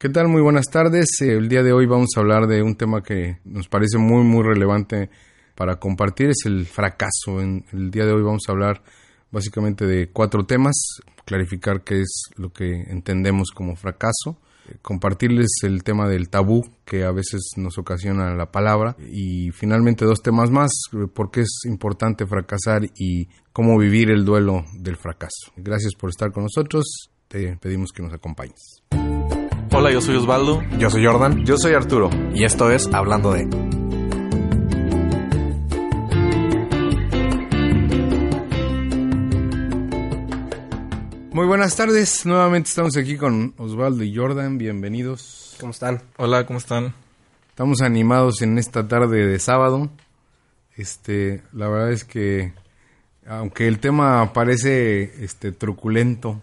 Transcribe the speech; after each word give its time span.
¿Qué 0.00 0.08
tal? 0.10 0.28
Muy 0.28 0.40
buenas 0.42 0.66
tardes. 0.66 1.20
Eh, 1.22 1.32
el 1.32 1.48
día 1.48 1.64
de 1.64 1.72
hoy 1.72 1.86
vamos 1.86 2.10
a 2.14 2.20
hablar 2.20 2.46
de 2.46 2.62
un 2.62 2.76
tema 2.76 3.02
que 3.02 3.40
nos 3.44 3.66
parece 3.66 3.98
muy, 3.98 4.22
muy 4.22 4.44
relevante 4.44 5.10
para 5.56 5.80
compartir, 5.80 6.28
es 6.28 6.46
el 6.46 6.66
fracaso. 6.66 7.40
El 7.40 7.90
día 7.90 8.06
de 8.06 8.12
hoy 8.12 8.22
vamos 8.22 8.44
a 8.46 8.52
hablar 8.52 8.80
básicamente 9.32 9.86
de 9.86 10.12
cuatro 10.12 10.46
temas, 10.46 10.76
clarificar 11.24 11.82
qué 11.82 12.02
es 12.02 12.30
lo 12.36 12.52
que 12.52 12.82
entendemos 12.88 13.50
como 13.52 13.74
fracaso, 13.74 14.38
eh, 14.68 14.76
compartirles 14.82 15.48
el 15.64 15.82
tema 15.82 16.08
del 16.08 16.28
tabú 16.28 16.62
que 16.84 17.02
a 17.02 17.10
veces 17.10 17.54
nos 17.56 17.76
ocasiona 17.76 18.36
la 18.36 18.52
palabra 18.52 18.94
y 19.00 19.50
finalmente 19.50 20.04
dos 20.04 20.22
temas 20.22 20.48
más, 20.48 20.70
eh, 20.92 21.08
por 21.12 21.32
qué 21.32 21.40
es 21.40 21.62
importante 21.64 22.24
fracasar 22.24 22.84
y 22.96 23.26
cómo 23.52 23.76
vivir 23.76 24.10
el 24.10 24.24
duelo 24.24 24.64
del 24.74 24.96
fracaso. 24.96 25.50
Gracias 25.56 25.96
por 25.96 26.10
estar 26.10 26.30
con 26.30 26.44
nosotros, 26.44 27.10
te 27.26 27.56
pedimos 27.56 27.90
que 27.90 28.04
nos 28.04 28.14
acompañes. 28.14 28.84
Hola, 29.70 29.92
yo 29.92 30.00
soy 30.00 30.16
Osvaldo. 30.16 30.62
Yo 30.78 30.88
soy 30.88 31.04
Jordan. 31.04 31.44
Yo 31.44 31.56
soy 31.58 31.74
Arturo. 31.74 32.08
Y 32.34 32.44
esto 32.44 32.70
es 32.70 32.88
Hablando 32.92 33.32
de... 33.32 33.44
Muy 41.32 41.46
buenas 41.46 41.76
tardes, 41.76 42.26
nuevamente 42.26 42.68
estamos 42.68 42.96
aquí 42.96 43.16
con 43.16 43.54
Osvaldo 43.58 44.02
y 44.02 44.16
Jordan, 44.16 44.58
bienvenidos. 44.58 45.56
¿Cómo 45.60 45.70
están? 45.70 46.02
Hola, 46.16 46.46
¿cómo 46.46 46.58
están? 46.58 46.94
Estamos 47.50 47.80
animados 47.80 48.42
en 48.42 48.58
esta 48.58 48.88
tarde 48.88 49.26
de 49.26 49.38
sábado. 49.38 49.88
Este, 50.76 51.42
la 51.52 51.68
verdad 51.68 51.92
es 51.92 52.04
que 52.04 52.54
aunque 53.26 53.68
el 53.68 53.78
tema 53.78 54.32
parece 54.32 55.22
este 55.22 55.52
truculento, 55.52 56.42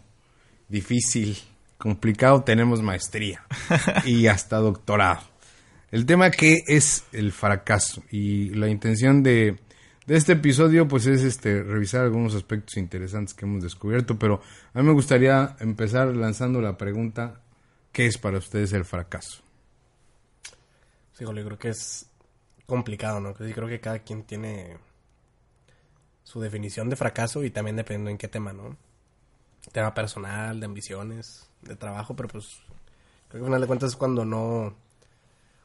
difícil, 0.69 1.37
complicado, 1.85 2.43
tenemos 2.43 2.81
maestría 2.81 3.45
y 4.05 4.25
hasta 4.25 4.57
doctorado. 4.57 5.21
El 5.91 6.07
tema 6.07 6.31
que 6.31 6.63
es 6.65 7.03
el 7.11 7.31
fracaso 7.31 8.01
y 8.09 8.49
la 8.55 8.69
intención 8.69 9.21
de, 9.21 9.59
de 10.07 10.15
este 10.17 10.33
episodio 10.33 10.87
pues 10.87 11.05
es 11.05 11.21
este 11.21 11.61
revisar 11.61 12.01
algunos 12.01 12.33
aspectos 12.33 12.77
interesantes 12.77 13.35
que 13.35 13.45
hemos 13.45 13.61
descubierto, 13.61 14.17
pero 14.17 14.41
a 14.73 14.79
mí 14.79 14.87
me 14.87 14.93
gustaría 14.93 15.55
empezar 15.59 16.07
lanzando 16.15 16.59
la 16.59 16.75
pregunta, 16.75 17.39
¿qué 17.91 18.07
es 18.07 18.17
para 18.17 18.39
ustedes 18.39 18.73
el 18.73 18.83
fracaso? 18.83 19.43
Sí, 21.13 21.23
yo 21.23 21.31
creo 21.31 21.59
que 21.59 21.69
es 21.69 22.09
complicado, 22.65 23.19
¿no? 23.19 23.35
Sí, 23.37 23.53
creo 23.53 23.67
que 23.67 23.79
cada 23.79 23.99
quien 23.99 24.23
tiene 24.23 24.79
su 26.23 26.41
definición 26.41 26.89
de 26.89 26.95
fracaso 26.95 27.43
y 27.43 27.51
también 27.51 27.75
dependiendo 27.75 28.09
en 28.09 28.17
qué 28.17 28.27
tema, 28.27 28.53
¿no? 28.53 28.75
Tema 29.71 29.93
personal, 29.93 30.59
de 30.59 30.65
ambiciones, 30.65 31.49
de 31.61 31.75
trabajo, 31.75 32.15
pero 32.15 32.29
pues 32.29 32.61
creo 33.27 33.31
que 33.31 33.37
al 33.39 33.45
final 33.45 33.61
de 33.61 33.67
cuentas 33.67 33.89
es 33.91 33.95
cuando 33.95 34.25
no... 34.25 34.75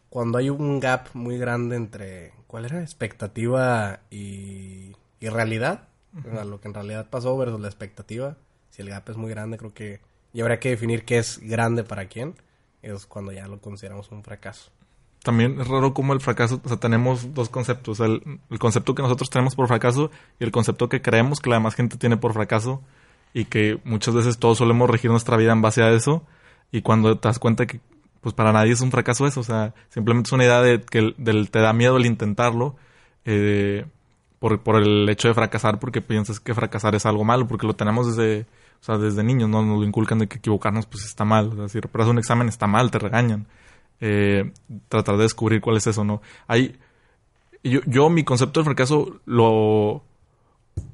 Cuando 0.08 0.38
hay 0.38 0.50
un 0.50 0.80
gap 0.80 1.08
muy 1.14 1.38
grande 1.38 1.76
entre 1.76 2.32
cuál 2.48 2.64
era 2.64 2.80
expectativa 2.80 4.00
y, 4.10 4.96
y 5.20 5.28
realidad, 5.28 5.86
o 6.18 6.28
sea, 6.28 6.44
lo 6.44 6.60
que 6.60 6.66
en 6.66 6.74
realidad 6.74 7.08
pasó 7.08 7.36
versus 7.36 7.60
la 7.60 7.68
expectativa. 7.68 8.36
Si 8.70 8.82
el 8.82 8.90
gap 8.90 9.08
es 9.08 9.16
muy 9.16 9.30
grande, 9.30 9.56
creo 9.56 9.72
que 9.72 10.00
y 10.32 10.40
habría 10.40 10.60
que 10.60 10.70
definir 10.70 11.04
qué 11.04 11.18
es 11.18 11.38
grande 11.40 11.84
para 11.84 12.06
quién. 12.06 12.34
Es 12.82 13.06
cuando 13.06 13.32
ya 13.32 13.46
lo 13.46 13.60
consideramos 13.60 14.10
un 14.10 14.22
fracaso. 14.22 14.70
También 15.22 15.60
es 15.60 15.68
raro 15.68 15.92
como 15.92 16.14
el 16.14 16.20
fracaso, 16.20 16.62
o 16.64 16.68
sea, 16.68 16.78
tenemos 16.78 17.34
dos 17.34 17.50
conceptos, 17.50 18.00
el, 18.00 18.40
el 18.48 18.58
concepto 18.58 18.94
que 18.94 19.02
nosotros 19.02 19.28
tenemos 19.28 19.54
por 19.54 19.68
fracaso 19.68 20.10
y 20.38 20.44
el 20.44 20.50
concepto 20.50 20.88
que 20.88 21.02
creemos 21.02 21.40
que 21.40 21.50
la 21.50 21.56
demás 21.56 21.74
gente 21.74 21.98
tiene 21.98 22.16
por 22.16 22.32
fracaso 22.32 22.82
y 23.34 23.44
que 23.46 23.80
muchas 23.84 24.14
veces 24.14 24.38
todos 24.38 24.58
solemos 24.58 24.88
regir 24.90 25.10
nuestra 25.10 25.36
vida 25.36 25.52
en 25.52 25.62
base 25.62 25.82
a 25.82 25.90
eso 25.90 26.24
y 26.72 26.82
cuando 26.82 27.16
te 27.18 27.28
das 27.28 27.38
cuenta 27.38 27.66
que 27.66 27.80
pues 28.20 28.34
para 28.34 28.52
nadie 28.52 28.72
es 28.72 28.80
un 28.82 28.90
fracaso 28.90 29.26
eso, 29.26 29.40
o 29.40 29.44
sea, 29.44 29.72
simplemente 29.88 30.28
es 30.28 30.32
una 30.32 30.44
idea 30.44 30.60
de 30.60 30.80
que 30.82 30.98
el- 30.98 31.14
del, 31.16 31.50
te 31.50 31.60
da 31.60 31.72
miedo 31.72 31.96
el 31.96 32.06
intentarlo 32.06 32.76
eh, 33.24 33.86
por, 34.38 34.60
por 34.62 34.76
el 34.76 35.08
hecho 35.08 35.28
de 35.28 35.34
fracasar 35.34 35.78
porque 35.78 36.00
piensas 36.02 36.38
que 36.40 36.54
fracasar 36.54 36.94
es 36.94 37.06
algo 37.06 37.24
malo, 37.24 37.46
porque 37.48 37.66
lo 37.66 37.74
tenemos 37.74 38.14
desde, 38.14 38.42
o 38.80 38.84
sea, 38.84 38.98
desde 38.98 39.22
niños, 39.22 39.48
¿no? 39.48 39.62
Nos 39.62 39.78
lo 39.80 39.84
inculcan 39.86 40.18
de 40.18 40.26
que 40.28 40.36
equivocarnos 40.38 40.86
pues 40.86 41.04
está 41.04 41.24
mal, 41.24 41.48
o 41.48 41.56
sea, 41.56 41.68
si 41.68 41.80
repruebas 41.80 42.10
un 42.10 42.18
examen 42.18 42.48
está 42.48 42.66
mal, 42.66 42.90
te 42.90 42.98
regañan. 42.98 43.46
Eh, 44.02 44.52
tratar 44.88 45.16
de 45.18 45.24
descubrir 45.24 45.60
cuál 45.60 45.76
es 45.76 45.86
eso, 45.86 46.04
¿no? 46.04 46.22
Hay, 46.46 46.78
yo, 47.62 47.80
yo 47.86 48.08
mi 48.10 48.24
concepto 48.24 48.60
del 48.60 48.64
fracaso 48.64 49.20
lo, 49.26 50.02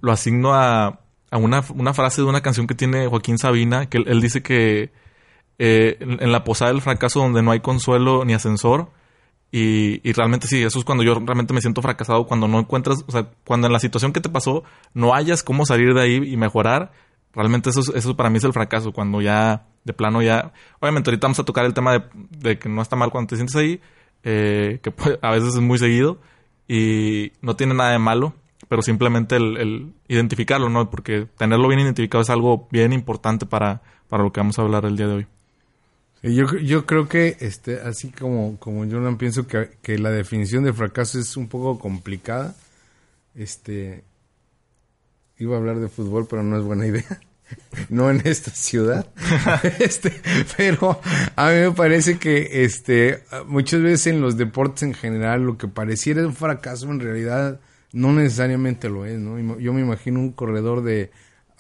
lo 0.00 0.12
asigno 0.12 0.54
a, 0.54 0.98
a 1.30 1.38
una, 1.38 1.62
una 1.74 1.92
frase 1.94 2.22
de 2.22 2.28
una 2.28 2.40
canción 2.40 2.66
que 2.66 2.74
tiene 2.74 3.06
Joaquín 3.08 3.38
Sabina, 3.38 3.86
que 3.88 3.98
él, 3.98 4.20
dice 4.20 4.42
que 4.42 4.90
eh, 5.58 5.96
en, 6.00 6.32
la 6.32 6.44
posada 6.44 6.72
del 6.72 6.82
fracaso 6.82 7.20
donde 7.20 7.42
no 7.42 7.50
hay 7.50 7.60
consuelo 7.60 8.24
ni 8.24 8.34
ascensor, 8.34 8.90
y, 9.52 10.06
y 10.08 10.12
realmente 10.12 10.48
sí, 10.48 10.62
eso 10.62 10.78
es 10.78 10.84
cuando 10.84 11.04
yo 11.04 11.14
realmente 11.14 11.54
me 11.54 11.60
siento 11.60 11.80
fracasado, 11.82 12.26
cuando 12.26 12.48
no 12.48 12.58
encuentras, 12.58 13.04
o 13.06 13.12
sea, 13.12 13.28
cuando 13.44 13.66
en 13.68 13.72
la 13.72 13.78
situación 13.78 14.12
que 14.12 14.20
te 14.20 14.28
pasó 14.28 14.64
no 14.92 15.14
hayas 15.14 15.42
cómo 15.42 15.64
salir 15.66 15.94
de 15.94 16.02
ahí 16.02 16.16
y 16.16 16.36
mejorar, 16.36 16.92
realmente 17.32 17.70
eso, 17.70 17.80
es- 17.80 17.88
eso 17.94 18.16
para 18.16 18.28
mí 18.30 18.38
es 18.38 18.44
el 18.44 18.52
fracaso, 18.52 18.92
cuando 18.92 19.20
ya, 19.22 19.66
de 19.84 19.92
plano 19.92 20.20
ya, 20.22 20.52
obviamente 20.80 21.10
ahorita 21.10 21.26
vamos 21.26 21.38
a 21.38 21.44
tocar 21.44 21.64
el 21.64 21.74
tema 21.74 22.04
de, 22.30 22.58
que 22.58 22.68
no 22.68 22.82
está 22.82 22.96
mal 22.96 23.10
cuando 23.10 23.28
te 23.28 23.36
sientes 23.36 23.56
ahí, 23.56 23.80
eh, 24.24 24.80
que 24.82 24.92
a 25.22 25.30
veces 25.30 25.54
es 25.54 25.60
muy 25.60 25.78
seguido 25.78 26.18
y 26.68 27.32
no 27.40 27.54
tiene 27.56 27.74
nada 27.74 27.92
de 27.92 27.98
malo, 27.98 28.34
pero 28.68 28.82
simplemente 28.82 29.36
el, 29.36 29.56
el 29.56 29.92
identificarlo, 30.08 30.68
¿no? 30.68 30.90
Porque 30.90 31.26
tenerlo 31.38 31.68
bien 31.68 31.80
identificado 31.80 32.22
es 32.22 32.30
algo 32.30 32.68
bien 32.70 32.92
importante 32.92 33.46
para, 33.46 33.82
para 34.08 34.22
lo 34.22 34.32
que 34.32 34.40
vamos 34.40 34.58
a 34.58 34.62
hablar 34.62 34.84
el 34.84 34.96
día 34.96 35.06
de 35.06 35.12
hoy. 35.14 35.26
Sí, 36.22 36.34
Yo, 36.34 36.46
yo 36.56 36.86
creo 36.86 37.08
que, 37.08 37.36
este, 37.40 37.80
así 37.80 38.10
como, 38.10 38.58
como 38.58 38.80
Jordan, 38.80 39.18
pienso 39.18 39.46
que, 39.46 39.70
que 39.82 39.98
la 39.98 40.10
definición 40.10 40.64
de 40.64 40.72
fracaso 40.72 41.18
es 41.18 41.36
un 41.36 41.48
poco 41.48 41.78
complicada. 41.78 42.54
Este, 43.34 44.02
iba 45.38 45.54
a 45.54 45.58
hablar 45.58 45.78
de 45.78 45.88
fútbol, 45.88 46.26
pero 46.28 46.42
no 46.42 46.56
es 46.58 46.64
buena 46.64 46.86
idea. 46.86 47.04
No 47.90 48.10
en 48.10 48.22
esta 48.24 48.50
ciudad. 48.50 49.06
Este, 49.78 50.12
pero 50.56 51.00
a 51.36 51.50
mí 51.50 51.60
me 51.60 51.70
parece 51.70 52.18
que, 52.18 52.64
este, 52.64 53.22
muchas 53.46 53.82
veces 53.82 54.08
en 54.08 54.20
los 54.20 54.36
deportes 54.36 54.82
en 54.82 54.94
general, 54.94 55.42
lo 55.42 55.56
que 55.56 55.68
pareciera 55.68 56.26
un 56.26 56.34
fracaso 56.34 56.90
en 56.90 56.98
realidad 56.98 57.60
no 57.92 58.12
necesariamente 58.12 58.88
lo 58.88 59.06
es, 59.06 59.18
¿no? 59.18 59.58
Yo 59.58 59.72
me 59.72 59.80
imagino 59.80 60.20
un 60.20 60.32
corredor 60.32 60.82
de, 60.82 61.10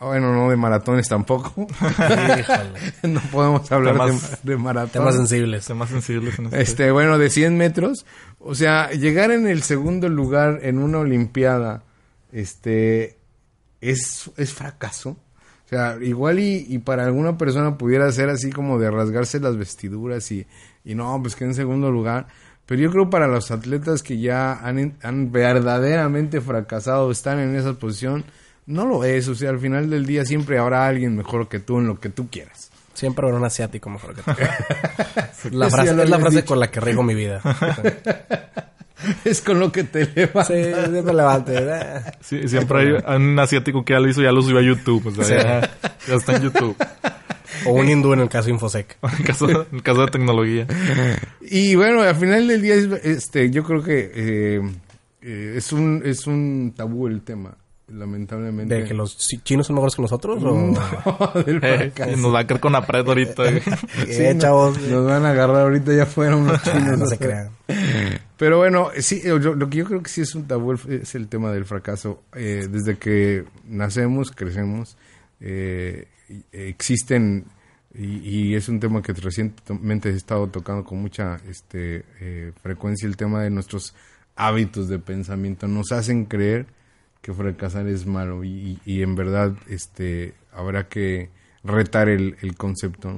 bueno, 0.00 0.34
no 0.34 0.50
de 0.50 0.56
maratones 0.56 1.08
tampoco. 1.08 1.52
no 3.02 3.20
podemos 3.32 3.70
hablar 3.72 3.94
Temas- 3.94 4.42
de, 4.42 4.52
de 4.52 4.56
maratones. 4.58 4.92
Temas 4.92 5.14
sensibles. 5.16 5.66
Temas 5.66 5.88
sensibles 5.88 6.38
en 6.38 6.46
este. 6.46 6.60
Este, 6.62 6.90
bueno, 6.90 7.18
de 7.18 7.30
100 7.30 7.56
metros. 7.56 8.04
O 8.38 8.54
sea, 8.54 8.90
llegar 8.90 9.30
en 9.30 9.46
el 9.46 9.62
segundo 9.62 10.08
lugar 10.08 10.60
en 10.62 10.78
una 10.78 10.98
olimpiada, 10.98 11.82
este, 12.32 13.18
es, 13.80 14.30
es 14.36 14.52
fracaso. 14.52 15.10
O 15.64 15.68
sea, 15.68 15.96
igual 16.00 16.38
y, 16.38 16.64
y 16.68 16.78
para 16.78 17.04
alguna 17.06 17.36
persona 17.38 17.76
pudiera 17.76 18.10
ser 18.12 18.28
así 18.28 18.50
como 18.50 18.78
de 18.78 18.88
rasgarse 18.90 19.40
las 19.40 19.56
vestiduras 19.56 20.30
y, 20.30 20.46
y 20.84 20.94
no, 20.94 21.18
pues 21.20 21.34
que 21.34 21.44
en 21.44 21.54
segundo 21.54 21.90
lugar. 21.90 22.28
Pero 22.66 22.80
yo 22.82 22.90
creo 22.90 23.08
para 23.10 23.28
los 23.28 23.50
atletas 23.52 24.02
que 24.02 24.18
ya 24.18 24.52
han, 24.54 24.94
han 25.02 25.30
verdaderamente 25.32 26.40
fracasado, 26.40 27.10
están 27.12 27.38
en 27.38 27.54
esa 27.56 27.74
posición, 27.74 28.24
no 28.66 28.84
lo 28.86 29.04
es. 29.04 29.28
O 29.28 29.34
sea, 29.36 29.50
al 29.50 29.60
final 29.60 29.88
del 29.88 30.04
día 30.04 30.24
siempre 30.24 30.58
habrá 30.58 30.86
alguien 30.86 31.16
mejor 31.16 31.48
que 31.48 31.60
tú 31.60 31.78
en 31.78 31.86
lo 31.86 32.00
que 32.00 32.08
tú 32.08 32.28
quieras. 32.28 32.70
Siempre 32.92 33.24
habrá 33.26 33.38
un 33.38 33.44
asiático 33.44 33.88
mejor 33.90 34.14
que 34.16 34.22
tú. 34.22 34.30
la 35.52 35.70
frase, 35.70 35.90
es 35.90 36.10
la 36.10 36.18
frase 36.18 36.36
dicho. 36.38 36.46
con 36.48 36.58
la 36.60 36.70
que 36.70 36.80
riego 36.80 37.02
mi 37.02 37.14
vida. 37.14 37.40
Es 39.24 39.42
con 39.42 39.60
lo 39.60 39.70
que 39.70 39.84
te 39.84 40.06
levantas. 40.06 40.46
Sí, 40.48 40.54
siempre 40.64 41.12
levante. 41.12 42.12
Sí, 42.22 42.48
siempre 42.48 42.78
hay 43.04 43.16
un 43.16 43.38
asiático 43.38 43.84
que 43.84 43.92
ya 43.92 44.00
lo 44.00 44.08
hizo, 44.08 44.22
ya 44.22 44.32
lo 44.32 44.40
subió 44.40 44.58
a 44.58 44.62
YouTube. 44.62 45.06
O 45.08 45.22
sea, 45.22 45.24
Sí. 45.24 45.34
ya, 45.34 45.70
ya 46.08 46.14
está 46.14 46.36
en 46.36 46.42
YouTube. 46.44 46.76
O 47.66 47.72
un 47.72 47.88
hindú 47.88 48.12
en 48.12 48.20
el 48.20 48.28
caso 48.28 48.46
de 48.46 48.52
Infosec. 48.52 48.96
En 49.18 49.24
caso, 49.24 49.48
en 49.48 49.66
el 49.72 49.82
caso 49.82 50.00
de 50.04 50.10
tecnología. 50.10 50.66
Y 51.40 51.74
bueno, 51.74 52.02
al 52.02 52.16
final 52.16 52.46
del 52.48 52.62
día, 52.62 52.74
es- 52.74 53.04
este, 53.04 53.50
yo 53.50 53.62
creo 53.64 53.82
que 53.82 54.10
eh, 54.14 54.60
eh, 55.22 55.54
es 55.56 55.72
un 55.72 56.02
es 56.04 56.26
un 56.26 56.72
tabú 56.76 57.06
el 57.06 57.22
tema, 57.22 57.56
lamentablemente. 57.88 58.74
¿De 58.74 58.84
que 58.84 58.94
los 58.94 59.16
chi- 59.16 59.38
chinos 59.42 59.66
son 59.66 59.74
mejores 59.76 59.94
que 59.94 60.02
nosotros? 60.02 60.42
O... 60.42 60.54
No, 60.54 61.42
del 61.46 61.56
Eh, 61.62 61.90
fracaso. 61.92 62.16
nos 62.16 62.34
va 62.34 62.40
a 62.40 62.46
caer 62.46 62.60
con 62.60 62.72
la 62.72 62.86
pared 62.86 63.06
ahorita. 63.06 63.48
eh. 63.48 63.62
Eh, 64.08 64.32
no- 64.34 64.40
chavos. 64.40 64.80
Nos 64.82 65.06
van 65.06 65.24
a 65.24 65.30
agarrar 65.30 65.62
ahorita 65.62 65.94
ya 65.94 66.06
fuera 66.06 66.36
unos 66.36 66.62
chinos. 66.62 66.98
no 66.98 67.06
se 67.06 67.18
crean. 67.18 67.50
Pero 68.36 68.58
bueno, 68.58 68.90
sí, 68.98 69.22
yo- 69.24 69.38
lo 69.54 69.70
que 69.70 69.78
yo 69.78 69.84
creo 69.86 70.02
que 70.02 70.10
sí 70.10 70.20
es 70.20 70.34
un 70.34 70.46
tabú 70.46 70.72
es 70.88 71.14
el 71.14 71.28
tema 71.28 71.50
del 71.52 71.64
fracaso. 71.64 72.22
Eh, 72.34 72.66
desde 72.70 72.98
que 72.98 73.44
nacemos, 73.66 74.30
crecemos, 74.30 74.96
eh, 75.40 76.06
existen, 76.52 77.46
y, 77.94 78.54
es 78.54 78.68
un 78.68 78.80
tema 78.80 79.02
que 79.02 79.12
recientemente 79.12 80.10
he 80.10 80.12
estado 80.14 80.48
tocando 80.48 80.84
con 80.84 81.00
mucha 81.00 81.40
este, 81.48 82.04
eh, 82.20 82.52
frecuencia, 82.62 83.08
el 83.08 83.16
tema 83.16 83.42
de 83.42 83.50
nuestros 83.50 83.94
hábitos 84.34 84.88
de 84.88 84.98
pensamiento. 84.98 85.66
Nos 85.66 85.92
hacen 85.92 86.26
creer 86.26 86.66
que 87.22 87.32
fracasar 87.32 87.88
es 87.88 88.06
malo 88.06 88.44
y, 88.44 88.78
en 88.86 89.14
verdad 89.16 89.54
este, 89.68 90.34
habrá 90.52 90.88
que 90.88 91.30
retar 91.64 92.08
el, 92.08 92.36
concepto. 92.56 93.12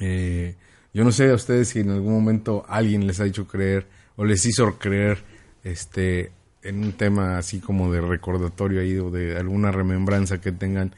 Eh, 0.00 0.56
Yo 0.92 1.04
no 1.04 1.12
sé 1.12 1.30
a 1.30 1.34
ustedes 1.34 1.68
si 1.68 1.80
en 1.80 1.90
algún 1.90 2.14
momento 2.14 2.64
alguien 2.68 3.06
les 3.06 3.20
ha 3.20 3.26
hecho 3.26 3.46
creer 3.46 3.86
o 4.16 4.24
les 4.24 4.44
hizo 4.46 4.78
creer 4.78 5.22
este 5.62 6.32
en 6.62 6.82
un 6.84 6.92
tema 6.94 7.38
así 7.38 7.60
como 7.60 7.92
de 7.92 8.00
recordatorio 8.00 8.80
ahí 8.80 8.96
o 8.98 9.10
de 9.10 9.36
alguna 9.36 9.70
remembranza 9.70 10.40
que 10.40 10.52
tengan 10.52 10.92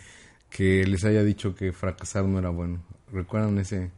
que 0.50 0.84
les 0.86 1.04
haya 1.04 1.22
dicho 1.22 1.54
que 1.54 1.72
fracasar 1.72 2.24
no 2.24 2.38
era 2.38 2.50
bueno. 2.50 2.80
¿Recuerdan 3.12 3.58
ese 3.58 3.90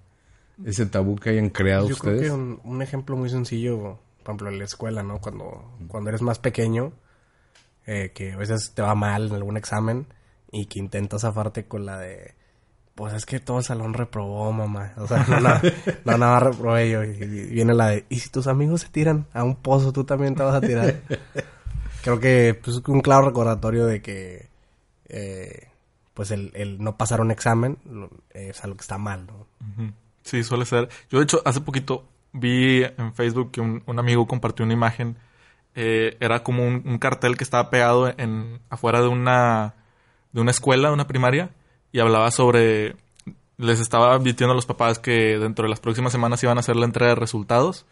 ese 0.64 0.86
tabú 0.86 1.16
que 1.16 1.30
hayan 1.30 1.48
creado 1.50 1.88
Yo 1.88 1.94
ustedes? 1.94 2.20
creo 2.20 2.34
que 2.34 2.40
un, 2.42 2.60
un 2.64 2.82
ejemplo 2.82 3.16
muy 3.16 3.30
sencillo, 3.30 3.98
por 4.22 4.32
ejemplo, 4.34 4.48
en 4.50 4.58
la 4.58 4.64
escuela, 4.64 5.02
¿no? 5.02 5.18
Cuando, 5.20 5.72
cuando 5.88 6.10
eres 6.10 6.22
más 6.22 6.38
pequeño, 6.38 6.92
eh, 7.86 8.12
que 8.14 8.32
a 8.32 8.36
veces 8.36 8.72
te 8.74 8.82
va 8.82 8.94
mal 8.94 9.28
en 9.28 9.34
algún 9.34 9.56
examen 9.56 10.06
y 10.52 10.66
que 10.66 10.78
intentas 10.78 11.22
zafarte 11.22 11.64
con 11.64 11.86
la 11.86 11.98
de, 11.98 12.34
pues 12.94 13.14
es 13.14 13.24
que 13.24 13.40
todo 13.40 13.58
el 13.58 13.64
salón 13.64 13.94
reprobó, 13.94 14.52
mamá. 14.52 14.92
O 14.98 15.06
sea, 15.06 15.24
no, 15.26 15.40
no, 15.40 15.54
no 16.04 16.18
nada 16.18 16.34
más 16.34 16.42
reprobé 16.42 16.90
yo. 16.90 17.04
Y, 17.04 17.08
y 17.08 17.46
viene 17.46 17.72
la 17.72 17.88
de, 17.88 18.04
y 18.10 18.18
si 18.18 18.28
tus 18.28 18.46
amigos 18.46 18.82
se 18.82 18.88
tiran 18.88 19.26
a 19.32 19.42
un 19.42 19.56
pozo, 19.56 19.92
tú 19.92 20.04
también 20.04 20.34
te 20.34 20.42
vas 20.42 20.54
a 20.54 20.60
tirar. 20.60 21.00
Creo 22.02 22.20
que 22.20 22.58
pues, 22.62 22.76
es 22.76 22.82
un 22.88 23.00
claro 23.00 23.26
recordatorio 23.26 23.86
de 23.86 24.02
que, 24.02 24.48
eh, 25.08 25.69
pues 26.20 26.32
el, 26.32 26.50
el 26.52 26.84
no 26.84 26.98
pasar 26.98 27.22
un 27.22 27.30
examen 27.30 27.78
lo- 27.90 28.10
es 28.34 28.62
algo 28.62 28.76
que 28.76 28.82
está 28.82 28.98
mal, 28.98 29.26
¿no? 29.26 29.46
Sí, 30.22 30.44
suele 30.44 30.66
ser. 30.66 30.90
Yo, 31.08 31.16
de 31.16 31.24
hecho, 31.24 31.40
hace 31.46 31.62
poquito 31.62 32.04
vi 32.34 32.82
en 32.84 33.14
Facebook 33.14 33.52
que 33.52 33.62
un, 33.62 33.82
un 33.86 33.98
amigo 33.98 34.26
compartió 34.26 34.66
una 34.66 34.74
imagen. 34.74 35.16
eh, 35.74 36.18
era 36.20 36.42
como 36.42 36.66
un, 36.66 36.98
cartel 36.98 37.38
que 37.38 37.44
estaba 37.44 37.70
pegado 37.70 38.12
en 38.18 38.60
afuera 38.68 39.00
de 39.00 39.08
una 39.08 39.76
de 40.32 40.42
una 40.42 40.50
escuela, 40.50 40.88
de 40.88 40.94
una 40.94 41.06
primaria, 41.06 41.52
y 41.90 42.00
hablaba 42.00 42.30
sobre 42.32 42.96
les 43.56 43.80
estaba 43.80 44.12
advirtiendo 44.12 44.52
a 44.52 44.56
los 44.56 44.66
papás 44.66 44.98
que 44.98 45.38
dentro 45.38 45.62
de 45.62 45.70
las 45.70 45.80
próximas 45.80 46.12
semanas 46.12 46.42
iban 46.42 46.58
a 46.58 46.60
hacer 46.60 46.76
la 46.76 46.84
entrega 46.84 47.14
de 47.14 47.14
resultados. 47.14 47.86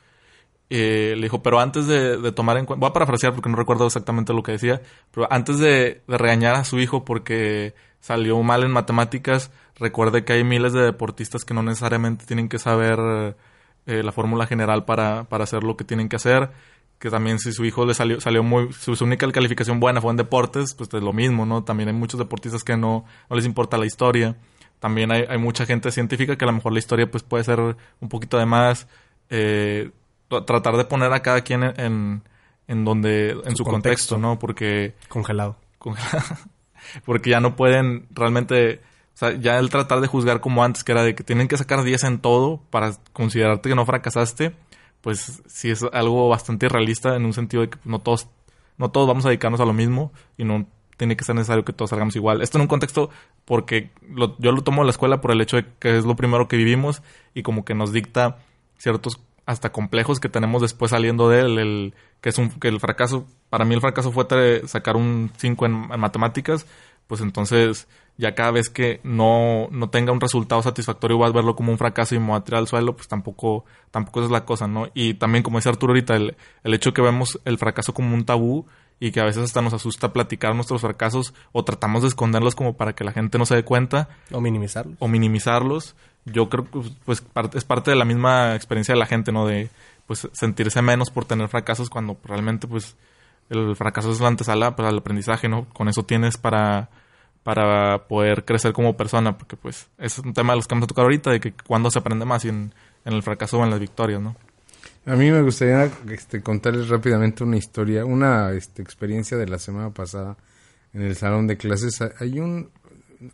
Eh, 0.69 1.15
le 1.17 1.23
dijo, 1.23 1.43
pero 1.43 1.61
antes 1.61 1.87
de, 1.87 2.31
tomar 2.33 2.59
en 2.59 2.67
cuenta, 2.67 2.81
voy 2.81 2.91
a 2.91 2.93
parafrasear 2.93 3.33
porque 3.33 3.49
no 3.49 3.57
recuerdo 3.57 3.87
exactamente 3.87 4.35
lo 4.35 4.43
que 4.43 4.53
decía, 4.53 4.83
pero 5.13 5.27
antes 5.33 5.59
de 5.59 6.03
regañar 6.07 6.57
a 6.57 6.65
su 6.65 6.79
hijo 6.79 7.07
porque 7.07 7.73
salió 8.01 8.43
mal 8.43 8.63
en 8.65 8.71
matemáticas, 8.71 9.51
recuerde 9.77 10.25
que 10.25 10.33
hay 10.35 10.45
miles 10.45 10.73
de 10.73 10.83
deportistas 10.83 11.45
que 11.45 11.55
no 11.55 11.63
necesariamente 11.63 12.25
tienen 12.27 12.49
que 12.49 12.59
saber 12.59 13.37
eh, 13.87 14.03
la 14.03 14.13
fórmula 14.13 14.47
general 14.47 14.85
para, 14.85 15.25
para 15.25 15.45
hacer 15.45 15.65
lo 15.65 15.77
que 15.77 15.85
tienen 15.85 16.09
que 16.09 16.17
hacer. 16.17 16.51
Que 16.99 17.11
también 17.11 17.39
si 17.39 17.53
su 17.53 17.65
hijo 17.65 17.87
le 17.87 17.95
salió, 17.95 18.21
salió 18.21 18.43
muy, 18.43 18.73
su, 18.73 18.97
su 18.97 19.05
única 19.05 19.31
calificación 19.31 19.79
buena 19.79 20.01
fue 20.01 20.11
en 20.11 20.17
deportes, 20.17 20.75
pues 20.75 20.93
es 20.93 21.01
lo 21.03 21.13
mismo, 21.13 21.47
¿no? 21.47 21.63
También 21.63 21.89
hay 21.89 21.95
muchos 21.95 22.19
deportistas 22.19 22.65
que 22.65 22.77
no, 22.77 23.05
no 23.31 23.37
les 23.37 23.47
importa 23.47 23.79
la 23.79 23.87
historia. 23.87 24.37
También 24.81 25.13
hay, 25.13 25.23
hay 25.29 25.39
mucha 25.39 25.65
gente 25.65 25.93
científica 25.93 26.37
que 26.37 26.45
a 26.45 26.49
lo 26.49 26.55
mejor 26.55 26.73
la 26.73 26.81
historia 26.81 27.09
pues 27.09 27.23
puede 27.23 27.45
ser 27.45 27.61
un 27.61 28.09
poquito 28.09 28.37
de 28.37 28.47
más. 28.47 28.89
Eh, 29.31 29.93
tra- 30.29 30.45
tratar 30.45 30.77
de 30.77 30.85
poner 30.87 31.13
a 31.13 31.21
cada 31.23 31.43
quien 31.43 31.63
en, 31.63 31.81
en, 31.81 32.23
en 32.67 32.85
donde, 32.85 33.31
en 33.31 33.53
su, 33.53 33.59
Su 33.59 33.65
contexto, 33.65 33.71
contexto. 34.17 34.19
¿no? 34.19 34.39
Porque 34.41 34.95
Congelado. 35.09 35.57
con- 35.79 35.95
porque 37.05 37.31
ya 37.31 37.41
no 37.41 37.57
pueden 37.57 38.07
realmente, 38.11 38.81
o 39.15 39.17
sea, 39.19 39.33
ya 39.33 39.59
el 39.59 39.71
tratar 39.71 40.01
de 40.01 40.07
juzgar 40.07 40.41
como 40.41 40.65
antes, 40.65 40.85
que 40.85 40.93
era 40.93 41.03
de 41.03 41.15
que 41.15 41.25
tienen 41.25 41.49
que 41.49 41.57
sacar 41.57 41.83
10 41.83 42.05
en 42.05 42.19
todo 42.19 42.61
para 42.71 42.93
considerarte 43.13 43.69
que 43.69 43.75
no 43.75 43.87
fracasaste, 43.87 44.55
pues 45.01 45.43
sí 45.47 45.71
es 45.71 45.85
algo 45.93 46.29
bastante 46.29 46.67
irrealista 46.67 47.17
en 47.17 47.25
un 47.25 47.33
sentido 47.33 47.63
de 47.63 47.71
que 47.71 47.79
no 47.85 48.01
todos, 48.01 48.29
no 48.77 48.91
todos 48.91 49.07
vamos 49.07 49.25
a 49.25 49.29
dedicarnos 49.29 49.61
a 49.61 49.65
lo 49.65 49.73
mismo 49.73 50.13
y 50.37 50.45
no 50.45 50.67
tiene 50.97 51.17
que 51.17 51.25
ser 51.25 51.37
necesario 51.37 51.65
que 51.65 51.73
todos 51.73 51.91
salgamos 51.91 52.17
igual. 52.17 52.43
Esto 52.43 52.59
en 52.59 52.63
un 52.63 52.69
contexto 52.69 53.09
porque 53.45 53.91
lo- 54.09 54.37
yo 54.39 54.51
lo 54.51 54.63
tomo 54.63 54.83
de 54.83 54.87
la 54.87 54.91
escuela 54.91 55.21
por 55.21 55.31
el 55.31 55.41
hecho 55.41 55.57
de 55.57 55.65
que 55.79 55.97
es 55.97 56.05
lo 56.05 56.17
primero 56.17 56.49
que 56.49 56.57
vivimos 56.57 57.03
y 57.35 57.43
como 57.45 57.65
que 57.65 57.75
nos 57.75 57.93
dicta 57.93 58.39
ciertos 58.79 59.21
hasta 59.49 59.73
complejos 59.73 60.21
que 60.21 60.29
tenemos 60.29 60.61
después 60.61 60.91
saliendo 60.91 61.31
de 61.31 61.41
él, 61.41 61.59
el, 61.59 61.95
que 62.21 62.29
es 62.29 62.37
un 62.37 62.51
que 62.51 62.69
el 62.69 62.81
fracaso, 62.81 63.27
para 63.49 63.65
mí 63.65 63.75
el 63.75 63.81
fracaso 63.81 64.13
fue 64.13 64.27
sacar 64.67 64.95
un 64.95 65.33
5 65.39 65.65
en, 65.65 65.73
en 65.91 65.99
matemáticas, 65.99 66.67
pues 67.07 67.23
entonces 67.23 67.89
ya 68.19 68.35
cada 68.35 68.51
vez 68.51 68.69
que 68.69 69.01
no, 69.05 69.69
no 69.71 69.89
tenga 69.89 70.13
un 70.13 70.21
resultado 70.21 70.61
satisfactorio 70.63 71.17
vas 71.17 71.31
a 71.31 71.33
verlo 71.33 71.57
como 71.57 71.73
un 71.73 71.79
fracaso 71.79 72.15
y 72.15 72.19
me 72.19 72.27
voy 72.27 72.37
a 72.37 72.45
tirar 72.45 72.59
al 72.59 72.69
suelo, 72.69 72.95
pues 72.95 73.09
tampoco, 73.09 73.65
tampoco 73.91 74.21
esa 74.21 74.27
es 74.27 74.33
la 74.33 74.45
cosa, 74.45 74.69
¿no? 74.69 74.89
Y 74.93 75.15
también 75.15 75.43
como 75.43 75.57
dice 75.57 75.71
Arturo 75.71 75.93
ahorita, 75.93 76.17
el, 76.17 76.37
el 76.63 76.75
hecho 76.75 76.93
que 76.93 77.01
vemos 77.01 77.41
el 77.47 77.57
fracaso 77.57 77.95
como 77.95 78.15
un 78.15 78.27
tabú 78.27 78.67
y 79.01 79.13
que 79.13 79.21
a 79.21 79.25
veces 79.25 79.45
hasta 79.45 79.63
nos 79.63 79.73
asusta 79.73 80.13
platicar 80.13 80.55
nuestros 80.55 80.83
fracasos 80.83 81.33
o 81.53 81.65
tratamos 81.65 82.03
de 82.03 82.09
esconderlos 82.09 82.55
como 82.55 82.77
para 82.77 82.93
que 82.93 83.05
la 83.05 83.13
gente 83.13 83.39
no 83.39 83.47
se 83.47 83.55
dé 83.55 83.65
cuenta, 83.65 84.11
O 84.31 84.43
minimizarlo. 84.43 84.95
o 84.99 85.09
minimizarlos, 85.09 85.97
yo 86.33 86.49
creo 86.49 86.65
que 86.65 86.81
pues 87.05 87.23
es 87.55 87.65
parte 87.65 87.91
de 87.91 87.97
la 87.97 88.05
misma 88.05 88.55
experiencia 88.55 88.95
de 88.95 88.99
la 88.99 89.07
gente, 89.07 89.33
¿no? 89.33 89.47
De 89.47 89.71
pues 90.07 90.29
sentirse 90.33 90.83
menos 90.83 91.11
por 91.11 91.25
tener 91.25 91.49
fracasos 91.49 91.91
cuando 91.91 92.17
realmente 92.25 92.67
pues 92.67 92.97
el 93.51 93.77
fracaso 93.77 94.11
es 94.11 94.21
la 94.21 94.29
antesala 94.29 94.77
para 94.77 94.91
el 94.91 94.99
aprendizaje, 94.99 95.49
¿no? 95.49 95.67
Con 95.71 95.89
eso 95.89 96.05
tienes 96.05 96.37
para 96.37 96.91
para 97.43 98.07
poder 98.09 98.45
crecer 98.45 98.73
como 98.75 98.97
persona, 98.97 99.39
porque 99.39 99.57
pues 99.57 99.89
es 99.97 100.19
un 100.19 100.35
tema 100.35 100.53
de 100.53 100.59
los 100.59 100.67
que 100.67 100.75
vamos 100.75 100.85
a 100.85 100.89
tocar 100.89 101.05
ahorita, 101.05 101.31
de 101.31 101.41
que 101.41 101.55
cuando 101.67 101.91
se 101.91 101.99
aprende 101.99 102.27
más 102.27 102.45
y 102.45 102.51
en, 102.51 102.75
en 103.07 103.13
el 103.15 103.23
fracaso 103.23 103.59
o 103.59 103.65
en 103.65 103.71
las 103.71 103.81
victorias, 103.81 104.21
¿no? 104.21 104.37
A 105.07 105.17
mí 105.17 105.31
me 105.31 105.41
gustaría 105.41 105.91
este, 106.11 106.43
contarles 106.43 106.89
rápidamente 106.89 107.43
una 107.43 107.57
historia, 107.57 108.05
una 108.05 108.53
este, 108.53 108.83
experiencia 108.83 109.39
de 109.39 109.47
la 109.47 109.59
semana 109.59 109.89
pasada 109.89 110.37
en 110.93 111.01
el 111.01 111.17
salón 111.17 111.47
de 111.47 111.57
clases. 111.57 111.99
Hay 112.21 112.39
un, 112.39 112.71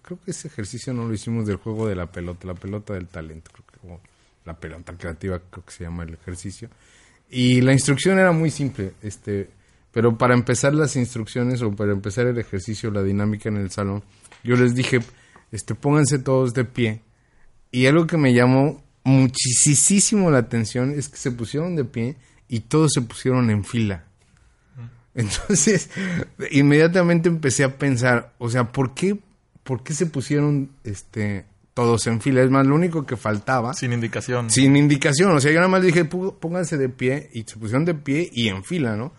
creo 0.02 0.18
que 0.24 0.30
ese 0.30 0.48
ejercicio 0.48 0.92
no 0.92 1.06
lo 1.06 1.14
hicimos 1.14 1.46
del 1.46 1.56
juego 1.56 1.88
de 1.88 1.96
la 1.96 2.10
pelota, 2.10 2.46
la 2.46 2.54
pelota 2.54 2.94
del 2.94 3.08
talento, 3.08 3.50
creo 3.52 3.66
que, 3.66 3.92
o 3.92 4.00
la 4.44 4.54
pelota 4.58 4.96
creativa, 4.96 5.40
creo 5.50 5.64
que 5.64 5.72
se 5.72 5.84
llama 5.84 6.04
el 6.04 6.14
ejercicio. 6.14 6.68
Y 7.30 7.60
la 7.62 7.72
instrucción 7.72 8.18
era 8.18 8.32
muy 8.32 8.50
simple, 8.50 8.92
este, 9.02 9.50
pero 9.92 10.18
para 10.18 10.34
empezar 10.34 10.74
las 10.74 10.96
instrucciones 10.96 11.62
o 11.62 11.74
para 11.74 11.92
empezar 11.92 12.26
el 12.26 12.38
ejercicio, 12.38 12.90
la 12.90 13.02
dinámica 13.02 13.48
en 13.48 13.56
el 13.56 13.70
salón, 13.70 14.02
yo 14.42 14.56
les 14.56 14.74
dije, 14.74 15.00
este, 15.52 15.74
pónganse 15.74 16.18
todos 16.18 16.52
de 16.54 16.64
pie. 16.64 17.00
Y 17.70 17.86
algo 17.86 18.06
que 18.06 18.16
me 18.16 18.34
llamó 18.34 18.82
muchísimo 19.04 20.30
la 20.30 20.38
atención 20.38 20.90
es 20.90 21.08
que 21.08 21.16
se 21.16 21.30
pusieron 21.30 21.76
de 21.76 21.84
pie 21.84 22.16
y 22.48 22.60
todos 22.60 22.92
se 22.92 23.02
pusieron 23.02 23.50
en 23.50 23.64
fila. 23.64 24.04
Entonces, 25.14 25.90
inmediatamente 26.50 27.28
empecé 27.28 27.64
a 27.64 27.78
pensar, 27.78 28.34
o 28.38 28.50
sea, 28.50 28.72
¿por 28.72 28.94
qué, 28.94 29.18
por 29.64 29.82
qué 29.82 29.92
se 29.94 30.06
pusieron 30.06 30.70
este, 30.84 31.44
todos 31.74 32.06
en 32.06 32.20
fila? 32.20 32.42
Es 32.42 32.50
más, 32.50 32.66
lo 32.66 32.74
único 32.76 33.04
que 33.04 33.16
faltaba, 33.16 33.74
Sin 33.74 33.92
indicación. 33.92 34.50
sin 34.50 34.76
indicación, 34.76 35.32
o 35.32 35.40
sea, 35.40 35.50
yo 35.50 35.58
nada 35.58 35.68
más 35.68 35.82
dije, 35.82 36.04
"Pú- 36.04 36.38
pónganse 36.38 36.76
de 36.78 36.88
pie 36.88 37.30
y 37.32 37.42
se 37.42 37.56
pusieron 37.56 37.84
de 37.84 37.94
pie 37.94 38.28
y 38.32 38.48
en 38.48 38.62
fila, 38.62 38.94
¿no? 38.96 39.12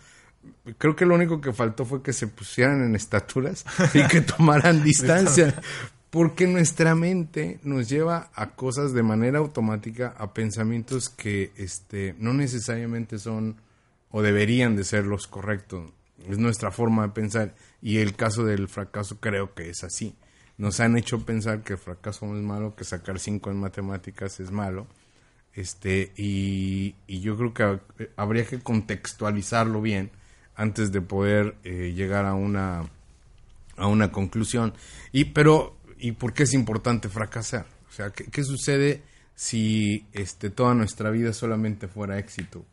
Creo 0.77 0.95
que 0.95 1.05
lo 1.05 1.15
único 1.15 1.41
que 1.41 1.51
faltó 1.53 1.85
fue 1.85 2.01
que 2.03 2.13
se 2.13 2.27
pusieran 2.27 2.81
en 2.83 2.95
estaturas 2.95 3.65
y 3.93 4.03
que 4.07 4.21
tomaran 4.21 4.83
distancia. 4.83 5.53
Porque 6.11 6.47
nuestra 6.47 6.95
mente 6.95 7.59
nos 7.63 7.89
lleva 7.89 8.29
a 8.35 8.51
cosas 8.51 8.93
de 8.93 9.03
manera 9.03 9.39
automática, 9.39 10.15
a 10.17 10.33
pensamientos 10.33 11.09
que 11.09 11.51
este, 11.57 12.15
no 12.19 12.33
necesariamente 12.33 13.17
son 13.19 13.57
o 14.11 14.21
deberían 14.21 14.77
de 14.77 14.85
ser 14.85 15.05
los 15.05 15.27
correctos. 15.27 15.91
Es 16.29 16.37
nuestra 16.37 16.71
forma 16.71 17.03
de 17.07 17.13
pensar. 17.13 17.55
Y 17.81 17.97
el 17.97 18.15
caso 18.15 18.45
del 18.45 18.69
fracaso 18.69 19.19
creo 19.19 19.53
que 19.53 19.69
es 19.69 19.83
así. 19.83 20.15
Nos 20.57 20.79
han 20.79 20.97
hecho 20.97 21.25
pensar 21.25 21.63
que 21.63 21.73
el 21.73 21.79
fracaso 21.79 22.25
no 22.25 22.37
es 22.37 22.43
malo, 22.43 22.75
que 22.75 22.83
sacar 22.83 23.19
cinco 23.19 23.51
en 23.51 23.59
matemáticas 23.59 24.39
es 24.39 24.51
malo. 24.51 24.87
Este, 25.53 26.11
y, 26.17 26.95
y 27.07 27.21
yo 27.21 27.37
creo 27.37 27.53
que 27.53 28.03
eh, 28.03 28.11
habría 28.17 28.45
que 28.45 28.59
contextualizarlo 28.59 29.81
bien 29.81 30.11
antes 30.55 30.91
de 30.91 31.01
poder 31.01 31.55
eh, 31.63 31.93
llegar 31.95 32.25
a 32.25 32.33
una 32.33 32.89
a 33.77 33.87
una 33.87 34.11
conclusión. 34.11 34.73
Y 35.11 35.25
pero 35.25 35.77
¿y 35.97 36.13
por 36.13 36.33
qué 36.33 36.43
es 36.43 36.53
importante 36.53 37.09
fracasar? 37.09 37.65
O 37.89 37.91
sea, 37.91 38.11
¿qué, 38.11 38.25
qué 38.25 38.43
sucede 38.43 39.01
si 39.35 40.05
este 40.13 40.49
toda 40.49 40.73
nuestra 40.73 41.09
vida 41.09 41.33
solamente 41.33 41.87
fuera 41.87 42.19
éxito? 42.19 42.65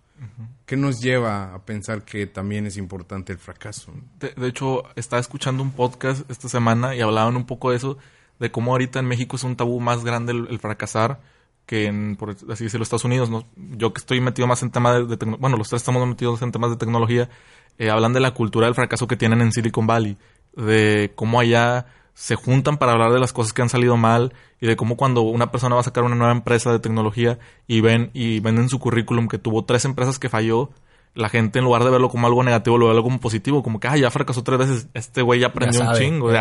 ¿Qué 0.67 0.76
nos 0.76 1.00
lleva 1.00 1.55
a 1.55 1.64
pensar 1.64 2.05
que 2.05 2.26
también 2.26 2.67
es 2.67 2.76
importante 2.76 3.33
el 3.33 3.38
fracaso? 3.38 3.93
De, 4.19 4.31
de 4.37 4.49
hecho, 4.49 4.83
estaba 4.97 5.21
escuchando 5.21 5.62
un 5.62 5.73
podcast 5.73 6.31
esta 6.31 6.49
semana 6.49 6.95
y 6.95 7.00
hablaban 7.00 7.37
un 7.37 7.47
poco 7.47 7.71
de 7.71 7.76
eso, 7.76 7.99
de 8.38 8.50
cómo 8.50 8.73
ahorita 8.73 8.99
en 8.99 9.07
México 9.07 9.37
es 9.37 9.45
un 9.45 9.57
tabú 9.57 9.81
más 9.81 10.05
grande 10.05 10.33
el, 10.33 10.47
el 10.50 10.59
fracasar 10.59 11.21
que 11.67 11.87
en, 11.87 12.17
por 12.17 12.31
así 12.31 12.64
decirlo, 12.64 12.83
Estados 12.83 13.05
Unidos. 13.05 13.31
¿no? 13.31 13.47
Yo 13.57 13.93
que 13.93 14.00
estoy 14.00 14.21
metido 14.21 14.49
más 14.49 14.62
en 14.62 14.71
temas 14.71 14.95
de, 14.97 15.07
de 15.07 15.19
tecno- 15.19 15.38
bueno, 15.38 15.57
los 15.57 15.69
tres 15.69 15.83
estamos 15.83 16.07
metidos 16.07 16.43
en 16.43 16.50
temas 16.52 16.71
de 16.71 16.76
tecnología, 16.76 17.29
eh, 17.79 17.91
hablan 17.91 18.12
de 18.12 18.21
la 18.21 18.33
cultura 18.33 18.67
del 18.67 18.75
fracaso 18.75 19.07
que 19.07 19.17
tienen 19.17 19.41
en 19.41 19.52
Silicon 19.52 19.87
Valley, 19.87 20.17
de 20.57 21.12
cómo 21.14 21.38
allá 21.41 21.87
se 22.14 22.35
juntan 22.37 22.76
para 22.76 22.92
hablar 22.92 23.12
de 23.12 23.21
las 23.21 23.33
cosas 23.33 23.52
que 23.52 23.62
han 23.62 23.69
salido 23.69 23.97
mal 23.97 24.35
y 24.61 24.66
de 24.66 24.76
cómo 24.76 24.97
cuando 24.97 25.23
una 25.23 25.50
persona 25.50 25.75
va 25.75 25.81
a 25.81 25.85
sacar 25.85 26.04
una 26.04 26.14
nueva 26.14 26.33
empresa 26.33 26.71
de 26.71 26.78
tecnología 26.78 27.38
y 27.66 27.81
ven 27.81 28.11
y 28.12 28.40
ven 28.40 28.59
en 28.59 28.69
su 28.69 28.78
currículum 28.78 29.28
que 29.28 29.38
tuvo 29.38 29.64
tres 29.64 29.85
empresas 29.85 30.19
que 30.19 30.28
falló, 30.28 30.71
la 31.14 31.28
gente 31.28 31.59
en 31.59 31.64
lugar 31.64 31.85
de 31.85 31.90
verlo 31.90 32.09
como 32.09 32.26
algo 32.26 32.42
negativo, 32.42 32.78
lo 32.78 32.87
ve 32.87 32.92
algo 32.92 33.04
como 33.04 33.21
positivo, 33.21 33.62
como 33.62 33.81
que, 33.81 33.88
ah, 33.88 33.97
ya 33.97 34.11
fracasó 34.11 34.42
tres 34.42 34.59
veces, 34.59 34.88
este 34.95 35.21
güey 35.21 35.40
ya 35.40 35.49
aprendió 35.49 35.81
Ya 35.81 35.90
un 35.90 35.95
chingo, 35.95 36.33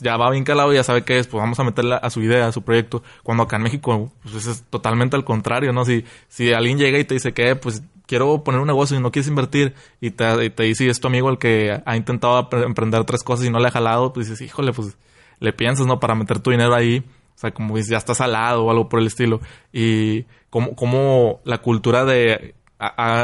ya 0.00 0.16
va 0.16 0.30
bien 0.30 0.44
calado, 0.44 0.72
ya 0.72 0.84
sabe 0.84 1.02
qué 1.02 1.18
es, 1.18 1.26
pues 1.26 1.40
vamos 1.40 1.58
a 1.58 1.64
meterle 1.64 1.98
a 2.00 2.10
su 2.10 2.22
idea, 2.22 2.46
a 2.46 2.52
su 2.52 2.62
proyecto. 2.62 3.02
Cuando 3.24 3.42
acá 3.42 3.56
en 3.56 3.62
México, 3.62 4.12
pues 4.22 4.46
es 4.46 4.62
totalmente 4.70 5.16
al 5.16 5.24
contrario, 5.24 5.72
¿no? 5.72 5.84
Si, 5.84 6.04
si 6.28 6.52
alguien 6.52 6.78
llega 6.78 6.98
y 6.98 7.04
te 7.04 7.14
dice 7.14 7.32
que, 7.32 7.56
pues 7.56 7.82
quiero 8.08 8.42
poner 8.42 8.60
un 8.60 8.66
negocio 8.66 8.96
y 8.96 9.00
no 9.00 9.12
quieres 9.12 9.28
invertir, 9.28 9.74
y 10.00 10.10
te, 10.10 10.44
y 10.46 10.50
te 10.50 10.62
dice, 10.64 10.88
es 10.88 10.98
tu 10.98 11.06
amigo 11.06 11.30
el 11.30 11.38
que 11.38 11.80
ha 11.84 11.96
intentado 11.96 12.48
emprender 12.64 13.04
tres 13.04 13.22
cosas 13.22 13.46
y 13.46 13.50
no 13.50 13.60
le 13.60 13.68
ha 13.68 13.70
jalado, 13.70 14.12
pues 14.12 14.28
dices, 14.28 14.44
híjole, 14.44 14.72
pues 14.72 14.96
le 15.38 15.52
piensas, 15.52 15.86
¿no? 15.86 16.00
Para 16.00 16.14
meter 16.14 16.40
tu 16.40 16.50
dinero 16.50 16.74
ahí. 16.74 17.04
O 17.36 17.40
sea, 17.40 17.52
como 17.52 17.76
dices, 17.76 17.90
ya 17.90 17.98
estás 17.98 18.20
al 18.20 18.32
lado 18.32 18.64
o 18.64 18.70
algo 18.70 18.88
por 18.88 18.98
el 18.98 19.06
estilo. 19.06 19.40
Y 19.72 20.24
como, 20.50 20.74
como 20.74 21.40
la 21.44 21.58
cultura 21.58 22.04
de 22.04 22.54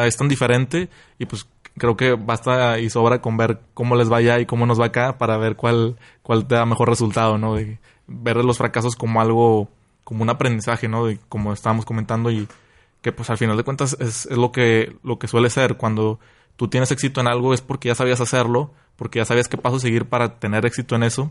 es 0.07 0.17
tan 0.17 0.29
diferente 0.29 0.89
y 1.19 1.27
pues 1.27 1.47
creo 1.79 1.97
que 1.97 2.13
basta 2.13 2.79
y 2.79 2.91
sobra 2.91 3.21
con 3.21 3.37
ver 3.37 3.61
cómo 3.73 3.97
les 3.97 4.11
va 4.11 4.19
allá 4.19 4.39
y 4.41 4.47
cómo 4.47 4.67
nos 4.67 4.81
va 4.81 4.87
acá 4.87 5.19
para 5.19 5.37
ver 5.39 5.57
cuál, 5.57 5.97
cuál 6.23 6.47
te 6.47 6.55
da 6.55 6.67
mejor 6.67 6.89
resultado, 6.89 7.39
¿no? 7.39 7.57
Ver 8.07 8.37
los 8.45 8.59
fracasos 8.59 8.97
como 8.97 9.21
algo, 9.21 9.69
como 10.05 10.23
un 10.23 10.31
aprendizaje, 10.31 10.89
¿no? 10.89 11.07
Como 11.29 11.53
estábamos 11.53 11.85
comentando 11.85 12.31
y 12.31 12.47
que 13.05 13.13
pues 13.13 13.29
al 13.29 13.37
final 13.37 13.59
de 13.59 13.65
cuentas 13.65 13.99
es, 14.01 14.25
lo 14.31 14.51
que, 14.51 14.97
lo 15.03 15.19
que 15.19 15.29
suele 15.29 15.51
ser 15.51 15.77
cuando 15.77 16.19
tú 16.57 16.69
tienes 16.69 16.91
éxito 16.91 17.21
en 17.21 17.27
algo 17.27 17.53
es 17.53 17.61
porque 17.61 17.89
ya 17.89 17.95
sabías 17.95 18.23
hacerlo, 18.23 18.73
porque 18.97 19.19
ya 19.19 19.27
sabías 19.27 19.47
qué 19.47 19.59
paso 19.59 19.79
seguir 19.79 20.07
para 20.07 20.39
tener 20.39 20.65
éxito 20.65 20.97
en 20.97 21.03
eso 21.03 21.31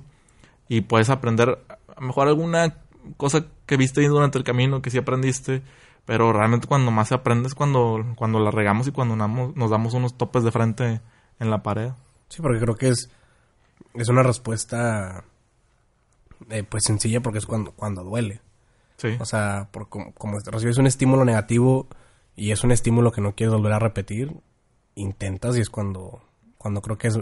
y 0.69 0.81
puedes 0.81 1.09
aprender 1.09 1.57
a 1.67 1.99
lo 1.99 2.05
mejor 2.05 2.27
alguna 2.27 2.75
cosa 3.17 3.47
que 3.65 3.75
viste 3.75 4.07
durante 4.07 4.37
el 4.37 4.43
camino 4.43 4.83
que 4.83 4.91
sí 4.91 4.99
aprendiste, 4.99 5.63
pero 6.05 6.31
realmente 6.31 6.67
cuando 6.67 6.91
más 6.91 7.07
se 7.07 7.15
aprende 7.15 7.47
es 7.47 7.55
cuando, 7.55 8.05
cuando 8.15 8.39
la 8.39 8.51
regamos 8.51 8.85
y 8.85 8.91
cuando 8.91 9.15
nos 9.15 9.69
damos 9.71 9.95
unos 9.95 10.15
topes 10.15 10.43
de 10.43 10.51
frente 10.51 11.01
en 11.39 11.49
la 11.49 11.63
pared. 11.63 11.89
Sí, 12.29 12.43
porque 12.43 12.59
creo 12.59 12.75
que 12.75 12.89
es, 12.89 13.09
es 13.95 14.09
una 14.09 14.21
respuesta 14.21 15.23
eh, 16.51 16.61
pues 16.61 16.83
sencilla 16.83 17.21
porque 17.21 17.39
es 17.39 17.47
cuando, 17.47 17.71
cuando 17.71 18.03
duele. 18.03 18.41
Sí. 18.97 19.17
O 19.19 19.25
sea, 19.25 19.67
por, 19.71 19.89
como, 19.89 20.13
como 20.13 20.39
recibes 20.39 20.77
un 20.77 20.88
estímulo 20.88 21.25
negativo 21.25 21.88
y 22.35 22.51
es 22.51 22.63
un 22.63 22.71
estímulo 22.71 23.12
que 23.12 23.21
no 23.21 23.35
quieres 23.35 23.53
volver 23.53 23.73
a 23.73 23.79
repetir, 23.79 24.31
intentas 24.95 25.57
y 25.57 25.62
es 25.62 25.69
cuando, 25.69 26.21
cuando 26.57 26.81
creo 26.81 26.97
que 26.97 27.07
es, 27.09 27.19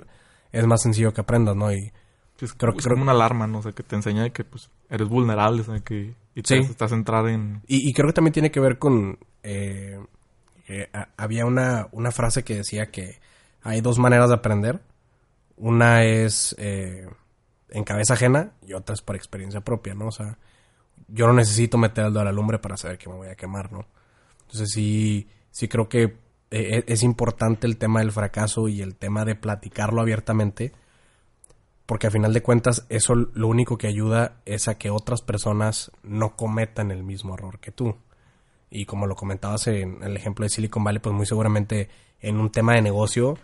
es 0.52 0.68
más 0.68 0.82
sencillo 0.82 1.14
que 1.14 1.22
aprendas, 1.22 1.56
¿no? 1.56 1.72
Y 1.72 1.92
Sí, 2.38 2.46
es, 2.46 2.54
creo- 2.54 2.74
es 2.78 2.84
creo- 2.84 2.96
como 2.96 3.04
una 3.04 3.12
alarma, 3.14 3.48
¿no? 3.48 3.60
O 3.60 3.62
sea, 3.62 3.72
que 3.72 3.84
te 3.84 3.96
enseña 3.96 4.30
que 4.32 4.44
pues 4.44 4.70
eres 4.90 5.08
vulnerable, 5.08 5.62
o 5.62 5.66
sea, 5.66 5.80
que 5.80 6.14
y 6.34 6.42
te 6.44 6.56
Sí. 6.64 6.70
estás 6.72 6.92
entrar 6.94 7.28
en... 7.28 7.62
Y, 7.68 7.88
y 7.90 7.94
creo 7.94 8.08
que 8.08 8.14
también 8.14 8.34
tiene 8.34 8.52
que 8.52 8.60
ver 8.60 8.78
con... 8.80 9.20
eh, 9.44 10.00
a- 10.94 11.10
había 11.18 11.46
una, 11.46 11.88
una 11.92 12.12
frase 12.12 12.44
que 12.44 12.56
decía 12.56 12.92
que 12.92 13.20
hay 13.62 13.82
dos 13.82 14.00
maneras 14.00 14.30
de 14.30 14.36
aprender. 14.36 14.80
Una 15.58 16.04
es 16.04 16.56
eh, 16.58 17.08
en 17.70 17.84
cabeza 17.84 18.14
ajena 18.14 18.54
y 18.66 18.74
otra 18.74 18.94
es 18.96 19.02
por 19.02 19.16
experiencia 19.16 19.62
propia, 19.62 19.94
¿no? 19.94 20.08
O 20.08 20.12
sea, 20.12 20.38
yo 21.08 21.28
no 21.28 21.34
necesito 21.34 21.78
meter 21.78 22.06
el 22.06 22.12
dedo 22.12 22.22
a 22.22 22.26
la 22.26 22.32
lumbre 22.32 22.60
para 22.60 22.78
saber 22.78 22.98
que 22.98 23.10
me 23.10 23.16
voy 23.16 23.28
a 23.28 23.36
quemar, 23.36 23.72
¿no? 23.72 23.86
Entonces 24.42 24.70
sí, 24.72 25.28
sí 25.52 25.68
creo 25.68 25.88
que 25.90 26.04
eh, 26.04 26.16
e- 26.52 26.84
es 26.88 27.04
importante 27.04 27.68
el 27.68 27.78
tema 27.78 28.00
del 28.00 28.12
fracaso 28.12 28.68
y 28.68 28.82
el 28.82 28.96
tema 28.96 29.26
de 29.26 29.36
platicarlo 29.36 30.02
abiertamente 30.02 30.74
porque 31.92 32.08
a 32.08 32.12
final 32.12 32.32
de 32.32 32.42
cuentas 32.42 32.86
eso 32.88 33.16
lo 33.16 33.50
único 33.50 33.78
que 33.78 33.88
ayuda 33.88 34.38
es 34.46 34.70
a 34.70 34.78
que 34.78 34.90
otras 34.90 35.22
personas 35.22 35.92
no 36.04 36.38
cometan 36.38 36.90
el 36.90 37.04
mismo 37.04 37.34
error 37.34 37.60
que 37.60 37.74
tú. 37.74 37.98
Y 38.70 38.86
como 38.86 39.08
lo 39.08 39.16
comentabas 39.18 39.68
en 39.68 40.02
el 40.02 40.16
ejemplo 40.16 40.44
de 40.44 40.50
Silicon 40.50 40.86
Valley, 40.86 41.02
pues 41.02 41.14
muy 41.14 41.26
seguramente 41.26 41.90
en 42.22 42.40
un 42.40 42.50
tema 42.50 42.76
de 42.76 42.82
negocio, 42.82 43.38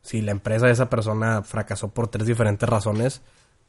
si 0.00 0.20
la 0.20 0.32
empresa 0.32 0.66
de 0.66 0.72
esa 0.72 0.90
persona 0.90 1.42
fracasó 1.44 1.94
por 1.94 2.08
tres 2.08 2.26
diferentes 2.26 2.68
razones, 2.68 3.22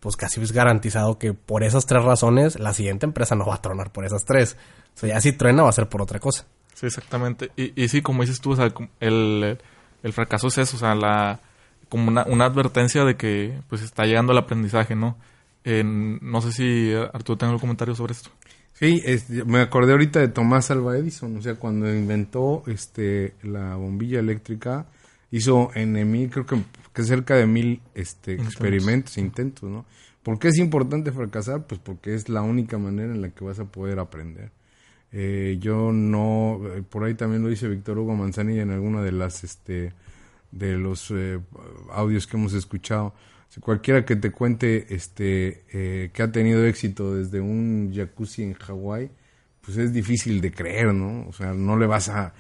pues 0.04 0.16
casi 0.18 0.40
es 0.42 0.52
garantizado 0.52 1.18
que 1.18 1.34
por 1.34 1.64
esas 1.64 1.86
tres 1.88 2.04
razones 2.04 2.60
la 2.60 2.74
siguiente 2.74 3.06
empresa 3.08 3.34
no 3.36 3.46
va 3.48 3.56
a 3.56 3.62
tronar 3.62 3.92
por 3.92 4.06
esas 4.06 4.26
tres. 4.26 4.58
O 4.96 5.00
sea, 5.00 5.10
ya 5.10 5.22
si 5.22 5.32
truena 5.32 5.64
va 5.64 5.70
a 5.70 5.74
ser 5.74 5.88
por 5.90 6.02
otra 6.02 6.20
cosa. 6.20 6.46
Sí, 6.76 6.86
exactamente. 6.86 7.50
Y, 7.56 7.82
y 7.82 7.88
sí, 7.88 8.02
como 8.02 8.22
dices 8.22 8.42
tú, 8.42 8.52
o 8.52 8.56
sea, 8.56 8.70
como 8.72 8.90
el, 9.00 9.58
el 10.04 10.14
fracaso 10.14 10.48
es 10.50 10.58
eso, 10.58 10.76
o 10.76 10.80
sea, 10.80 10.94
la, 10.94 11.40
como 11.90 12.10
una, 12.10 12.26
una 12.28 12.46
advertencia 12.46 13.06
de 13.06 13.16
que 13.16 13.58
pues 13.70 13.82
está 13.82 14.04
llegando 14.06 14.34
el 14.34 14.38
aprendizaje, 14.40 14.94
¿no? 14.96 15.18
No 15.66 16.42
sé 16.42 16.52
si 16.52 16.94
Arturo 17.14 17.38
tenga 17.38 17.52
algún 17.52 17.62
comentario 17.62 17.96
sobre 17.96 18.12
esto. 18.14 18.30
Sí, 18.74 19.02
es- 19.06 19.30
me 19.30 19.62
acordé 19.62 19.94
ahorita 19.94 20.20
de 20.20 20.28
Tomás 20.28 20.70
Alva 20.72 20.98
Edison, 20.98 21.38
o 21.38 21.42
sea, 21.42 21.56
cuando 21.56 21.88
inventó 21.94 22.64
este 22.68 23.36
la 23.44 23.76
bombilla 23.76 24.20
eléctrica, 24.20 24.86
hizo 25.34 25.72
en 25.74 25.94
mil, 26.12 26.30
creo 26.30 26.46
que, 26.46 26.58
que 26.94 27.04
cerca 27.04 27.36
de 27.36 27.48
mil 27.48 27.82
este, 27.96 28.34
Intentos. 28.34 28.54
experimentos, 28.54 29.18
intentos, 29.18 29.70
¿no? 29.70 29.86
¿Por 30.22 30.38
qué 30.38 30.50
es 30.50 30.60
importante 30.60 31.12
fracasar? 31.12 31.66
Pues 31.66 31.82
porque 31.82 32.14
es 32.14 32.30
la 32.30 32.44
única 32.44 32.78
manera 32.78 33.12
en 33.12 33.22
la 33.22 33.30
que 33.30 33.44
vas 33.44 33.60
a 33.60 33.66
poder 33.66 33.98
aprender. 33.98 34.52
Eh, 35.12 35.58
yo 35.60 35.92
no, 35.92 36.62
eh, 36.76 36.84
por 36.88 37.04
ahí 37.04 37.16
también 37.16 37.42
lo 37.42 37.50
dice 37.50 37.68
Víctor 37.68 37.98
Hugo 37.98 38.16
Manzanilla 38.16 38.62
en 38.62 38.70
alguna 38.70 39.02
de 39.02 39.12
las, 39.12 39.44
este, 39.44 39.94
de 40.52 40.78
los 40.78 41.10
eh, 41.10 41.40
audios 41.92 42.28
que 42.28 42.38
hemos 42.38 42.54
escuchado. 42.54 43.16
Si 43.50 43.60
cualquiera 43.60 44.06
que 44.06 44.16
te 44.16 44.32
cuente, 44.32 44.94
este, 44.94 45.64
eh, 45.74 46.12
que 46.14 46.22
ha 46.22 46.32
tenido 46.32 46.64
éxito 46.64 47.16
desde 47.16 47.40
un 47.42 47.92
jacuzzi 47.94 48.44
en 48.44 48.54
Hawái, 48.54 49.10
pues 49.62 49.78
es 49.78 49.94
difícil 49.94 50.42
de 50.42 50.52
creer, 50.52 50.94
¿no? 50.94 51.28
O 51.28 51.34
sea, 51.34 51.54
no 51.54 51.76
le 51.78 51.88
vas 51.88 52.10
a, 52.10 52.34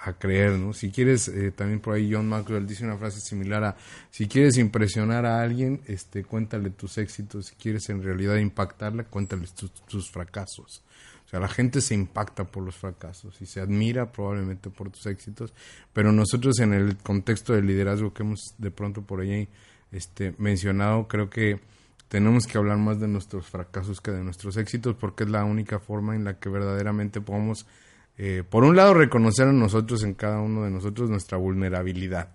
a- 0.00 0.12
creer, 0.18 0.52
¿no? 0.52 0.72
Si 0.72 0.90
quieres, 0.90 1.28
eh, 1.28 1.50
también 1.50 1.80
por 1.80 1.94
ahí 1.94 2.10
John 2.12 2.28
Maxwell 2.28 2.66
dice 2.66 2.84
una 2.84 2.96
frase 2.96 3.20
similar 3.20 3.64
a, 3.64 3.76
si 4.10 4.26
quieres 4.28 4.56
impresionar 4.58 5.26
a 5.26 5.40
alguien, 5.42 5.80
este, 5.86 6.24
cuéntale 6.24 6.70
tus 6.70 6.98
éxitos, 6.98 7.46
si 7.46 7.54
quieres 7.56 7.88
en 7.90 8.02
realidad 8.02 8.36
impactarla, 8.36 9.04
cuéntale 9.04 9.46
tus, 9.56 9.72
tus 9.86 10.10
fracasos. 10.10 10.82
O 11.26 11.28
sea, 11.30 11.38
la 11.40 11.48
gente 11.48 11.80
se 11.80 11.94
impacta 11.94 12.44
por 12.44 12.64
los 12.64 12.74
fracasos 12.74 13.40
y 13.40 13.46
se 13.46 13.60
admira 13.60 14.10
probablemente 14.10 14.68
por 14.68 14.90
tus 14.90 15.06
éxitos, 15.06 15.52
pero 15.92 16.10
nosotros 16.10 16.58
en 16.58 16.72
el 16.74 16.96
contexto 16.96 17.52
del 17.52 17.66
liderazgo 17.66 18.12
que 18.12 18.24
hemos 18.24 18.54
de 18.58 18.70
pronto 18.72 19.02
por 19.02 19.20
ahí 19.20 19.48
este, 19.92 20.34
mencionado, 20.38 21.06
creo 21.06 21.30
que 21.30 21.60
tenemos 22.08 22.48
que 22.48 22.58
hablar 22.58 22.78
más 22.78 22.98
de 22.98 23.06
nuestros 23.06 23.46
fracasos 23.46 24.00
que 24.00 24.10
de 24.10 24.24
nuestros 24.24 24.56
éxitos 24.56 24.96
porque 24.96 25.22
es 25.22 25.30
la 25.30 25.44
única 25.44 25.78
forma 25.78 26.16
en 26.16 26.24
la 26.24 26.40
que 26.40 26.48
verdaderamente 26.48 27.20
podemos, 27.20 27.64
eh, 28.18 28.42
por 28.48 28.64
un 28.64 28.76
lado, 28.76 28.94
reconocer 28.94 29.48
a 29.48 29.52
nosotros, 29.52 30.02
en 30.02 30.14
cada 30.14 30.40
uno 30.40 30.64
de 30.64 30.70
nosotros, 30.70 31.08
nuestra 31.08 31.38
vulnerabilidad, 31.38 32.28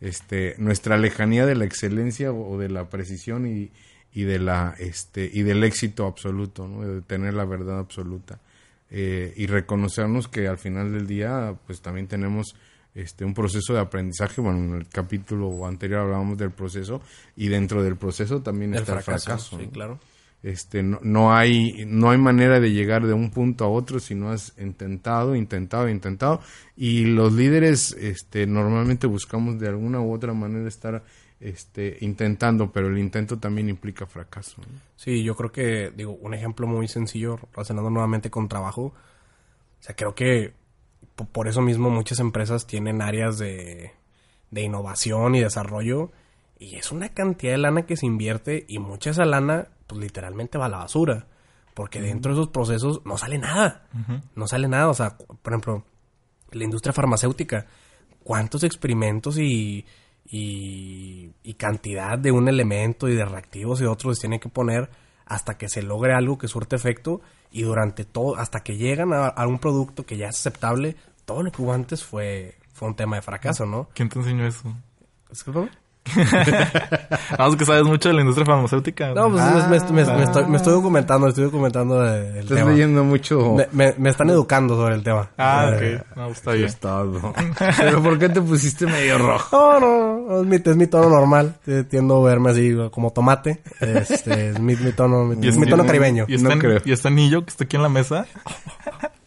este, 0.00 0.54
nuestra 0.58 0.96
lejanía 0.98 1.46
de 1.46 1.54
la 1.54 1.64
excelencia 1.64 2.32
o 2.32 2.58
de 2.58 2.68
la 2.68 2.88
precisión 2.88 3.46
y, 3.46 3.70
y 4.12 4.22
de 4.24 4.38
la 4.38 4.74
este 4.78 5.30
y 5.32 5.42
del 5.42 5.62
éxito 5.64 6.06
absoluto, 6.06 6.68
¿no? 6.68 6.82
de 6.86 7.02
tener 7.02 7.34
la 7.34 7.44
verdad 7.44 7.78
absoluta 7.78 8.38
Eh, 8.88 9.32
y 9.36 9.46
reconocernos 9.48 10.28
que 10.28 10.46
al 10.46 10.58
final 10.58 10.92
del 10.92 11.06
día, 11.08 11.56
pues 11.66 11.80
también 11.80 12.06
tenemos 12.06 12.54
este 12.94 13.24
un 13.24 13.34
proceso 13.34 13.74
de 13.74 13.80
aprendizaje. 13.80 14.40
Bueno, 14.40 14.58
en 14.58 14.74
el 14.80 14.86
capítulo 14.88 15.66
anterior 15.66 16.02
hablábamos 16.02 16.38
del 16.38 16.52
proceso 16.52 17.00
y 17.34 17.48
dentro 17.48 17.82
del 17.82 17.96
proceso 17.96 18.42
también 18.42 18.72
El 18.74 18.80
está 18.80 19.00
fracaso, 19.00 19.12
el 19.12 19.20
fracaso. 19.20 19.58
sí, 19.58 19.66
claro. 19.72 19.98
Este, 20.46 20.84
no, 20.84 21.00
no 21.02 21.34
hay 21.34 21.84
no 21.88 22.10
hay 22.10 22.18
manera 22.18 22.60
de 22.60 22.70
llegar 22.70 23.04
de 23.04 23.14
un 23.14 23.30
punto 23.30 23.64
a 23.64 23.68
otro 23.68 23.98
si 23.98 24.14
no 24.14 24.30
has 24.30 24.56
intentado, 24.58 25.34
intentado, 25.34 25.88
intentado 25.88 26.40
y 26.76 27.04
los 27.06 27.32
líderes 27.32 27.90
este 27.98 28.46
normalmente 28.46 29.08
buscamos 29.08 29.58
de 29.58 29.66
alguna 29.66 30.00
u 30.00 30.12
otra 30.12 30.34
manera 30.34 30.68
estar 30.68 31.02
este 31.40 31.98
intentando, 32.00 32.70
pero 32.70 32.86
el 32.86 32.98
intento 32.98 33.38
también 33.38 33.68
implica 33.68 34.06
fracaso. 34.06 34.62
Sí, 34.94 35.24
yo 35.24 35.34
creo 35.34 35.50
que, 35.50 35.92
digo, 35.96 36.12
un 36.12 36.32
ejemplo 36.32 36.68
muy 36.68 36.86
sencillo, 36.86 37.40
relacionando 37.52 37.90
nuevamente 37.90 38.30
con 38.30 38.48
trabajo. 38.48 38.82
O 38.84 38.94
sea, 39.80 39.96
creo 39.96 40.14
que 40.14 40.52
po- 41.16 41.26
por 41.26 41.48
eso 41.48 41.60
mismo 41.60 41.90
muchas 41.90 42.20
empresas 42.20 42.68
tienen 42.68 43.02
áreas 43.02 43.36
de 43.38 43.90
innovación 44.52 45.34
y 45.34 45.40
desarrollo. 45.40 46.12
Y 46.58 46.76
es 46.76 46.90
una 46.92 47.10
cantidad 47.10 47.52
de 47.52 47.58
lana 47.58 47.82
que 47.82 47.96
se 47.96 48.06
invierte 48.06 48.64
y 48.68 48.78
mucha 48.78 49.10
esa 49.10 49.24
lana, 49.24 49.68
pues 49.86 50.00
literalmente 50.00 50.58
va 50.58 50.66
a 50.66 50.70
la 50.70 50.78
basura. 50.78 51.26
Porque 51.74 52.00
dentro 52.00 52.32
de 52.32 52.40
esos 52.40 52.50
procesos 52.50 53.02
no 53.04 53.18
sale 53.18 53.38
nada. 53.38 53.86
No 54.34 54.46
sale 54.46 54.66
nada. 54.66 54.88
O 54.88 54.94
sea, 54.94 55.16
por 55.18 55.52
ejemplo, 55.52 55.84
la 56.52 56.64
industria 56.64 56.94
farmacéutica. 56.94 57.66
¿Cuántos 58.24 58.64
experimentos 58.64 59.38
y, 59.38 59.84
y, 60.24 61.30
y 61.42 61.54
cantidad 61.54 62.18
de 62.18 62.32
un 62.32 62.48
elemento 62.48 63.08
y 63.08 63.14
de 63.14 63.24
reactivos 63.24 63.80
y 63.80 63.84
otros 63.84 64.16
se 64.16 64.22
tienen 64.22 64.40
que 64.40 64.48
poner 64.48 64.90
hasta 65.26 65.58
que 65.58 65.68
se 65.68 65.82
logre 65.82 66.14
algo 66.14 66.38
que 66.38 66.48
surte 66.48 66.76
efecto 66.76 67.20
y 67.50 67.62
durante 67.62 68.04
todo, 68.04 68.36
hasta 68.36 68.60
que 68.60 68.76
llegan 68.76 69.12
a, 69.12 69.26
a 69.26 69.46
un 69.46 69.58
producto 69.58 70.06
que 70.06 70.16
ya 70.16 70.28
es 70.28 70.36
aceptable, 70.36 70.96
todo 71.24 71.42
lo 71.42 71.52
que 71.52 71.62
hubo 71.62 71.72
antes 71.72 72.04
fue, 72.04 72.56
fue 72.72 72.88
un 72.88 72.94
tema 72.94 73.16
de 73.16 73.22
fracaso, 73.22 73.66
¿no? 73.66 73.88
¿Quién 73.92 74.08
te 74.08 74.18
enseñó 74.18 74.46
eso? 74.46 74.72
Discúlpame. 75.28 75.70
Vamos 77.38 77.56
que 77.56 77.64
sabes 77.64 77.84
mucho 77.84 78.08
de 78.08 78.14
la 78.14 78.20
industria 78.20 78.46
farmacéutica. 78.46 79.12
No, 79.14 79.30
pues 79.30 79.42
Ah. 79.42 79.66
me, 79.70 79.78
me- 79.78 80.04
me- 80.04 80.16
me 80.16 80.24
estoy, 80.24 80.46
me 80.46 80.56
estoy 80.56 80.72
documentando, 80.72 81.28
estoy 81.28 81.44
documentando 81.44 82.00
de- 82.02 82.40
Estás 82.40 82.56
tema. 82.58 82.70
leyendo 82.70 83.04
mucho. 83.04 83.54
Me, 83.54 83.68
me- 83.72 83.94
me 83.98 84.10
están 84.10 84.30
educando 84.30 84.76
sobre 84.76 84.94
el 84.94 85.02
tema. 85.02 85.30
Ah, 85.38 85.70
Eh, 85.80 86.00
ok. 86.10 86.16
No, 86.16 86.28
está 86.28 86.52
bien. 86.52 86.70
Pero 87.78 88.02
¿por 88.02 88.18
qué 88.18 88.28
te 88.28 88.40
pusiste 88.40 88.86
medio 88.86 89.18
rojo? 89.18 89.48
No, 89.56 89.80
no, 90.28 90.40
es 90.40 90.46
mi, 90.46 90.56
es 90.56 90.76
mi 90.76 90.86
tono 90.86 91.08
normal. 91.08 91.56
Tiendo 91.90 92.16
a 92.24 92.28
verme 92.28 92.50
así 92.50 92.74
como 92.92 93.10
tomate. 93.12 93.62
Este, 93.80 94.50
es 94.50 94.60
mi, 94.60 94.76
mi 94.76 94.92
tono, 94.92 95.24
mi, 95.24 95.36
Y 95.44 95.48
es- 95.48 95.56
mi 95.58 95.66
tono 95.68 95.84
caribeño. 95.84 96.24
Y 96.28 96.34
este, 96.34 96.48
No 96.48 96.58
creo. 96.58 96.80
y 96.84 96.92
este 96.92 97.08
anillo 97.08 97.44
que 97.44 97.50
está 97.50 97.64
aquí 97.64 97.76
en 97.76 97.82
la 97.82 97.88
mesa. 97.88 98.26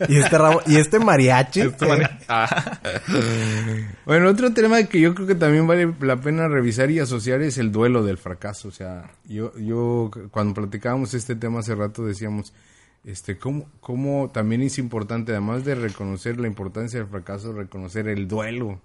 Y 0.08 0.18
este 0.18 0.38
y 0.68 0.76
este 0.78 1.00
mariachi. 1.00 1.62
Este 1.62 1.88
Ah. 2.28 2.80
Bueno, 4.06 4.30
otro 4.30 4.54
tema 4.54 4.84
que 4.84 5.00
yo 5.00 5.14
creo 5.14 5.28
que 5.28 5.36
también 5.36 5.68
vale 5.68 5.94
la 6.00 6.18
pena 6.18 6.48
revisar 6.48 6.90
y 6.90 7.00
asociar 7.00 7.42
es 7.42 7.58
el 7.58 7.72
duelo 7.72 8.04
del 8.04 8.18
fracaso. 8.18 8.70
O 8.70 8.72
sea, 8.72 9.12
yo, 9.26 9.56
yo 9.58 10.10
cuando 10.32 10.54
platicábamos 10.54 11.14
este 11.14 11.36
tema 11.36 11.60
hace 11.60 11.76
rato 11.76 12.06
decíamos, 12.06 12.54
este, 13.04 13.38
cómo, 13.38 13.70
cómo 13.82 14.30
también 14.32 14.62
es 14.62 14.78
importante, 14.78 15.32
además 15.32 15.66
de 15.66 15.76
reconocer 15.76 16.40
la 16.40 16.48
importancia 16.48 17.00
del 17.00 17.10
fracaso, 17.10 17.54
reconocer 17.54 18.08
el 18.08 18.28
duelo 18.28 18.80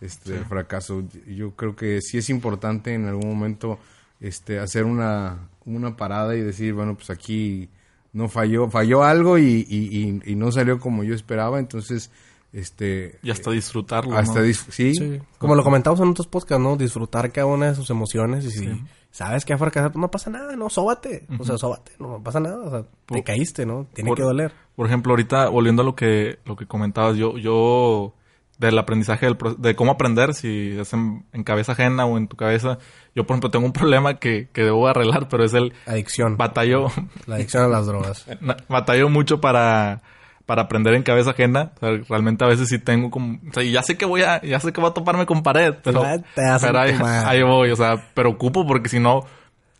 este, 0.00 0.32
del 0.32 0.44
fracaso. 0.44 1.04
Yo 1.26 1.52
creo 1.52 1.76
que 1.76 2.00
sí 2.00 2.18
es 2.18 2.30
importante 2.30 2.94
en 2.94 3.06
algún 3.06 3.28
momento 3.28 3.78
este, 4.20 4.58
hacer 4.58 4.84
una, 4.84 5.48
una 5.64 5.96
parada 5.96 6.34
y 6.36 6.40
decir, 6.40 6.72
bueno, 6.72 6.94
pues 6.94 7.10
aquí 7.10 7.68
no 8.14 8.28
falló, 8.28 8.70
falló 8.70 9.04
algo 9.04 9.36
y, 9.38 9.66
y, 9.68 10.22
y- 10.24 10.32
y 10.32 10.34
no 10.34 10.50
salió 10.50 10.78
como 10.80 11.04
yo 11.04 11.14
esperaba, 11.14 11.58
entonces, 11.58 12.10
este... 12.52 13.18
Y 13.22 13.30
hasta 13.30 13.50
disfrutarlo. 13.50 14.16
hasta 14.16 14.40
¿no? 14.40 14.46
dis- 14.46 14.64
¿sí? 14.70 14.94
Sí. 14.94 15.18
Como 15.38 15.54
lo 15.54 15.62
comentamos 15.62 16.00
en 16.00 16.08
otros 16.08 16.26
podcasts, 16.28 16.62
¿no? 16.62 16.76
Disfrutar 16.76 17.30
cada 17.32 17.46
una 17.46 17.66
de 17.66 17.74
sus 17.74 17.90
emociones 17.90 18.44
y 18.44 18.50
si 18.50 18.82
sabes 19.10 19.44
que 19.44 19.52
ha 19.52 19.58
fracasado, 19.58 19.92
pues 19.92 20.00
no 20.00 20.10
pasa 20.10 20.30
nada, 20.30 20.54
no, 20.56 20.70
sóbate. 20.70 21.26
O 21.38 21.44
sea, 21.44 21.58
sóbate, 21.58 21.92
no 21.98 22.22
pasa 22.22 22.40
nada. 22.40 22.58
O 22.58 22.70
sea, 22.70 22.84
te 23.06 23.22
caíste, 23.24 23.66
¿no? 23.66 23.86
Tiene 23.92 24.08
por- 24.08 24.16
que 24.16 24.22
doler. 24.24 24.52
Por 24.76 24.86
ejemplo, 24.86 25.12
ahorita 25.12 25.48
volviendo 25.50 25.82
a 25.82 25.84
lo 25.84 25.94
que 25.96 26.38
lo 26.44 26.56
que 26.56 26.66
comentabas, 26.66 27.16
yo 27.16 27.36
yo 27.38 28.14
del 28.58 28.78
aprendizaje 28.78 29.26
del 29.26 29.36
de 29.58 29.74
cómo 29.74 29.92
aprender 29.92 30.34
si 30.34 30.76
es 30.78 30.92
en, 30.92 31.24
en 31.32 31.42
cabeza 31.44 31.72
ajena 31.72 32.06
o 32.06 32.16
en 32.16 32.28
tu 32.28 32.36
cabeza, 32.36 32.78
yo 33.14 33.24
por 33.26 33.34
ejemplo 33.34 33.50
tengo 33.50 33.66
un 33.66 33.72
problema 33.74 34.14
que, 34.18 34.48
que 34.52 34.62
debo 34.62 34.86
arreglar, 34.86 35.28
pero 35.28 35.44
es 35.44 35.54
el 35.54 35.72
Adicción. 35.86 36.36
batallo 36.36 36.88
La 37.26 37.36
adicción 37.36 37.64
a 37.64 37.68
las 37.68 37.86
drogas. 37.86 38.26
batallo 38.68 39.08
mucho 39.08 39.40
para 39.40 40.02
para 40.46 40.62
aprender 40.62 40.92
en 40.92 41.02
cabeza 41.02 41.30
ajena, 41.30 41.72
O 41.76 41.80
sea, 41.80 41.90
realmente 42.06 42.44
a 42.44 42.48
veces 42.48 42.68
sí 42.68 42.78
tengo 42.78 43.10
como, 43.10 43.38
o 43.48 43.52
sea, 43.54 43.62
ya 43.62 43.82
sé 43.82 43.96
que 43.96 44.04
voy 44.04 44.22
a, 44.22 44.42
ya 44.42 44.60
sé 44.60 44.74
que 44.74 44.80
voy 44.80 44.90
a 44.90 44.94
toparme 44.94 45.24
con 45.24 45.42
pared, 45.42 45.74
pero, 45.82 46.02
te 46.34 46.42
pero 46.60 46.78
ahí, 46.80 47.42
voy, 47.42 47.70
o 47.70 47.76
sea, 47.76 48.10
pero 48.12 48.30
ocupo 48.30 48.66
porque 48.66 48.90
si 48.90 49.00
no, 49.00 49.20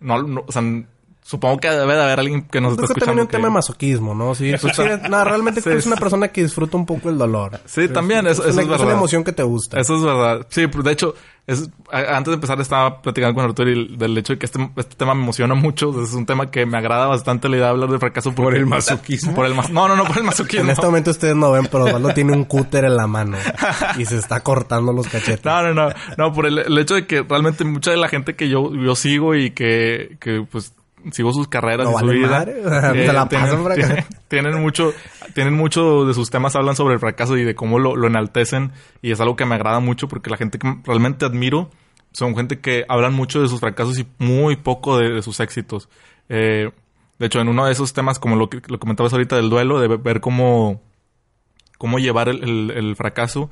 no, 0.00 0.22
no, 0.22 0.42
o 0.46 0.50
sea, 0.50 0.62
supongo 1.26 1.58
que 1.58 1.68
debe 1.70 1.94
de 1.94 2.02
haber 2.02 2.20
alguien 2.20 2.42
que 2.42 2.60
nos 2.60 2.74
Creo 2.74 2.84
está 2.84 2.94
que 2.94 3.00
también 3.00 3.20
escuchando. 3.20 3.22
un 3.22 3.28
tema 3.28 3.48
de 3.48 3.54
masoquismo, 3.54 4.14
¿no? 4.14 4.34
Sí, 4.34 4.52
tú 4.60 4.68
quieres- 4.68 5.08
no, 5.08 5.24
realmente 5.24 5.62
Sí, 5.62 5.70
eres 5.70 5.86
una 5.86 5.96
sí. 5.96 6.00
persona 6.00 6.28
que 6.28 6.42
disfruta 6.42 6.76
un 6.76 6.84
poco 6.86 7.08
el 7.08 7.16
dolor. 7.18 7.60
Sí, 7.64 7.88
también, 7.88 8.26
eso, 8.26 8.42
es, 8.42 8.50
eso 8.50 8.52
una, 8.52 8.60
es 8.60 8.64
es 8.66 8.68
verdad. 8.70 8.86
una 8.86 8.94
emoción 8.96 9.24
que 9.24 9.32
te 9.32 9.42
gusta. 9.42 9.80
Eso 9.80 9.96
es 9.96 10.02
verdad. 10.02 10.46
Sí, 10.50 10.66
pues, 10.66 10.84
de 10.84 10.92
hecho, 10.92 11.14
es, 11.46 11.70
antes 11.90 12.26
de 12.30 12.34
empezar 12.34 12.60
estaba 12.60 13.00
platicando 13.00 13.34
con 13.34 13.44
Arturo 13.44 13.70
y 13.70 13.96
del 13.96 14.16
hecho 14.18 14.34
de 14.34 14.38
que 14.38 14.44
este, 14.46 14.70
este 14.76 14.96
tema 14.96 15.14
me 15.14 15.22
emociona 15.22 15.54
mucho. 15.54 15.98
Es 16.02 16.12
un 16.12 16.26
tema 16.26 16.50
que 16.50 16.66
me 16.66 16.76
agrada 16.76 17.06
bastante 17.06 17.48
la 17.48 17.56
idea 17.56 17.66
de 17.66 17.70
hablar 17.72 17.88
de 17.90 17.98
fracaso. 17.98 18.34
Por 18.34 18.54
el 18.54 18.66
masoquismo. 18.66 19.34
Por 19.34 19.46
el 19.46 19.54
mas- 19.54 19.70
no, 19.70 19.88
no, 19.88 19.96
no, 19.96 20.04
por 20.04 20.18
el 20.18 20.24
masoquismo. 20.24 20.64
En 20.64 20.70
este 20.70 20.84
momento 20.84 21.10
ustedes 21.10 21.36
no 21.36 21.50
ven, 21.52 21.68
pero 21.72 21.84
Osvaldo 21.84 22.12
tiene 22.12 22.32
un 22.32 22.44
cúter 22.44 22.84
en 22.84 22.96
la 22.96 23.06
mano 23.06 23.38
y 23.98 24.04
se 24.04 24.18
está 24.18 24.40
cortando 24.40 24.92
los 24.92 25.06
cachetes. 25.08 25.44
No, 25.44 25.62
no, 25.62 25.72
no. 25.74 25.94
No, 26.18 26.32
por 26.34 26.44
el, 26.46 26.58
el 26.58 26.78
hecho 26.78 26.94
de 26.96 27.06
que 27.06 27.22
realmente 27.22 27.64
mucha 27.64 27.90
de 27.90 27.96
la 27.96 28.08
gente 28.08 28.36
que 28.36 28.48
yo, 28.50 28.74
yo 28.74 28.94
sigo 28.94 29.34
y 29.34 29.50
que, 29.52 30.16
que 30.20 30.46
pues 30.50 30.72
sigo 31.12 31.32
sus 31.32 31.48
carreras 31.48 31.86
No 31.86 31.92
y 31.92 31.98
su 31.98 32.06
vale 32.06 32.18
vida. 32.18 32.28
madre. 32.28 32.62
Se 33.06 33.12
la 33.12 33.28
pasan 33.28 33.62
por 33.62 33.72
acá. 33.72 33.86
tienen, 33.86 34.04
tienen 34.28 34.60
mucho, 34.62 34.92
tienen 35.34 35.54
mucho 35.54 36.04
de 36.04 36.14
sus 36.14 36.30
temas 36.30 36.54
hablan 36.56 36.76
sobre 36.76 36.94
el 36.94 37.00
fracaso 37.00 37.36
y 37.36 37.44
de 37.44 37.54
cómo 37.54 37.78
lo, 37.78 37.96
lo 37.96 38.06
enaltecen. 38.06 38.72
Y 39.02 39.10
es 39.12 39.20
algo 39.20 39.36
que 39.36 39.44
me 39.46 39.54
agrada 39.54 39.80
mucho 39.80 40.08
porque 40.08 40.30
la 40.30 40.36
gente 40.36 40.58
que 40.58 40.76
realmente 40.84 41.24
admiro 41.24 41.70
son 42.12 42.36
gente 42.36 42.60
que 42.60 42.84
hablan 42.88 43.12
mucho 43.14 43.42
de 43.42 43.48
sus 43.48 43.60
fracasos 43.60 43.98
y 43.98 44.06
muy 44.18 44.56
poco 44.56 44.98
de, 44.98 45.10
de 45.14 45.22
sus 45.22 45.40
éxitos. 45.40 45.88
Eh, 46.28 46.70
de 47.18 47.26
hecho, 47.26 47.40
en 47.40 47.48
uno 47.48 47.66
de 47.66 47.72
esos 47.72 47.92
temas, 47.92 48.18
como 48.18 48.36
lo 48.36 48.48
que 48.50 48.60
lo 48.68 48.78
comentabas 48.78 49.12
ahorita 49.12 49.36
del 49.36 49.50
duelo, 49.50 49.80
de 49.80 49.88
ver 49.96 50.20
cómo, 50.20 50.80
cómo 51.78 51.98
llevar 51.98 52.28
el, 52.28 52.42
el- 52.42 52.70
el 52.70 52.96
fracaso. 52.96 53.50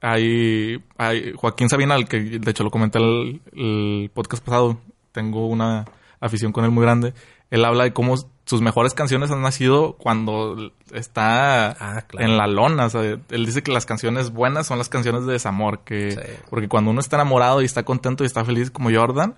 Hay, 0.00 0.82
hay 0.98 1.32
Joaquín 1.34 1.68
Sabina, 1.68 1.94
al 1.94 2.06
que 2.08 2.20
de 2.20 2.50
hecho 2.50 2.62
lo 2.64 2.70
comenté 2.70 2.98
el, 2.98 3.40
el 3.54 4.10
podcast 4.12 4.44
pasado, 4.44 4.78
tengo 5.12 5.46
una 5.46 5.84
afición 6.26 6.52
con 6.52 6.64
él 6.64 6.70
muy 6.70 6.82
grande. 6.82 7.14
Él 7.50 7.64
habla 7.64 7.84
de 7.84 7.92
cómo 7.92 8.16
sus 8.44 8.60
mejores 8.60 8.94
canciones 8.94 9.30
han 9.30 9.42
nacido 9.42 9.94
cuando 9.98 10.72
está 10.92 11.70
Ah, 11.80 12.02
claro. 12.06 12.26
en 12.26 12.36
la 12.36 12.46
lona. 12.46 12.86
O 12.86 12.90
sea, 12.90 13.02
él 13.02 13.46
dice 13.46 13.62
que 13.62 13.72
las 13.72 13.86
canciones 13.86 14.30
buenas 14.30 14.66
son 14.66 14.78
las 14.78 14.88
canciones 14.88 15.26
de 15.26 15.32
desamor. 15.32 15.80
Que, 15.80 16.12
Sí. 16.12 16.20
Porque 16.50 16.68
cuando 16.68 16.90
uno 16.90 17.00
está 17.00 17.16
enamorado 17.16 17.62
y 17.62 17.64
está 17.64 17.84
contento 17.84 18.24
y 18.24 18.26
está 18.26 18.44
feliz 18.44 18.70
como 18.70 18.90
Jordan, 18.92 19.36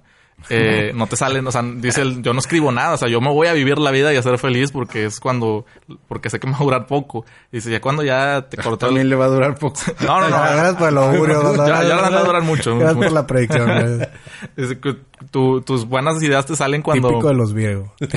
eh, 0.50 0.92
no 0.94 1.06
te 1.06 1.16
salen, 1.16 1.46
o 1.46 1.50
sea, 1.52 1.62
dice 1.62 2.00
él, 2.02 2.22
yo 2.22 2.32
no 2.32 2.38
escribo 2.38 2.72
nada, 2.72 2.94
o 2.94 2.96
sea, 2.96 3.08
yo 3.08 3.20
me 3.20 3.28
voy 3.30 3.48
a 3.48 3.52
vivir 3.52 3.78
la 3.78 3.90
vida 3.90 4.12
y 4.14 4.16
a 4.16 4.22
ser 4.22 4.38
feliz 4.38 4.70
porque 4.72 5.04
es 5.04 5.20
cuando, 5.20 5.66
porque 6.06 6.30
sé 6.30 6.38
que 6.40 6.46
me 6.46 6.52
va 6.54 6.60
a 6.60 6.64
durar 6.64 6.86
poco. 6.86 7.24
Dice, 7.52 7.70
ya 7.70 7.80
cuando 7.80 8.02
ya 8.02 8.46
te 8.48 8.56
cortó 8.56 8.86
el... 8.86 8.90
También 8.90 9.08
le 9.10 9.16
va 9.16 9.26
a 9.26 9.28
durar 9.28 9.54
poco. 9.58 9.80
No, 10.00 10.20
no, 10.20 10.28
no. 10.30 10.36
Gracias 10.36 10.76
por 10.76 10.88
el 10.88 10.98
augurio. 10.98 11.56
Ya- 11.66 11.82
ya 11.84 11.96
van 11.96 12.14
a 12.14 12.20
durar 12.22 12.42
mucho. 12.42 12.78
Gracias 12.78 12.96
por 13.04 13.12
la 13.12 13.26
predicción. 13.26 14.06
Dice 14.56 14.78
que 14.80 14.96
tu- 15.30 15.60
tus 15.62 15.86
buenas 15.86 16.22
ideas 16.22 16.46
te 16.46 16.56
salen 16.56 16.82
cuando... 16.82 17.08
Típico 17.08 17.28
de 17.28 17.34
los 17.34 17.52
Virgo. 17.52 17.92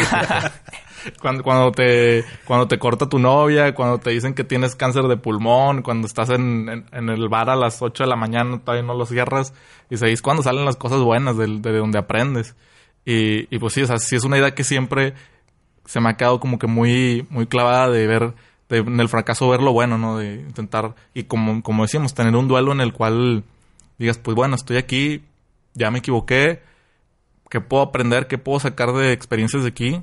cuando, 1.22 1.44
cuando 1.44 1.72
te 1.72 2.24
cuando 2.46 2.68
te 2.68 2.78
corta 2.80 3.08
tu 3.10 3.20
novia, 3.20 3.74
cuando 3.74 3.98
te 4.00 4.12
dicen 4.12 4.34
que 4.34 4.44
tienes 4.44 4.76
cáncer 4.76 5.04
de 5.04 5.18
pulmón, 5.18 5.82
cuando 5.82 6.08
estás 6.08 6.30
en, 6.30 6.86
en, 6.92 7.10
el 7.10 7.30
bar 7.30 7.50
a 7.50 7.56
las 7.56 7.82
8 7.82 8.04
de 8.04 8.10
la 8.10 8.16
mañana, 8.16 8.60
todavía 8.60 8.84
no 8.86 8.94
lo 8.94 9.06
cierras, 9.06 9.54
y 9.90 9.96
es 9.96 10.22
cuando 10.22 10.44
salen 10.44 10.66
las 10.66 10.76
cosas 10.78 11.02
buenas 11.02 11.38
del- 11.38 11.62
de, 11.62 11.78
donde 11.78 11.98
aprendes. 12.00 12.56
Y, 13.06 13.54
y 13.54 13.60
pues 13.60 13.74
sí, 13.74 13.82
o 13.82 13.88
sea, 13.88 13.98
sí 13.98 14.16
es 14.16 14.24
una 14.24 14.38
idea 14.38 14.54
que 14.54 14.64
siempre 14.64 15.14
se 15.86 16.00
me 16.00 16.10
ha 16.10 16.18
quedado 16.18 16.40
como 16.40 16.60
que 16.60 16.68
muy, 16.68 17.26
muy 17.30 17.48
clavada 17.48 17.90
de 17.90 18.06
ver, 18.08 18.34
de, 18.70 18.78
en 18.78 19.00
el 19.00 19.10
fracaso 19.10 19.50
ver 19.50 19.62
lo 19.62 19.74
bueno, 19.74 19.98
¿no? 19.98 20.18
De 20.18 20.36
intentar, 20.36 20.94
y 21.14 21.24
como, 21.24 21.64
como 21.64 21.84
decíamos, 21.84 22.14
tener 22.14 22.36
un 22.36 22.48
duelo 22.48 22.72
en 22.72 22.82
el 22.82 22.94
cual 22.94 23.44
digas, 23.98 24.18
pues 24.18 24.36
bueno, 24.36 24.56
estoy 24.56 24.78
aquí, 24.78 25.24
ya 25.74 25.90
me 25.92 26.00
equivoqué, 26.00 26.62
¿qué 27.50 27.60
puedo 27.60 27.84
aprender? 27.84 28.28
¿Qué 28.28 28.38
puedo 28.38 28.60
sacar 28.60 28.94
de 28.94 29.12
experiencias 29.14 29.64
de 29.64 29.70
aquí? 29.70 30.02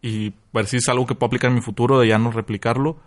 Y 0.00 0.32
ver 0.52 0.66
si 0.66 0.76
es 0.78 0.88
algo 0.88 1.06
que 1.06 1.14
puedo 1.14 1.28
aplicar 1.28 1.50
en 1.50 1.56
mi 1.56 1.60
futuro, 1.60 1.98
de 1.98 2.08
ya 2.08 2.18
no 2.18 2.30
replicarlo. 2.30 2.98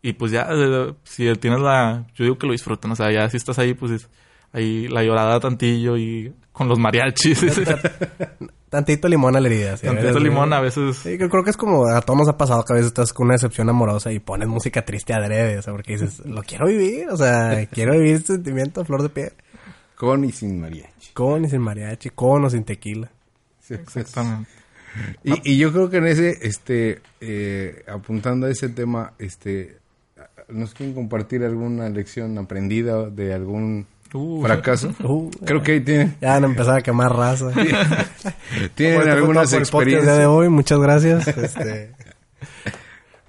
Y 0.00 0.12
pues 0.14 0.32
ya, 0.32 0.46
eh, 0.50 0.94
si 1.04 1.30
tienes 1.36 1.60
la... 1.60 2.06
Yo 2.14 2.24
digo 2.24 2.38
que 2.38 2.46
lo 2.46 2.52
disfruten, 2.52 2.90
o 2.90 2.96
sea, 2.96 3.10
ya 3.12 3.28
si 3.28 3.36
estás 3.36 3.58
ahí, 3.58 3.74
pues 3.74 3.92
es 3.92 4.08
ahí 4.52 4.88
la 4.88 5.02
llorada 5.02 5.40
tantillo 5.40 5.96
y 5.96 6.32
con 6.52 6.68
los 6.68 6.78
mariachis. 6.78 7.44
Tantito 8.68 9.08
limón 9.08 9.36
a 9.36 9.40
la 9.40 9.48
herida. 9.48 9.76
¿sí? 9.76 9.86
Tantito 9.86 10.18
Sí. 10.18 10.24
limón 10.24 10.52
a 10.52 10.60
veces... 10.60 10.96
Sí, 10.96 11.16
yo 11.18 11.28
creo 11.28 11.42
que 11.42 11.50
es 11.50 11.56
como 11.56 11.88
a 11.88 12.00
todos 12.02 12.18
nos 12.18 12.28
ha 12.28 12.36
pasado 12.36 12.64
que 12.64 12.72
a 12.72 12.76
veces 12.76 12.88
estás 12.88 13.12
con 13.12 13.26
una 13.26 13.34
decepción 13.34 13.68
amorosa 13.68 14.12
y 14.12 14.18
pones 14.18 14.48
música 14.48 14.84
triste 14.84 15.14
adrede, 15.14 15.58
o 15.58 15.62
sea, 15.62 15.72
porque 15.72 15.92
dices, 15.92 16.20
lo 16.26 16.42
quiero 16.42 16.66
vivir, 16.66 17.08
o 17.08 17.16
sea, 17.16 17.66
quiero 17.70 17.92
vivir 17.92 18.16
este 18.16 18.34
sentimiento 18.34 18.80
a 18.80 18.84
flor 18.84 19.02
de 19.02 19.08
piel. 19.08 19.32
Con 19.96 20.24
y 20.24 20.32
sin 20.32 20.60
mariachi. 20.60 21.12
Con 21.12 21.44
y 21.44 21.48
sin 21.48 21.60
mariachi, 21.60 22.10
con 22.10 22.44
o 22.44 22.50
sin 22.50 22.64
tequila. 22.64 23.10
Sí, 23.60 23.74
Exactamente. 23.74 24.48
Y, 25.24 25.52
y 25.52 25.58
yo 25.58 25.72
creo 25.72 25.90
que 25.90 25.98
en 25.98 26.06
ese, 26.06 26.38
este, 26.46 27.00
eh, 27.20 27.84
apuntando 27.88 28.46
a 28.46 28.50
ese 28.50 28.68
tema, 28.68 29.12
este, 29.18 29.78
¿nos 30.48 30.74
quieren 30.74 30.94
compartir 30.94 31.42
alguna 31.44 31.88
lección 31.88 32.36
aprendida 32.38 33.08
de 33.10 33.34
algún 33.34 33.86
Uh. 34.14 34.42
fracaso? 34.42 34.94
Uh, 35.04 35.30
Creo 35.44 35.62
que 35.62 35.72
ahí 35.72 35.80
tienen, 35.82 36.16
Ya 36.20 36.30
van 36.32 36.44
a 36.44 36.46
empezar 36.46 36.78
a 36.78 36.80
quemar 36.82 37.12
raza. 37.14 37.50
tienen 38.74 39.02
fue 39.02 39.10
algunas 39.10 39.50
por 39.70 39.82
el 39.82 39.88
día 39.90 39.98
de 39.98 40.04
experiencias. 40.04 40.26
hoy, 40.26 40.48
muchas 40.48 40.78
gracias. 40.78 41.28
Este, 41.36 41.92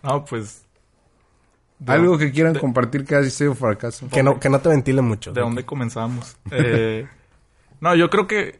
No, 0.04 0.24
pues... 0.26 0.64
¿de 1.80 1.94
Algo 1.94 2.18
que 2.18 2.32
quieran 2.32 2.56
compartir 2.56 3.06
que 3.06 3.16
haya 3.16 3.30
sido 3.30 3.56
fracaso. 3.56 4.08
que 4.10 4.22
no, 4.24 4.40
que 4.40 4.50
no 4.50 4.60
te 4.60 4.70
ventile 4.70 5.02
mucho. 5.02 5.32
¿De 5.34 5.42
dónde 5.42 5.66
comenzamos? 5.66 6.38
Eh, 6.52 7.08
no, 7.82 7.96
yo 7.96 8.10
creo 8.10 8.28
que... 8.28 8.60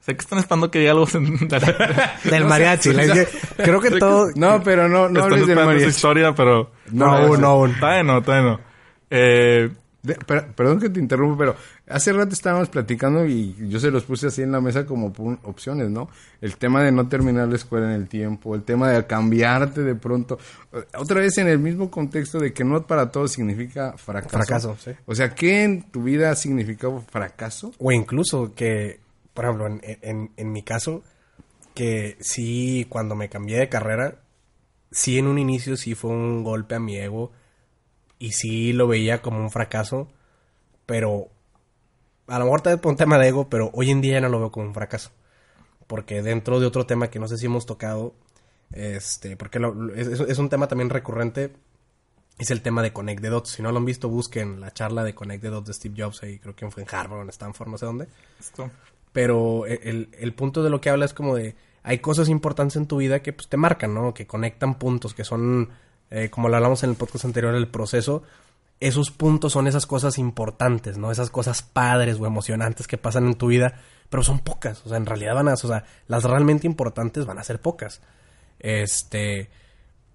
Sé 0.00 0.14
que 0.14 0.20
están 0.22 0.38
esperando 0.38 0.70
que 0.70 0.78
diga 0.78 0.92
algo... 0.92 1.06
Del 2.24 2.44
mariachi. 2.46 2.92
la- 2.92 3.26
creo 3.56 3.80
que 3.80 3.90
todo... 3.92 4.30
No, 4.34 4.62
pero 4.62 4.88
no, 4.88 5.08
no 5.08 5.22
hables 5.22 5.40
del 5.40 5.50
esperando 5.50 5.60
esa 5.60 5.66
mariachi. 5.66 5.90
historia, 5.90 6.34
pero... 6.34 6.70
No, 6.90 7.06
aún, 7.06 7.40
no, 7.40 7.48
aún. 7.48 7.74
Todavía 7.78 8.02
no, 8.02 8.22
todavía 8.22 8.50
no. 8.52 8.60
Eh, 9.10 9.70
De- 10.02 10.14
per- 10.14 10.52
perdón 10.52 10.80
que 10.80 10.88
te 10.88 10.98
interrumpa, 11.00 11.36
pero 11.36 11.56
hace 11.88 12.12
rato 12.14 12.32
estábamos 12.32 12.70
platicando 12.70 13.26
y 13.26 13.54
yo 13.68 13.78
se 13.78 13.90
los 13.90 14.04
puse 14.04 14.28
así 14.28 14.40
en 14.40 14.52
la 14.52 14.60
mesa 14.62 14.86
como 14.86 15.12
opciones, 15.42 15.90
¿no? 15.90 16.08
El 16.40 16.56
tema 16.56 16.82
de 16.82 16.90
no 16.92 17.06
terminar 17.06 17.46
la 17.48 17.56
escuela 17.56 17.86
en 17.86 17.92
el 18.00 18.08
tiempo, 18.08 18.54
el 18.54 18.62
tema 18.62 18.88
de 18.90 19.06
cambiarte 19.06 19.82
de 19.82 19.94
pronto. 19.96 20.38
Eh, 20.72 20.78
Otra 20.96 21.20
vez 21.20 21.36
en 21.36 21.48
el 21.48 21.58
mismo 21.58 21.90
contexto 21.90 22.38
de 22.38 22.54
que 22.54 22.64
no 22.64 22.86
para 22.86 23.10
todos 23.10 23.32
significa 23.32 23.92
fracaso. 23.98 24.30
Fracaso, 24.30 24.76
sí. 24.82 24.92
O 25.04 25.14
sea, 25.14 25.34
¿qué 25.34 25.64
en 25.64 25.82
tu 25.90 26.02
vida 26.04 26.30
ha 26.30 26.34
significado 26.34 27.02
fracaso? 27.10 27.72
O 27.78 27.92
incluso 27.92 28.54
que, 28.54 29.00
por 29.40 29.46
ejemplo, 29.46 29.66
en, 30.02 30.32
en, 30.36 30.52
mi 30.52 30.62
caso, 30.62 31.02
que 31.74 32.18
sí, 32.20 32.84
cuando 32.90 33.14
me 33.14 33.30
cambié 33.30 33.58
de 33.58 33.70
carrera, 33.70 34.20
sí 34.90 35.16
en 35.18 35.26
un 35.28 35.38
inicio 35.38 35.78
sí 35.78 35.94
fue 35.94 36.10
un 36.10 36.44
golpe 36.44 36.74
a 36.74 36.78
mi 36.78 36.96
ego 36.98 37.32
y 38.18 38.32
sí 38.32 38.74
lo 38.74 38.86
veía 38.86 39.22
como 39.22 39.40
un 39.40 39.50
fracaso, 39.50 40.08
pero 40.84 41.28
a 42.26 42.38
lo 42.38 42.44
mejor 42.44 42.60
tal 42.60 42.74
vez 42.74 42.82
por 42.82 42.90
un 42.90 42.98
tema 42.98 43.16
de 43.16 43.28
ego, 43.28 43.48
pero 43.48 43.70
hoy 43.72 43.90
en 43.90 44.02
día 44.02 44.12
ya 44.16 44.20
no 44.20 44.28
lo 44.28 44.40
veo 44.40 44.52
como 44.52 44.66
un 44.66 44.74
fracaso. 44.74 45.10
Porque 45.86 46.20
dentro 46.20 46.60
de 46.60 46.66
otro 46.66 46.84
tema 46.84 47.08
que 47.08 47.18
no 47.18 47.26
sé 47.26 47.38
si 47.38 47.46
hemos 47.46 47.64
tocado, 47.64 48.12
este, 48.72 49.38
porque 49.38 49.58
lo- 49.58 49.94
es- 49.94 50.20
es 50.20 50.36
un 50.38 50.50
tema 50.50 50.68
también 50.68 50.90
recurrente, 50.90 51.54
es 52.38 52.50
el 52.50 52.60
tema 52.60 52.82
de 52.82 52.92
Connect 52.92 53.22
the 53.22 53.28
Dots. 53.30 53.52
Si 53.52 53.62
no 53.62 53.72
lo 53.72 53.78
han 53.78 53.86
visto, 53.86 54.10
busquen 54.10 54.60
la 54.60 54.70
charla 54.74 55.02
de 55.02 55.14
Connect 55.14 55.40
the 55.42 55.48
Dots 55.48 55.68
de 55.68 55.72
Steve 55.72 55.94
Jobs, 55.96 56.22
ahí 56.24 56.38
creo 56.38 56.54
que 56.54 56.70
fue 56.70 56.82
en 56.82 56.88
Harvard 56.94 57.20
o 57.20 57.22
en 57.22 57.30
Stanford, 57.30 57.70
no 57.70 57.78
sé 57.78 57.86
dónde. 57.86 58.06
Esto. 58.38 58.70
Pero 59.12 59.66
e- 59.66 59.80
el, 59.84 60.08
el 60.18 60.32
punto 60.34 60.62
de 60.62 60.70
lo 60.70 60.80
que 60.80 60.90
habla 60.90 61.04
es 61.04 61.14
como 61.14 61.36
de, 61.36 61.56
hay 61.82 61.98
cosas 61.98 62.28
importantes 62.28 62.76
en 62.76 62.86
tu 62.86 62.98
vida 62.98 63.20
que 63.20 63.32
pues 63.32 63.48
te 63.48 63.56
marcan, 63.56 63.94
¿no? 63.94 64.14
Que 64.14 64.26
conectan 64.26 64.78
puntos, 64.78 65.14
que 65.14 65.24
son, 65.24 65.70
eh, 66.10 66.30
como 66.30 66.48
lo 66.48 66.56
hablamos 66.56 66.82
en 66.82 66.90
el 66.90 66.96
podcast 66.96 67.24
anterior, 67.24 67.54
el 67.54 67.68
proceso. 67.68 68.22
Esos 68.80 69.10
puntos 69.10 69.52
son 69.52 69.66
esas 69.66 69.86
cosas 69.86 70.18
importantes, 70.18 70.96
¿no? 70.96 71.10
Esas 71.10 71.30
cosas 71.30 71.62
padres 71.62 72.18
o 72.18 72.26
emocionantes 72.26 72.86
que 72.86 72.96
pasan 72.98 73.26
en 73.26 73.34
tu 73.34 73.48
vida, 73.48 73.80
pero 74.08 74.22
son 74.22 74.38
pocas. 74.40 74.84
O 74.86 74.88
sea, 74.88 74.96
en 74.96 75.06
realidad 75.06 75.34
van 75.34 75.48
a, 75.48 75.54
o 75.54 75.56
sea, 75.56 75.84
las 76.06 76.24
realmente 76.24 76.66
importantes 76.66 77.26
van 77.26 77.38
a 77.38 77.44
ser 77.44 77.60
pocas. 77.60 78.00
Este, 78.58 79.50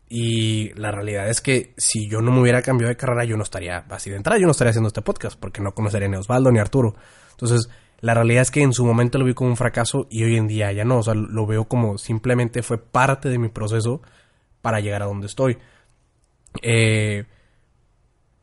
y 0.07 0.73
la 0.73 0.91
realidad 0.91 1.29
es 1.29 1.41
que 1.41 1.73
si 1.77 2.07
yo 2.09 2.21
no 2.21 2.31
me 2.31 2.41
hubiera 2.41 2.61
cambiado 2.61 2.89
de 2.89 2.97
carrera, 2.97 3.23
yo 3.25 3.37
no 3.37 3.43
estaría 3.43 3.85
así 3.89 4.09
de 4.09 4.17
entrada, 4.17 4.39
yo 4.39 4.45
no 4.45 4.51
estaría 4.51 4.69
haciendo 4.69 4.87
este 4.87 5.01
podcast, 5.01 5.39
porque 5.39 5.61
no 5.61 5.73
conocería 5.73 6.07
ni 6.07 6.15
Osvaldo 6.17 6.51
ni 6.51 6.59
Arturo. 6.59 6.95
Entonces, 7.31 7.69
la 8.01 8.13
realidad 8.13 8.41
es 8.41 8.51
que 8.51 8.61
en 8.61 8.73
su 8.73 8.85
momento 8.85 9.17
lo 9.17 9.25
vi 9.25 9.33
como 9.33 9.49
un 9.49 9.57
fracaso 9.57 10.07
y 10.09 10.23
hoy 10.23 10.37
en 10.37 10.47
día 10.47 10.71
ya 10.71 10.83
no. 10.83 10.99
O 10.99 11.03
sea, 11.03 11.13
lo 11.13 11.45
veo 11.45 11.65
como 11.65 11.97
simplemente 11.97 12.61
fue 12.61 12.77
parte 12.77 13.29
de 13.29 13.39
mi 13.39 13.49
proceso 13.49 14.01
para 14.61 14.79
llegar 14.79 15.01
a 15.01 15.05
donde 15.05 15.27
estoy. 15.27 15.57
Eh, 16.61 17.25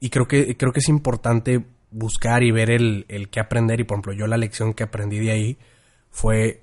y 0.01 0.11
creo 0.11 0.27
que, 0.27 0.57
creo 0.57 0.73
que 0.73 0.81
es 0.81 0.89
importante 0.89 1.65
buscar 1.91 2.43
y 2.43 2.51
ver 2.51 2.71
el, 2.71 3.05
el 3.09 3.29
qué 3.29 3.41
aprender. 3.41 3.81
Y 3.81 3.85
por 3.85 3.97
ejemplo, 3.97 4.13
yo 4.15 4.27
la 4.27 4.37
lección 4.37 4.75
que 4.75 4.85
aprendí 4.85 5.19
de 5.19 5.31
ahí 5.31 5.59
fue. 6.11 6.63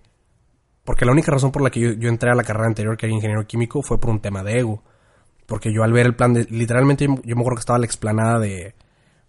Porque 0.84 1.06
la 1.06 1.12
única 1.12 1.32
razón 1.32 1.52
por 1.52 1.62
la 1.62 1.70
que 1.70 1.80
yo, 1.80 2.10
entré 2.10 2.32
a 2.32 2.36
la 2.36 2.44
carrera 2.44 2.68
anterior, 2.68 2.98
que 2.98 3.06
era 3.06 3.14
ingeniero 3.14 3.46
químico, 3.46 3.82
fue 3.84 4.00
por 4.00 4.10
un 4.10 4.22
tema 4.22 4.44
de 4.44 4.60
ego. 4.60 4.84
Porque 5.46 5.72
yo 5.74 5.84
al 5.84 5.94
ver 5.94 6.08
el 6.08 6.16
plan 6.16 6.34
de. 6.34 6.46
Literalmente, 6.50 7.06
yo, 7.06 7.16
yo 7.24 7.36
me 7.36 7.42
acuerdo 7.42 7.58
que 7.58 7.62
estaba 7.62 7.80
la 7.80 7.86
explanada 7.86 8.40
de, 8.40 8.74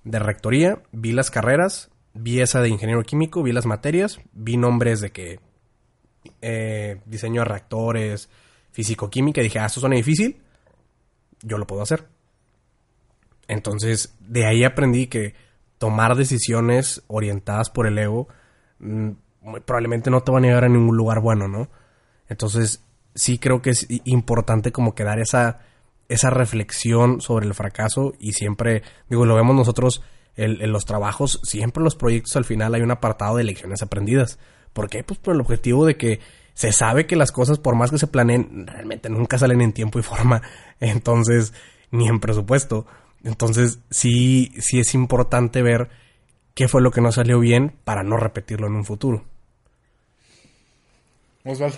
de 0.04 0.18
rectoría, 0.18 0.82
vi 0.92 1.12
las 1.12 1.30
carreras, 1.30 1.90
vi 2.14 2.40
esa 2.40 2.60
de 2.60 2.68
ingeniero 2.68 3.02
químico, 3.02 3.42
vi 3.42 3.52
las 3.52 3.66
materias, 3.66 4.20
vi 4.32 4.56
nombres 4.56 5.00
de 5.00 5.10
que. 5.10 5.40
eh, 6.42 7.00
diseño 7.06 7.42
de 7.42 7.46
reactores, 7.46 8.28
físico-química, 8.72 9.40
dije, 9.40 9.58
ah, 9.58 9.66
esto 9.66 9.80
suena 9.80 9.96
difícil, 9.96 10.40
yo 11.42 11.58
lo 11.58 11.66
puedo 11.66 11.82
hacer. 11.82 12.06
Entonces, 13.48 14.14
de 14.20 14.46
ahí 14.46 14.64
aprendí 14.64 15.06
que 15.08 15.34
tomar 15.78 16.14
decisiones 16.14 17.02
orientadas 17.08 17.70
por 17.70 17.86
el 17.86 17.98
ego 17.98 18.28
mm, 18.78 19.10
probablemente 19.64 20.10
no 20.10 20.22
te 20.22 20.30
van 20.30 20.44
a 20.44 20.48
llevar 20.48 20.64
a 20.64 20.68
ningún 20.68 20.96
lugar 20.96 21.20
bueno, 21.20 21.48
¿no? 21.48 21.68
Entonces, 22.28 22.84
sí 23.14 23.38
creo 23.38 23.62
que 23.62 23.70
es 23.70 23.86
importante 24.04 24.72
como 24.72 24.94
que 24.94 25.04
dar 25.04 25.18
esa, 25.18 25.60
esa 26.08 26.30
reflexión 26.30 27.20
sobre 27.20 27.46
el 27.46 27.54
fracaso 27.54 28.12
y 28.18 28.32
siempre, 28.32 28.82
digo, 29.08 29.26
lo 29.26 29.34
vemos 29.34 29.56
nosotros 29.56 30.02
en, 30.44 30.60
en 30.62 30.72
los 30.72 30.84
trabajos, 30.84 31.40
siempre 31.44 31.80
en 31.80 31.84
los 31.84 31.96
proyectos 31.96 32.36
al 32.36 32.44
final 32.44 32.74
hay 32.74 32.82
un 32.82 32.90
apartado 32.90 33.36
de 33.36 33.44
lecciones 33.44 33.82
aprendidas. 33.82 34.38
¿Por 34.72 34.88
qué? 34.88 35.02
Pues 35.04 35.18
por 35.18 35.34
el 35.34 35.40
objetivo 35.40 35.84
de 35.86 35.96
que 35.96 36.20
se 36.54 36.72
sabe 36.72 37.06
que 37.06 37.16
las 37.16 37.32
cosas, 37.32 37.58
por 37.58 37.74
más 37.76 37.90
que 37.90 37.98
se 37.98 38.06
planeen, 38.06 38.66
realmente 38.66 39.08
nunca 39.08 39.38
salen 39.38 39.60
en 39.62 39.72
tiempo 39.72 39.98
y 39.98 40.02
forma. 40.02 40.42
Entonces, 40.80 41.52
ni 41.90 42.06
en 42.08 42.20
presupuesto. 42.20 42.86
Entonces, 43.24 43.78
sí, 43.90 44.52
sí 44.58 44.78
es 44.80 44.94
importante 44.94 45.62
ver 45.62 45.88
qué 46.54 46.68
fue 46.68 46.82
lo 46.82 46.90
que 46.90 47.00
no 47.00 47.12
salió 47.12 47.38
bien 47.40 47.74
para 47.84 48.02
no 48.02 48.16
repetirlo 48.16 48.66
en 48.66 48.74
un 48.74 48.84
futuro. 48.84 49.24
Osvaldo. 51.44 51.76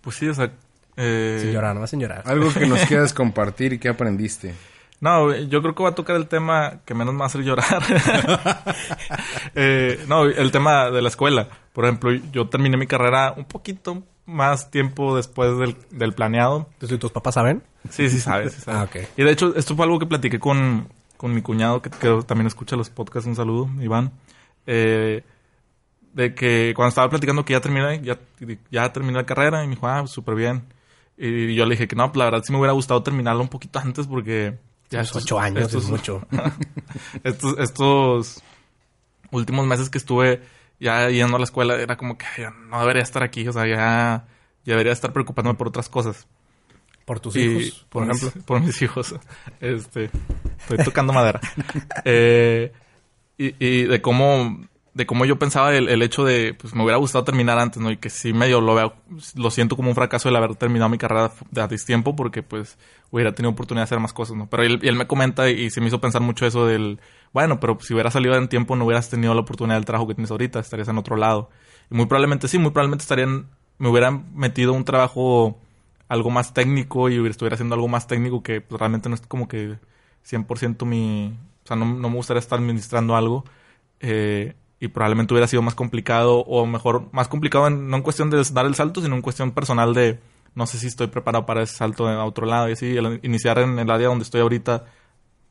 Pues 0.00 0.16
sí, 0.16 0.28
o 0.28 0.34
sea... 0.34 0.52
eh, 0.96 1.38
Sin 1.40 1.52
llorar, 1.52 1.76
no 1.76 1.86
sin 1.86 2.00
llorar. 2.00 2.22
Algo 2.26 2.52
que 2.52 2.66
nos 2.66 2.80
quieras 2.86 3.12
compartir 3.12 3.72
y 3.72 3.78
que 3.78 3.88
aprendiste. 3.88 4.54
No, 5.00 5.34
yo 5.34 5.62
creo 5.62 5.74
que 5.74 5.82
va 5.82 5.90
a 5.90 5.94
tocar 5.94 6.16
el 6.16 6.26
tema 6.26 6.80
que 6.84 6.94
menos 6.94 7.14
me 7.14 7.20
va 7.20 7.26
a 7.26 7.28
hacer 7.28 7.42
llorar. 7.42 7.82
Eh, 9.54 10.04
no, 10.06 10.24
el 10.24 10.52
tema 10.52 10.90
de 10.90 11.02
la 11.02 11.08
escuela. 11.08 11.48
Por 11.72 11.84
ejemplo, 11.84 12.12
yo 12.32 12.48
terminé 12.48 12.76
mi 12.76 12.86
carrera 12.86 13.34
un 13.36 13.44
poquito 13.44 14.04
más 14.26 14.70
tiempo 14.70 15.16
después 15.16 15.58
del, 15.58 15.76
del 15.90 16.12
planeado. 16.12 16.68
¿tus 16.78 17.10
papás 17.10 17.34
saben? 17.34 17.62
Sí, 17.90 18.08
sí 18.08 18.20
sabes. 18.20 18.52
Sí 18.52 18.60
sabe. 18.60 18.78
Ah. 18.78 19.08
Y 19.16 19.22
de 19.24 19.32
hecho, 19.32 19.56
esto 19.56 19.74
fue 19.74 19.84
algo 19.86 19.98
que 19.98 20.06
platiqué 20.06 20.38
con, 20.38 20.88
con 21.16 21.34
mi 21.34 21.42
cuñado, 21.42 21.82
que, 21.82 21.90
que 21.90 22.22
también 22.26 22.46
escucha 22.46 22.76
los 22.76 22.90
podcasts. 22.90 23.26
Un 23.26 23.34
saludo, 23.34 23.68
Iván. 23.80 24.12
Eh, 24.66 25.24
de 26.12 26.34
que 26.34 26.72
cuando 26.76 26.90
estaba 26.90 27.08
platicando 27.08 27.44
que 27.44 27.54
ya 27.54 27.60
terminé, 27.60 28.00
ya, 28.02 28.18
ya 28.70 28.92
terminé 28.92 29.16
la 29.18 29.26
carrera, 29.26 29.64
y 29.64 29.66
me 29.66 29.74
dijo, 29.74 29.88
ah, 29.88 30.06
súper 30.06 30.34
bien. 30.34 30.64
Y 31.16 31.54
yo 31.54 31.64
le 31.64 31.70
dije 31.70 31.88
que 31.88 31.96
no, 31.96 32.06
pues 32.12 32.18
la 32.18 32.24
verdad 32.26 32.42
sí 32.44 32.52
me 32.52 32.58
hubiera 32.58 32.72
gustado 32.72 33.02
terminarlo 33.02 33.42
un 33.42 33.48
poquito 33.48 33.78
antes 33.78 34.06
porque... 34.06 34.58
Ya 34.90 35.00
estos- 35.02 35.24
ocho 35.24 35.38
años 35.38 35.64
estos- 35.66 35.84
es 35.84 35.90
mucho. 35.90 36.26
estos, 37.24 37.58
estos 37.58 38.42
últimos 39.30 39.66
meses 39.66 39.90
que 39.90 39.98
estuve 39.98 40.42
ya 40.80 41.08
yendo 41.10 41.36
a 41.36 41.38
la 41.40 41.44
escuela 41.44 41.74
era 41.74 41.96
como 41.96 42.16
que 42.16 42.24
yo 42.38 42.50
no 42.50 42.80
debería 42.80 43.02
estar 43.02 43.22
aquí, 43.22 43.46
o 43.48 43.52
sea, 43.52 43.66
ya, 43.66 44.26
ya 44.64 44.72
debería 44.72 44.92
estar 44.92 45.12
preocupándome 45.12 45.56
por 45.58 45.68
otras 45.68 45.88
cosas. 45.88 46.26
Por 47.04 47.20
tus 47.20 47.36
Y- 47.36 47.40
hijos, 47.40 47.86
por 47.88 48.04
ejemplo. 48.10 48.42
por 48.44 48.60
mis 48.60 48.80
hijos. 48.82 49.14
Este, 49.60 50.10
estoy 50.60 50.78
tocando 50.84 51.12
madera. 51.12 51.40
Eh, 52.04 52.72
y, 53.38 53.54
y 53.64 53.84
de 53.84 54.00
cómo, 54.02 54.60
de 54.98 55.06
cómo 55.06 55.24
yo 55.24 55.38
pensaba 55.38 55.74
el, 55.76 55.88
el 55.88 56.02
hecho 56.02 56.24
de, 56.24 56.54
pues 56.54 56.74
me 56.74 56.82
hubiera 56.82 56.98
gustado 56.98 57.22
terminar 57.24 57.56
antes, 57.58 57.80
¿no? 57.80 57.88
Y 57.90 57.98
que 57.98 58.10
sí 58.10 58.32
medio 58.32 58.60
lo 58.60 58.74
veo, 58.74 58.94
lo 59.36 59.50
siento 59.52 59.76
como 59.76 59.88
un 59.90 59.94
fracaso 59.94 60.28
el 60.28 60.34
haber 60.34 60.56
terminado 60.56 60.88
mi 60.88 60.98
carrera 60.98 61.30
de 61.52 61.60
a 61.62 61.68
tiempo 61.68 62.16
porque 62.16 62.42
pues 62.42 62.76
hubiera 63.12 63.32
tenido 63.32 63.52
oportunidad 63.52 63.82
de 63.82 63.84
hacer 63.84 64.00
más 64.00 64.12
cosas, 64.12 64.36
¿no? 64.36 64.48
Pero 64.50 64.64
él, 64.64 64.80
él 64.82 64.96
me 64.96 65.06
comenta 65.06 65.48
y 65.50 65.70
se 65.70 65.80
me 65.80 65.86
hizo 65.86 66.00
pensar 66.00 66.20
mucho 66.20 66.46
eso 66.46 66.66
del, 66.66 66.98
bueno, 67.32 67.60
pero 67.60 67.78
si 67.80 67.94
hubieras 67.94 68.12
salido 68.14 68.34
en 68.34 68.48
tiempo 68.48 68.74
no 68.74 68.84
hubieras 68.86 69.08
tenido 69.08 69.34
la 69.34 69.40
oportunidad 69.42 69.76
del 69.76 69.84
trabajo 69.84 70.08
que 70.08 70.14
tienes 70.14 70.32
ahorita, 70.32 70.58
estarías 70.58 70.88
en 70.88 70.98
otro 70.98 71.16
lado. 71.16 71.48
Y 71.90 71.94
muy 71.94 72.06
probablemente 72.06 72.48
sí, 72.48 72.58
muy 72.58 72.72
probablemente 72.72 73.02
estarían, 73.02 73.46
me 73.78 73.88
hubieran 73.88 74.26
metido 74.34 74.72
un 74.72 74.84
trabajo 74.84 75.58
algo 76.08 76.30
más 76.30 76.52
técnico 76.54 77.08
y 77.08 77.18
hubiera- 77.20 77.30
estuviera 77.30 77.54
haciendo 77.54 77.76
algo 77.76 77.86
más 77.86 78.08
técnico 78.08 78.42
que 78.42 78.60
pues, 78.60 78.80
realmente 78.80 79.08
no 79.08 79.14
es 79.14 79.20
como 79.20 79.46
que 79.46 79.76
100% 80.24 80.84
mi... 80.86 81.38
O 81.64 81.68
sea, 81.68 81.76
no, 81.76 81.84
no 81.86 82.08
me 82.10 82.16
gustaría 82.16 82.40
estar 82.40 82.58
administrando 82.58 83.14
algo 83.14 83.44
eh, 84.00 84.54
y 84.80 84.88
probablemente 84.88 85.34
hubiera 85.34 85.46
sido 85.48 85.62
más 85.62 85.74
complicado 85.74 86.38
o 86.40 86.66
mejor, 86.66 87.08
más 87.12 87.28
complicado 87.28 87.66
en- 87.66 87.88
no 87.88 87.96
en 87.96 88.02
cuestión 88.02 88.30
de 88.30 88.42
dar 88.52 88.66
el 88.66 88.74
salto, 88.74 89.00
sino 89.02 89.14
en 89.16 89.22
cuestión 89.22 89.50
personal 89.52 89.94
de 89.94 90.18
no 90.54 90.66
sé 90.66 90.78
si 90.78 90.86
estoy 90.88 91.06
preparado 91.08 91.46
para 91.46 91.62
ese 91.62 91.74
salto 91.76 92.08
a 92.08 92.24
otro 92.24 92.46
lado 92.46 92.68
y 92.68 92.72
así, 92.72 92.96
el 92.96 93.20
iniciar 93.22 93.58
en 93.58 93.78
el 93.78 93.90
área 93.90 94.08
donde 94.08 94.24
estoy 94.24 94.40
ahorita 94.40 94.86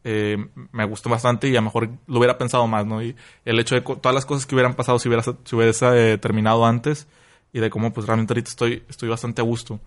eh, 0.04 0.38
me 0.72 0.86
gustó 0.86 1.10
bastante 1.10 1.48
y 1.50 1.52
a 1.56 1.60
lo 1.60 1.64
mejor 1.64 1.90
lo 2.08 2.20
hubiera 2.20 2.38
pensado 2.38 2.66
más, 2.68 2.86
¿no? 2.86 3.02
Y 3.04 3.16
el 3.46 3.60
hecho 3.60 3.76
de 3.76 3.82
todas 3.82 4.14
las 4.14 4.26
cosas 4.26 4.46
que 4.46 4.56
hubieran 4.56 4.74
pasado 4.76 5.00
si 5.00 5.10
hubiera, 5.10 5.24
si 5.24 5.56
eh, 5.96 6.18
terminado 6.20 6.66
antes 6.66 7.08
y 7.54 7.60
de 7.60 7.70
cómo 7.70 7.92
pues 7.94 8.06
realmente 8.08 8.34
ahorita 8.34 8.50
estoy, 8.50 8.84
estoy 8.90 9.10
bastante 9.10 9.42
a 9.42 9.46
gusto. 9.46 9.80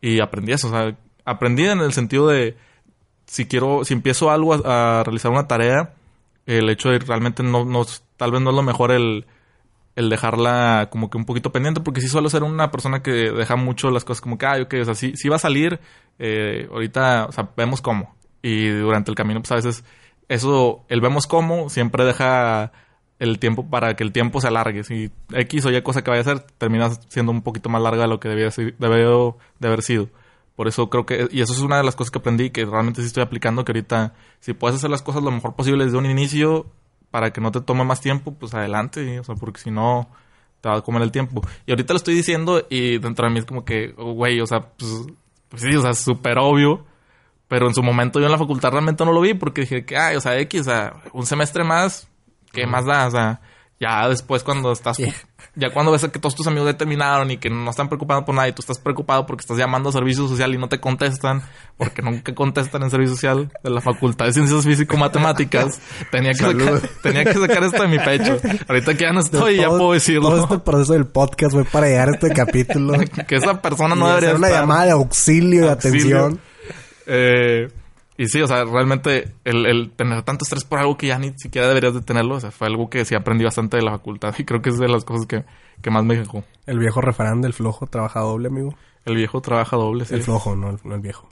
Y 0.00 0.20
aprendí 0.20 0.52
eso, 0.52 0.68
o 0.68 0.70
sea, 0.70 0.96
aprendí 1.24 1.64
en 1.66 1.80
el 1.80 1.92
sentido 1.92 2.28
de 2.28 2.56
si 3.26 3.46
quiero, 3.46 3.84
si 3.84 3.94
empiezo 3.94 4.30
algo 4.30 4.54
a, 4.54 5.00
a 5.00 5.04
realizar 5.04 5.30
una 5.32 5.48
tarea, 5.48 5.94
el 6.46 6.68
hecho 6.68 6.90
de 6.90 6.98
realmente 6.98 7.42
no, 7.42 7.64
no, 7.64 7.84
tal 8.16 8.30
vez 8.32 8.40
no 8.40 8.50
es 8.50 8.56
lo 8.56 8.62
mejor 8.62 8.92
el, 8.92 9.26
el 9.96 10.10
dejarla 10.10 10.88
como 10.90 11.10
que 11.10 11.16
un 11.18 11.24
poquito 11.24 11.52
pendiente, 11.52 11.80
porque 11.80 12.00
sí 12.00 12.08
suelo 12.08 12.28
ser 12.28 12.42
una 12.42 12.70
persona 12.70 13.02
que 13.02 13.10
deja 13.10 13.56
mucho 13.56 13.90
las 13.90 14.04
cosas 14.04 14.20
como 14.20 14.38
que, 14.38 14.46
ay, 14.46 14.62
ok, 14.62 14.74
o 14.82 14.84
sea, 14.84 14.94
sí, 14.94 15.12
sí 15.16 15.28
va 15.28 15.36
a 15.36 15.40
salir, 15.40 15.80
eh, 16.18 16.68
ahorita, 16.72 17.26
o 17.28 17.32
sea, 17.32 17.50
vemos 17.56 17.80
cómo. 17.80 18.14
Y 18.42 18.68
durante 18.68 19.10
el 19.10 19.16
camino, 19.16 19.40
pues 19.40 19.52
a 19.52 19.56
veces, 19.56 19.84
eso, 20.28 20.84
el 20.88 21.00
vemos 21.00 21.26
cómo, 21.26 21.68
siempre 21.70 22.04
deja 22.04 22.72
el 23.20 23.38
tiempo 23.38 23.70
para 23.70 23.94
que 23.94 24.02
el 24.02 24.12
tiempo 24.12 24.40
se 24.40 24.48
alargue. 24.48 24.84
Si 24.84 25.10
X 25.32 25.64
o 25.66 25.70
Y 25.70 25.80
cosa 25.82 26.02
que 26.02 26.10
vaya 26.10 26.20
a 26.20 26.22
hacer, 26.22 26.40
termina 26.58 26.90
siendo 27.08 27.32
un 27.32 27.42
poquito 27.42 27.68
más 27.68 27.80
larga 27.80 28.02
de 28.02 28.08
lo 28.08 28.20
que 28.20 28.28
debía 28.28 28.50
ser- 28.50 28.76
debió 28.78 29.38
de 29.60 29.68
haber 29.68 29.82
sido. 29.82 30.08
Por 30.56 30.68
eso 30.68 30.90
creo 30.90 31.06
que, 31.06 31.28
y 31.30 31.40
eso 31.40 31.52
es 31.52 31.60
una 31.60 31.78
de 31.78 31.84
las 31.84 31.96
cosas 31.96 32.10
que 32.10 32.18
aprendí 32.18 32.50
que 32.50 32.64
realmente 32.64 33.00
sí 33.00 33.06
estoy 33.06 33.22
aplicando, 33.22 33.64
que 33.64 33.72
ahorita, 33.72 34.14
si 34.40 34.52
puedes 34.52 34.76
hacer 34.76 34.90
las 34.90 35.02
cosas 35.02 35.22
lo 35.22 35.30
mejor 35.30 35.54
posible 35.54 35.84
desde 35.84 35.96
un 35.96 36.06
inicio, 36.06 36.66
para 37.14 37.32
que 37.32 37.40
no 37.40 37.52
te 37.52 37.60
tome 37.60 37.84
más 37.84 38.00
tiempo, 38.00 38.34
pues 38.34 38.54
adelante, 38.54 39.20
o 39.20 39.22
sea, 39.22 39.36
porque 39.36 39.60
si 39.60 39.70
no 39.70 40.08
te 40.60 40.68
va 40.68 40.78
a 40.78 40.80
comer 40.80 41.00
el 41.02 41.12
tiempo. 41.12 41.42
Y 41.64 41.70
ahorita 41.70 41.92
lo 41.92 41.98
estoy 41.98 42.12
diciendo 42.12 42.66
y 42.68 42.98
dentro 42.98 43.24
de 43.24 43.32
mí 43.32 43.38
es 43.38 43.44
como 43.44 43.64
que, 43.64 43.94
oh, 43.96 44.14
güey, 44.14 44.40
o 44.40 44.46
sea, 44.48 44.62
pues, 44.62 44.90
pues 45.48 45.62
sí, 45.62 45.76
o 45.76 45.80
sea, 45.80 45.94
súper 45.94 46.38
obvio. 46.38 46.84
Pero 47.46 47.68
en 47.68 47.74
su 47.74 47.84
momento 47.84 48.18
yo 48.18 48.26
en 48.26 48.32
la 48.32 48.38
facultad 48.38 48.72
realmente 48.72 49.04
no 49.04 49.12
lo 49.12 49.20
vi 49.20 49.32
porque 49.34 49.60
dije 49.60 49.84
que, 49.84 49.96
ay, 49.96 50.16
o 50.16 50.20
sea, 50.20 50.36
X, 50.40 50.62
o 50.62 50.64
sea, 50.64 50.94
un 51.12 51.24
semestre 51.24 51.62
más, 51.62 52.08
¿qué 52.50 52.66
más 52.66 52.84
da? 52.84 53.06
O 53.06 53.10
sea, 53.12 53.40
ya 53.80 54.08
después 54.08 54.42
cuando 54.42 54.72
estás... 54.72 54.98
Ya 55.56 55.70
cuando 55.70 55.92
ves 55.92 56.04
que 56.08 56.18
todos 56.18 56.34
tus 56.34 56.48
amigos 56.48 56.66
ya 56.66 56.76
terminaron 56.76 57.30
y 57.30 57.36
que 57.36 57.48
no 57.48 57.70
están 57.70 57.88
preocupados 57.88 58.24
por 58.24 58.34
nada 58.34 58.48
y 58.48 58.52
tú 58.52 58.60
estás 58.60 58.80
preocupado 58.80 59.24
porque 59.24 59.42
estás 59.42 59.56
llamando 59.56 59.88
a 59.88 59.92
servicio 59.92 60.26
social 60.26 60.52
y 60.52 60.58
no 60.58 60.68
te 60.68 60.80
contestan, 60.80 61.42
porque 61.76 62.02
nunca 62.02 62.34
contestan 62.34 62.82
en 62.82 62.90
servicio 62.90 63.14
social 63.14 63.52
de 63.62 63.70
la 63.70 63.80
Facultad 63.80 64.26
de 64.26 64.32
Ciencias 64.32 64.64
Físico-Matemáticas, 64.64 65.80
tenía, 66.10 66.32
que 66.32 66.38
sacar, 66.38 66.80
tenía 67.04 67.24
que 67.24 67.34
sacar 67.34 67.62
esto 67.62 67.82
de 67.82 67.88
mi 67.88 68.00
pecho. 68.00 68.36
Ahorita 68.66 68.94
que 68.94 69.04
ya 69.04 69.12
no 69.12 69.20
estoy, 69.20 69.58
ya 69.58 69.68
puedo 69.68 69.92
decirlo. 69.92 70.30
Todo 70.30 70.42
este 70.42 70.58
proceso 70.58 70.92
del 70.94 71.06
podcast 71.06 71.52
fue 71.52 71.64
para 71.64 71.86
llegar 71.86 72.08
a 72.08 72.12
este 72.14 72.30
capítulo. 72.30 72.94
que 73.28 73.36
esa 73.36 73.62
persona 73.62 73.94
no 73.94 74.08
debería 74.08 74.30
hacer 74.30 74.38
una 74.40 74.50
llamada 74.50 74.86
de 74.86 74.90
auxilio, 74.90 75.66
de 75.66 75.70
atención. 75.70 76.40
Eh... 77.06 77.68
Y 78.16 78.26
sí, 78.26 78.40
o 78.40 78.46
sea, 78.46 78.64
realmente 78.64 79.34
el, 79.44 79.66
el, 79.66 79.90
tener 79.90 80.22
tanto 80.22 80.44
estrés 80.44 80.64
por 80.64 80.78
algo 80.78 80.96
que 80.96 81.08
ya 81.08 81.18
ni 81.18 81.32
siquiera 81.36 81.66
deberías 81.66 81.94
de 81.94 82.00
tenerlo, 82.00 82.36
o 82.36 82.40
sea, 82.40 82.52
fue 82.52 82.68
algo 82.68 82.88
que 82.88 83.04
sí 83.04 83.14
aprendí 83.14 83.44
bastante 83.44 83.76
de 83.76 83.82
la 83.82 83.90
facultad 83.90 84.34
y 84.38 84.44
creo 84.44 84.62
que 84.62 84.70
es 84.70 84.78
de 84.78 84.88
las 84.88 85.04
cosas 85.04 85.26
que, 85.26 85.44
que 85.82 85.90
más 85.90 86.04
me 86.04 86.16
dejó. 86.16 86.44
El 86.66 86.78
viejo 86.78 87.00
refrán 87.00 87.40
del 87.40 87.52
flojo 87.52 87.86
trabaja 87.86 88.20
doble, 88.20 88.48
amigo. 88.48 88.76
El 89.04 89.16
viejo 89.16 89.40
trabaja 89.40 89.76
doble, 89.76 90.04
sí. 90.04 90.14
El 90.14 90.22
flojo, 90.22 90.54
no 90.54 90.70
el, 90.70 90.78
no 90.84 90.94
el 90.94 91.00
viejo. 91.00 91.28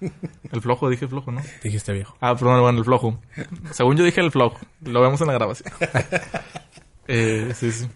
El 0.52 0.60
flojo, 0.60 0.90
dije 0.90 1.08
flojo, 1.08 1.30
¿no? 1.30 1.40
Dijiste 1.62 1.92
viejo. 1.92 2.16
Ah, 2.20 2.34
perdón, 2.34 2.60
bueno, 2.60 2.78
el 2.78 2.84
flojo. 2.84 3.18
Según 3.70 3.96
yo 3.96 4.04
dije 4.04 4.20
el 4.20 4.30
flojo. 4.30 4.58
Lo 4.82 5.00
vemos 5.00 5.20
en 5.22 5.28
la 5.28 5.32
grabación. 5.32 5.72
eh, 7.08 7.52
sí, 7.54 7.72
sí. 7.72 7.88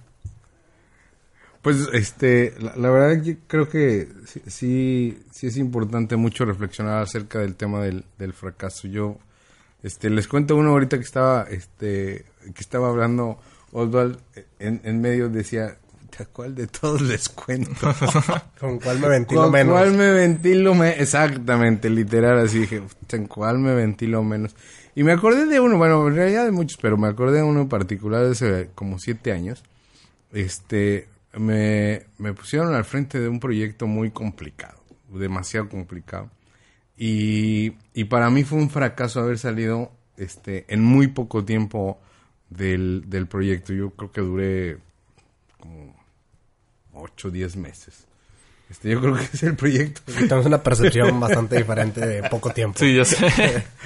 Pues, 1.68 1.86
este, 1.92 2.54
la, 2.58 2.74
la, 2.76 2.88
verdad 2.88 3.22
yo 3.22 3.34
creo 3.46 3.68
que 3.68 4.08
sí, 4.46 5.18
sí 5.30 5.46
es 5.48 5.58
importante 5.58 6.16
mucho 6.16 6.46
reflexionar 6.46 7.02
acerca 7.02 7.40
del 7.40 7.56
tema 7.56 7.82
del, 7.82 8.06
del 8.16 8.32
fracaso. 8.32 8.88
Yo, 8.88 9.18
este, 9.82 10.08
les 10.08 10.26
cuento 10.28 10.56
uno 10.56 10.70
ahorita 10.70 10.96
que 10.96 11.04
estaba, 11.04 11.42
este, 11.42 12.24
que 12.42 12.60
estaba 12.60 12.88
hablando 12.88 13.38
Oswald 13.72 14.18
en, 14.58 14.80
en 14.82 15.02
medio 15.02 15.28
decía, 15.28 15.76
¿a 16.18 16.24
cuál 16.24 16.54
de 16.54 16.68
todos 16.68 17.02
les 17.02 17.28
cuento? 17.28 17.94
¿Con 18.58 18.78
cuál 18.78 18.98
me 18.98 19.08
ventilo 19.08 19.42
¿Con 19.42 19.52
menos? 19.52 19.74
cuál 19.74 19.92
me 19.92 20.10
ventilo 20.10 20.74
menos? 20.74 21.00
Exactamente, 21.00 21.90
literal, 21.90 22.38
así 22.38 22.60
dije, 22.60 22.82
¿en 23.12 23.26
cuál 23.26 23.58
me 23.58 23.74
ventilo 23.74 24.24
menos? 24.24 24.56
Y 24.94 25.02
me 25.02 25.12
acordé 25.12 25.44
de 25.44 25.60
uno, 25.60 25.76
bueno, 25.76 26.08
en 26.08 26.14
realidad 26.14 26.46
de 26.46 26.50
muchos, 26.50 26.78
pero 26.80 26.96
me 26.96 27.08
acordé 27.08 27.36
de 27.36 27.42
uno 27.42 27.60
en 27.60 27.68
particular 27.68 28.24
de 28.24 28.30
hace 28.30 28.70
como 28.74 28.98
siete 28.98 29.32
años. 29.32 29.62
Este, 30.32 31.08
me, 31.34 32.06
me 32.18 32.32
pusieron 32.32 32.74
al 32.74 32.84
frente 32.84 33.20
de 33.20 33.28
un 33.28 33.40
proyecto 33.40 33.86
muy 33.86 34.10
complicado, 34.10 34.82
demasiado 35.08 35.68
complicado. 35.68 36.30
Y, 36.96 37.70
para 38.10 38.28
mí 38.28 38.42
fue 38.42 38.58
un 38.58 38.70
fracaso 38.70 39.20
haber 39.20 39.38
salido 39.38 39.92
este, 40.16 40.64
en 40.68 40.82
muy 40.82 41.06
poco 41.06 41.44
tiempo 41.44 42.00
del, 42.50 43.04
del 43.06 43.28
proyecto. 43.28 43.72
Yo 43.72 43.90
creo 43.90 44.10
que 44.10 44.20
duré 44.20 44.78
como 45.60 45.94
8 46.94 47.28
o 47.28 47.30
10 47.30 47.56
meses. 47.56 48.07
Este, 48.70 48.90
yo 48.90 49.00
creo 49.00 49.14
que 49.14 49.24
es 49.32 49.42
el 49.42 49.54
proyecto. 49.56 50.02
Tenemos 50.12 50.44
una 50.44 50.62
percepción 50.62 51.18
bastante 51.18 51.56
diferente 51.56 52.06
de 52.06 52.28
poco 52.28 52.50
tiempo. 52.50 52.78
Sí, 52.78 52.94
yo 52.94 53.04
sé. 53.04 53.16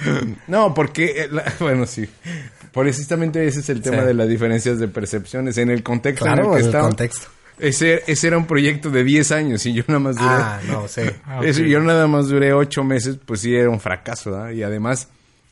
no, 0.47 0.73
porque, 0.73 1.29
bueno, 1.59 1.85
sí. 1.85 2.07
Precisamente 2.73 3.47
ese 3.47 3.61
es 3.61 3.69
el 3.69 3.81
tema 3.81 4.01
sí. 4.01 4.07
de 4.07 4.13
las 4.13 4.27
diferencias 4.27 4.79
de 4.79 4.87
percepciones 4.87 5.57
en 5.57 5.69
el 5.69 5.83
contexto 5.83 6.25
claro, 6.25 6.43
en 6.43 6.49
el 6.49 6.53
que 6.55 6.59
en 6.59 6.65
estaba. 6.65 6.83
el 6.83 6.89
contexto. 6.89 7.27
Ese, 7.59 8.03
ese 8.07 8.27
era 8.27 8.37
un 8.37 8.47
proyecto 8.47 8.89
de 8.89 9.03
10 9.03 9.31
años 9.31 9.65
y 9.65 9.73
yo 9.73 9.83
nada 9.87 9.99
más 9.99 10.15
duré. 10.15 10.27
Ah, 10.27 10.59
no, 10.67 10.87
sí. 10.87 11.01
Ah, 11.25 11.37
okay. 11.37 11.51
Eso, 11.51 11.61
yo 11.61 11.79
nada 11.81 12.07
más 12.07 12.27
duré 12.27 12.51
8 12.51 12.83
meses, 12.83 13.17
pues 13.23 13.41
sí 13.41 13.55
era 13.55 13.69
un 13.69 13.79
fracaso, 13.79 14.31
¿verdad? 14.31 14.49
Y 14.51 14.63
además, 14.63 15.07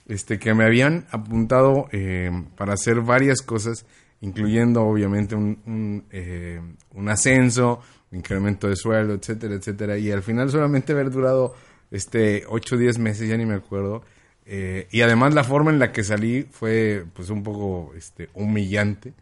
este, 0.08 0.40
que 0.40 0.54
me 0.54 0.66
habían 0.66 1.06
apuntado 1.12 1.88
eh, 1.92 2.32
para 2.58 2.74
hacer 2.74 3.02
varias 3.02 3.42
cosas, 3.42 3.86
incluyendo 4.20 4.82
obviamente 4.82 5.36
un, 5.36 5.60
un, 5.66 6.04
eh, 6.12 6.60
un 6.96 7.08
ascenso, 7.08 7.82
incremento 8.12 8.68
de 8.68 8.76
sueldo, 8.76 9.14
etcétera, 9.14 9.56
etcétera. 9.56 9.98
Y 9.98 10.12
al 10.12 10.24
final 10.24 10.50
solamente 10.50 10.94
haber 10.94 11.12
durado 11.12 11.56
este 11.92 12.44
8 12.48 12.76
o 12.76 12.78
10 12.78 13.00
meses, 13.00 13.30
ya 13.30 13.38
ni 13.38 13.46
me 13.46 13.56
acuerdo. 13.56 14.04
Eh, 14.46 14.88
y 14.92 15.02
además 15.02 15.34
la 15.34 15.44
forma 15.44 15.72
en 15.72 15.80
la 15.80 15.92
que 15.92 16.04
salí 16.04 16.48
fue 16.50 17.06
pues 17.14 17.30
un 17.30 17.44
poco 17.44 17.94
este, 17.96 18.30
humillante. 18.34 19.14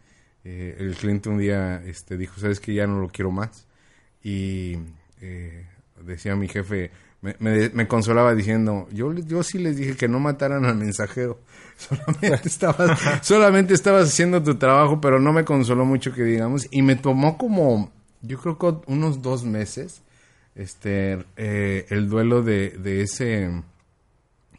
Eh, 0.44 0.76
el 0.78 0.94
cliente 0.96 1.28
un 1.28 1.38
día 1.38 1.82
este, 1.84 2.16
dijo, 2.16 2.40
sabes 2.40 2.60
que 2.60 2.74
ya 2.74 2.86
no 2.86 3.00
lo 3.00 3.08
quiero 3.08 3.30
más. 3.30 3.66
Y 4.22 4.76
eh, 5.20 5.66
decía 6.04 6.36
mi 6.36 6.48
jefe, 6.48 6.90
me, 7.22 7.36
me, 7.38 7.68
me, 7.70 7.86
consolaba 7.86 8.34
diciendo, 8.34 8.88
yo, 8.92 9.12
yo 9.12 9.42
sí 9.42 9.58
les 9.58 9.76
dije 9.76 9.96
que 9.96 10.08
no 10.08 10.20
mataran 10.20 10.64
al 10.64 10.76
mensajero. 10.76 11.40
Solamente 11.76 12.48
estabas, 12.48 13.00
solamente 13.22 13.74
estabas 13.74 14.08
haciendo 14.08 14.42
tu 14.42 14.56
trabajo, 14.56 15.00
pero 15.00 15.18
no 15.18 15.32
me 15.32 15.44
consoló 15.44 15.86
mucho 15.86 16.12
que 16.12 16.22
digamos. 16.22 16.68
Y 16.70 16.82
me 16.82 16.96
tomó 16.96 17.38
como, 17.38 17.90
yo 18.22 18.38
creo 18.38 18.58
que 18.58 18.90
unos 18.90 19.22
dos 19.22 19.44
meses, 19.44 20.02
este, 20.54 21.24
eh, 21.36 21.86
el 21.90 22.08
duelo 22.08 22.42
de, 22.42 22.70
de 22.70 23.02
ese, 23.02 23.62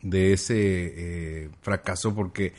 de 0.02 0.34
ese 0.34 0.56
eh, 0.56 1.50
fracaso, 1.62 2.14
porque, 2.16 2.54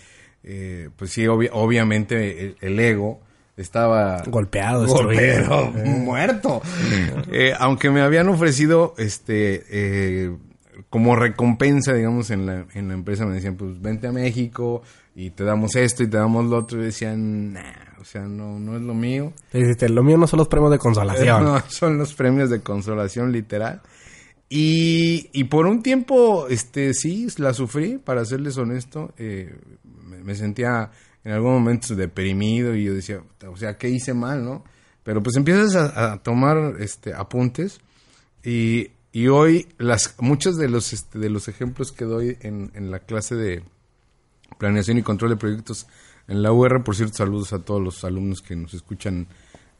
eh, 0.44 0.90
pues 0.96 1.10
sí, 1.12 1.26
obvi 1.26 1.48
obviamente 1.52 2.44
el, 2.44 2.56
el, 2.60 2.80
ego 2.80 3.20
estaba 3.56 4.22
golpeado, 4.26 4.86
golpeado 4.86 5.70
muerto. 5.84 6.62
Aunque 7.58 7.90
me 7.90 8.00
habían 8.00 8.28
ofrecido, 8.28 8.94
este, 8.98 9.64
eh, 9.70 10.36
como 10.90 11.16
recompensa, 11.16 11.94
digamos, 11.94 12.30
en 12.30 12.46
la, 12.46 12.66
en 12.74 12.88
la 12.88 12.94
empresa 12.94 13.26
me 13.26 13.34
decían, 13.34 13.56
pues 13.56 13.80
vente 13.80 14.06
a 14.06 14.12
México 14.12 14.82
y 15.14 15.30
te 15.30 15.44
damos 15.44 15.76
esto 15.76 16.02
y 16.02 16.06
te 16.06 16.16
damos 16.16 16.46
lo 16.46 16.58
otro. 16.58 16.80
Y 16.80 16.84
decían, 16.84 17.54
nah, 17.54 17.62
o 18.02 18.04
sea, 18.04 18.22
no, 18.22 18.58
no 18.58 18.74
es 18.76 18.82
lo 18.82 18.94
mío. 18.94 19.32
Te 19.52 19.58
dijiste, 19.58 19.88
lo 19.88 20.02
mío 20.02 20.18
no 20.18 20.26
son 20.26 20.38
los 20.38 20.48
premios 20.48 20.72
de 20.72 20.78
consolación. 20.78 21.44
no, 21.44 21.62
son 21.68 21.98
los 21.98 22.14
premios 22.14 22.50
de 22.50 22.60
consolación, 22.60 23.30
literal. 23.30 23.80
Y, 24.48 25.30
y 25.32 25.44
por 25.44 25.66
un 25.66 25.84
tiempo, 25.84 26.48
este, 26.48 26.94
sí, 26.94 27.28
la 27.38 27.54
sufrí, 27.54 27.98
para 27.98 28.24
serles 28.24 28.58
honesto. 28.58 29.14
Eh, 29.16 29.56
me, 29.84 30.18
me, 30.18 30.34
sentía 30.34 30.90
en 31.22 31.32
algún 31.32 31.52
momento 31.52 31.94
deprimido 31.94 32.74
y 32.74 32.84
yo 32.86 32.92
decía, 32.92 33.22
o 33.48 33.56
sea, 33.56 33.78
¿qué 33.78 33.88
hice 33.88 34.14
mal, 34.14 34.44
no? 34.44 34.64
Pero 35.04 35.22
pues 35.22 35.36
empiezas 35.36 35.76
a, 35.76 36.14
a 36.14 36.22
tomar 36.24 36.74
este, 36.80 37.14
apuntes 37.14 37.80
y, 38.42 38.90
y 39.12 39.28
hoy 39.28 39.68
las, 39.78 40.16
muchos 40.18 40.56
de 40.56 40.68
los, 40.68 40.92
este, 40.92 41.20
de 41.20 41.30
los 41.30 41.46
ejemplos 41.46 41.92
que 41.92 42.04
doy 42.04 42.36
en, 42.40 42.72
en 42.74 42.90
la 42.90 42.98
clase 42.98 43.36
de 43.36 43.62
planeación 44.58 44.98
y 44.98 45.02
control 45.02 45.30
de 45.30 45.36
proyectos 45.36 45.86
en 46.28 46.42
la 46.42 46.52
UR, 46.52 46.82
por 46.82 46.96
cierto, 46.96 47.14
saludos 47.18 47.52
a 47.52 47.61
todos 47.61 47.82
los 47.82 48.04
alumnos 48.04 48.42
que 48.42 48.56
nos 48.56 48.74
escuchan 48.74 49.26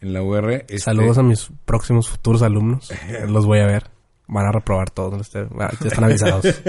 en 0.01 0.13
la 0.13 0.23
UR. 0.23 0.53
Este... 0.53 0.79
Saludos 0.79 1.19
a 1.19 1.23
mis 1.23 1.51
próximos 1.65 2.09
futuros 2.09 2.43
alumnos. 2.43 2.93
los 3.29 3.47
voy 3.47 3.61
a 3.61 3.67
ver. 3.67 3.91
Van 4.27 4.47
a 4.47 4.53
reprobar 4.53 4.91
todos. 4.91 5.31
Ya 5.33 5.49
están 5.85 6.05
avisados. 6.05 6.45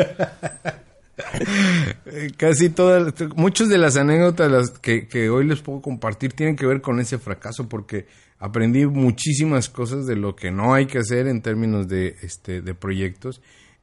Casi 2.37 2.69
todas, 2.69 3.13
muchas 3.35 3.69
de 3.69 3.77
las 3.77 3.97
anécdotas 3.97 4.51
las 4.51 4.71
que, 4.71 5.07
que, 5.07 5.29
hoy 5.29 5.45
les 5.45 5.61
puedo 5.61 5.79
compartir 5.81 6.33
tienen 6.33 6.55
que 6.55 6.65
ver 6.65 6.81
con 6.81 6.99
ese 6.99 7.19
fracaso 7.19 7.69
porque 7.69 8.07
aprendí 8.39 8.87
muchísimas 8.87 9.69
cosas 9.69 10.07
de 10.07 10.15
lo 10.15 10.35
que 10.35 10.51
no 10.51 10.73
hay 10.73 10.87
que 10.87 10.97
hacer 10.97 11.27
en 11.27 11.43
términos 11.43 11.87
de, 11.87 12.15
este, 12.23 12.61
de 12.61 12.73
proyectos 12.73 13.41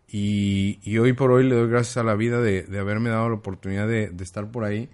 y, 0.08 0.80
y 0.82 0.98
hoy 0.98 1.12
por 1.12 1.30
hoy 1.30 1.48
le 1.48 1.54
doy 1.54 1.68
gracias 1.68 1.98
a 1.98 2.02
la 2.02 2.16
vida 2.16 2.40
de, 2.40 2.64
de 2.64 2.78
haberme 2.80 3.10
dado 3.10 3.28
la 3.28 3.36
oportunidad 3.36 3.86
de, 3.86 4.08
de, 4.08 4.24
estar 4.24 4.50
por 4.50 4.64
ahí 4.64 4.90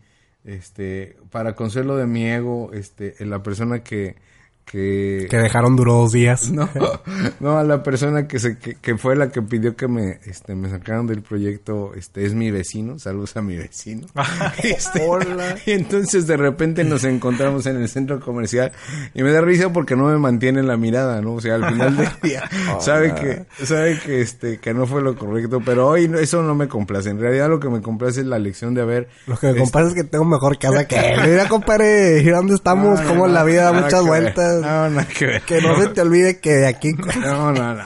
este, 0.46 1.16
para 1.30 1.54
consuelo 1.54 1.96
de 1.96 2.06
mi 2.06 2.24
ego, 2.26 2.70
este, 2.72 3.14
la 3.26 3.42
persona 3.42 3.82
que, 3.82 4.16
que... 4.66 5.26
Que 5.30 5.36
dejaron 5.38 5.76
duró 5.76 5.94
dos 5.94 6.12
días. 6.12 6.50
No, 6.56 6.68
no, 7.40 7.58
a 7.58 7.64
la 7.64 7.82
persona 7.82 8.26
que 8.26 8.38
se 8.38 8.58
que, 8.58 8.76
que, 8.76 8.96
fue 8.96 9.14
la 9.14 9.28
que 9.28 9.42
pidió 9.42 9.76
que 9.76 9.88
me 9.88 10.20
este 10.24 10.54
me 10.54 10.70
sacaran 10.70 11.06
del 11.06 11.20
proyecto, 11.20 11.92
este 11.94 12.24
es 12.24 12.34
mi 12.34 12.50
vecino, 12.50 12.98
saludos 12.98 13.36
a 13.36 13.42
mi 13.42 13.56
vecino. 13.56 14.06
este, 14.62 15.04
Hola. 15.06 15.56
Y 15.66 15.72
entonces 15.72 16.26
de 16.26 16.38
repente 16.38 16.82
nos 16.84 17.04
encontramos 17.04 17.66
en 17.66 17.76
el 17.76 17.88
centro 17.88 18.20
comercial 18.20 18.72
y 19.12 19.22
me 19.22 19.32
da 19.32 19.42
risa 19.42 19.70
porque 19.70 19.96
no 19.96 20.06
me 20.06 20.16
mantiene 20.16 20.62
la 20.62 20.78
mirada, 20.78 21.20
¿no? 21.20 21.34
O 21.34 21.40
sea, 21.40 21.56
al 21.56 21.68
final 21.68 21.96
del 21.96 22.08
día 22.22 22.48
sabe 22.80 23.14
que 23.14 23.44
sabe 23.64 23.98
que 23.98 24.22
este 24.22 24.58
que 24.58 24.72
no 24.72 24.86
fue 24.86 25.02
lo 25.02 25.14
correcto, 25.16 25.60
pero 25.64 25.88
hoy 25.88 26.10
eso 26.18 26.42
no 26.42 26.54
me 26.54 26.68
complace. 26.68 27.10
En 27.10 27.20
realidad 27.20 27.50
lo 27.50 27.60
que 27.60 27.68
me 27.68 27.82
complace 27.82 28.20
es 28.20 28.26
la 28.26 28.38
lección 28.38 28.72
de 28.74 28.82
haber 28.82 29.08
Lo 29.26 29.36
que 29.36 29.48
me 29.52 29.58
complace 29.58 29.88
este... 29.88 30.00
es 30.00 30.04
que 30.06 30.10
tengo 30.10 30.24
mejor 30.24 30.58
casa 30.58 30.86
que 30.86 30.96
él. 30.96 31.20
Mira, 31.28 31.48
compadre, 31.48 32.22
¿dónde 32.22 32.54
estamos? 32.54 33.00
No, 33.00 33.08
Cómo 33.08 33.26
no, 33.26 33.32
la 33.34 33.44
vida 33.44 33.64
da 33.64 33.72
muchas 33.72 34.02
que 34.02 34.55
No, 34.60 34.90
nada 34.90 35.06
que 35.06 35.26
ver. 35.26 35.42
Que 35.42 35.60
no 35.60 35.80
se 35.80 35.88
te 35.88 36.00
olvide 36.00 36.40
que 36.40 36.50
de 36.50 36.66
aquí. 36.66 36.92
No, 37.20 37.52
no, 37.52 37.74
no. 37.74 37.84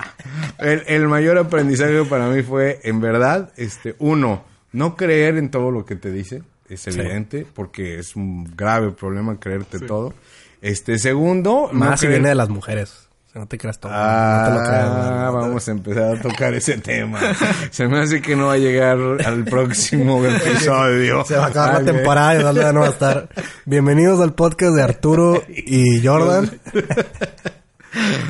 El, 0.59 0.83
el, 0.87 1.09
mayor 1.09 1.38
aprendizaje 1.38 2.04
para 2.04 2.28
mí 2.28 2.42
fue, 2.42 2.80
en 2.85 3.00
verdad, 3.00 3.52
este, 3.56 3.94
uno, 3.98 4.44
no 4.72 4.96
creer 4.96 5.37
en 5.37 5.50
todo 5.50 5.70
lo 5.70 5.85
que 5.85 5.96
te 5.96 6.11
dice. 6.11 6.42
es 6.68 6.87
evidente, 6.87 7.46
porque 7.54 7.98
es 7.98 8.16
un 8.16 8.44
grave 8.56 8.92
problema 8.92 9.38
creerte 9.38 9.80
todo. 9.80 10.14
Este, 10.62 10.98
segundo... 10.98 11.70
Más 11.72 12.00
si 12.00 12.06
creer- 12.06 12.11
viene 12.11 12.28
de 12.30 12.35
las 12.35 12.48
mujeres. 12.48 13.09
O 13.31 13.33
sea, 13.33 13.43
no 13.43 13.47
te 13.47 13.59
creas 13.59 13.79
todo. 13.79 13.93
Ah, 13.95 14.49
no 14.49 14.55
te 14.55 14.59
lo 14.59 14.66
creas. 14.66 14.90
güey. 14.90 15.43
vamos 15.45 15.69
a 15.69 15.71
empezar 15.71 16.16
a 16.16 16.21
tocar 16.21 16.53
ese 16.55 16.79
tema. 16.79 17.21
Se 17.71 17.87
me 17.87 18.01
hace 18.01 18.21
que 18.21 18.35
no 18.35 18.47
va 18.47 18.55
a 18.55 18.59
llegar 18.59 18.99
al 19.25 19.45
próximo 19.45 20.25
episodio. 20.27 21.25
Se 21.25 21.37
va 21.37 21.45
a 21.45 21.49
acabar 21.49 21.77
Ay, 21.77 21.85
la 21.85 21.93
temporada 21.93 22.35
y 22.35 22.38
Osvaldo 22.38 22.61
ya 22.62 22.73
no 22.73 22.81
va 22.81 22.87
a 22.87 22.90
estar. 22.90 23.29
Bienvenidos 23.66 24.21
al 24.21 24.33
podcast 24.35 24.75
de 24.75 24.83
Arturo 24.83 25.45
y 25.49 26.05
Jordan. 26.05 26.51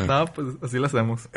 No, 0.07 0.25
pues 0.35 0.49
así 0.63 0.79
lo 0.79 0.87
hacemos. 0.87 1.29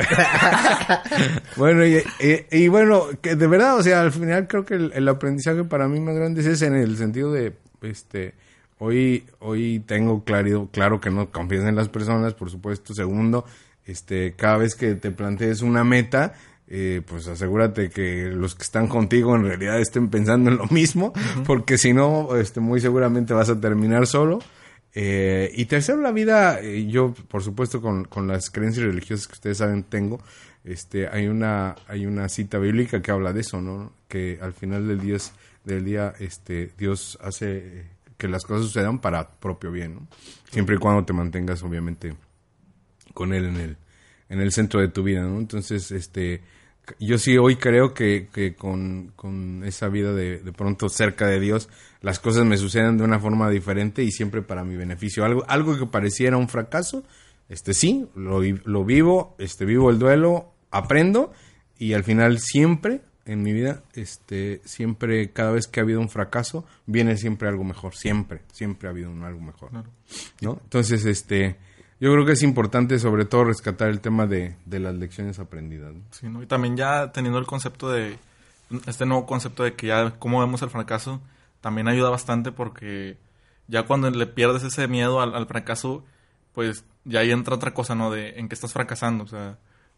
Bueno, 1.57 1.85
y, 1.85 1.97
y- 2.21 2.45
y 2.63 2.67
bueno, 2.69 3.07
que 3.21 3.35
de 3.35 3.47
verdad, 3.47 3.75
o 3.75 3.83
sea, 3.83 3.99
al 4.01 4.13
final 4.13 4.47
creo 4.47 4.63
que 4.63 4.75
el, 4.75 4.93
el 4.95 5.09
aprendizaje 5.09 5.65
para 5.65 5.89
mí 5.89 5.99
más 5.99 6.15
grande 6.15 6.39
es 6.39 6.47
ese 6.47 6.67
en 6.67 6.75
el 6.75 6.95
sentido 6.95 7.33
de, 7.33 7.51
este, 7.81 8.33
hoy, 8.79 9.25
hoy 9.39 9.83
tengo 9.85 10.23
claro, 10.23 10.69
claro 10.71 10.99
que 10.99 11.09
no 11.09 11.31
confíes 11.31 11.63
en 11.63 11.75
las 11.75 11.89
personas, 11.89 12.33
por 12.33 12.49
supuesto. 12.49 12.93
Segundo, 12.93 13.45
este, 13.85 14.33
cada 14.33 14.57
vez 14.57 14.75
que 14.75 14.95
te 14.95 15.11
plantees 15.11 15.61
una 15.61 15.83
meta, 15.83 16.33
eh, 16.67 17.01
pues 17.05 17.27
asegúrate 17.27 17.89
que 17.89 18.31
los 18.33 18.55
que 18.55 18.63
están 18.63 18.87
contigo 18.87 19.35
en 19.35 19.45
realidad 19.45 19.79
estén 19.79 20.09
pensando 20.09 20.49
en 20.49 20.57
lo 20.57 20.67
mismo, 20.67 21.13
porque 21.45 21.77
si 21.77 21.93
no, 21.93 22.35
este, 22.35 22.59
muy 22.59 22.79
seguramente 22.79 23.33
vas 23.33 23.49
a 23.49 23.59
terminar 23.59 24.07
solo. 24.07 24.39
Eh, 24.95 25.51
y 25.55 25.65
tercero, 25.65 26.01
la 26.01 26.11
vida, 26.11 26.59
eh, 26.61 26.85
yo, 26.87 27.13
por 27.27 27.43
supuesto, 27.43 27.81
con, 27.81 28.05
con 28.05 28.27
las 28.27 28.49
creencias 28.49 28.85
religiosas 28.85 29.27
que 29.27 29.33
ustedes 29.33 29.57
saben 29.57 29.83
tengo, 29.83 30.21
este, 30.63 31.07
hay 31.07 31.27
una, 31.27 31.75
hay 31.87 32.05
una 32.05 32.29
cita 32.29 32.59
bíblica 32.59 33.01
que 33.01 33.11
habla 33.11 33.33
de 33.33 33.41
eso, 33.41 33.59
¿no? 33.59 33.93
Que 34.07 34.39
al 34.41 34.53
final 34.53 34.87
del 34.87 34.99
día, 34.99 35.17
del 35.63 35.83
día, 35.83 36.13
este, 36.19 36.71
Dios 36.77 37.17
hace 37.21 37.92
que 38.23 38.29
las 38.29 38.45
cosas 38.45 38.67
sucedan 38.67 38.99
para 38.99 39.31
propio 39.31 39.69
bien. 39.69 40.07
Siempre 40.49 40.77
y 40.77 40.79
cuando 40.79 41.03
te 41.03 41.11
mantengas, 41.11 41.61
obviamente, 41.61 42.15
con 43.13 43.33
él 43.33 43.47
en 43.47 43.57
el, 43.57 43.77
en 44.29 44.39
el 44.39 44.53
centro 44.53 44.79
de 44.79 44.87
tu 44.87 45.03
vida, 45.03 45.23
¿no? 45.23 45.39
Entonces, 45.39 45.91
este, 45.91 46.41
yo 47.01 47.17
sí 47.17 47.37
hoy 47.37 47.57
creo 47.57 47.93
que, 47.93 48.29
que 48.31 48.55
con, 48.55 49.11
con 49.17 49.65
esa 49.65 49.89
vida 49.89 50.13
de, 50.13 50.37
de 50.37 50.53
pronto 50.53 50.87
cerca 50.87 51.27
de 51.27 51.41
Dios, 51.41 51.67
las 51.99 52.19
cosas 52.19 52.45
me 52.45 52.55
suceden 52.55 52.97
de 52.97 53.03
una 53.03 53.19
forma 53.19 53.49
diferente 53.49 54.03
y 54.03 54.11
siempre 54.11 54.41
para 54.41 54.63
mi 54.63 54.77
beneficio. 54.77 55.25
Algo, 55.25 55.43
algo 55.49 55.77
que 55.77 55.85
pareciera 55.85 56.37
un 56.37 56.47
fracaso, 56.47 57.03
este 57.49 57.73
sí, 57.73 58.07
lo, 58.15 58.39
lo 58.41 58.85
vivo, 58.85 59.35
este 59.37 59.65
vivo 59.65 59.89
el 59.89 59.99
duelo, 59.99 60.53
aprendo 60.71 61.33
y 61.77 61.91
al 61.91 62.05
final 62.05 62.39
siempre 62.39 63.01
en 63.25 63.41
mi 63.41 63.53
vida, 63.53 63.83
este, 63.93 64.61
siempre, 64.65 65.31
cada 65.31 65.51
vez 65.51 65.67
que 65.67 65.79
ha 65.79 65.83
habido 65.83 66.01
un 66.01 66.09
fracaso, 66.09 66.65
viene 66.85 67.17
siempre 67.17 67.47
algo 67.47 67.63
mejor, 67.63 67.95
siempre, 67.95 68.41
siempre 68.51 68.87
ha 68.87 68.91
habido 68.91 69.09
un 69.09 69.23
algo 69.23 69.39
mejor. 69.39 69.69
Claro. 69.69 69.89
¿no? 70.41 70.59
Entonces, 70.63 71.05
este, 71.05 71.57
yo 71.99 72.11
creo 72.11 72.25
que 72.25 72.33
es 72.33 72.43
importante 72.43 72.99
sobre 72.99 73.25
todo 73.25 73.45
rescatar 73.45 73.89
el 73.89 74.01
tema 74.01 74.27
de, 74.27 74.57
de 74.65 74.79
las 74.79 74.95
lecciones 74.95 75.39
aprendidas. 75.39 75.93
¿no? 75.93 76.01
Sí, 76.11 76.27
¿no? 76.27 76.43
Y 76.43 76.47
también 76.47 76.75
ya 76.75 77.11
teniendo 77.11 77.39
el 77.39 77.45
concepto 77.45 77.89
de, 77.89 78.17
este 78.87 79.05
nuevo 79.05 79.25
concepto 79.25 79.63
de 79.63 79.73
que 79.73 79.87
ya 79.87 80.11
cómo 80.19 80.39
vemos 80.39 80.61
el 80.61 80.69
fracaso, 80.69 81.21
también 81.61 81.87
ayuda 81.87 82.09
bastante 82.09 82.51
porque 82.51 83.17
ya 83.67 83.83
cuando 83.83 84.09
le 84.09 84.27
pierdes 84.27 84.63
ese 84.63 84.87
miedo 84.87 85.21
al, 85.21 85.33
al 85.33 85.47
fracaso, 85.47 86.03
pues 86.53 86.83
ya 87.05 87.21
ahí 87.21 87.31
entra 87.31 87.55
otra 87.55 87.73
cosa, 87.73 87.95
¿no? 87.95 88.11
De 88.11 88.39
en 88.39 88.49
qué 88.49 88.55
estás 88.55 88.73
fracasando. 88.73 89.23
O 89.23 89.27
sea, 89.27 89.57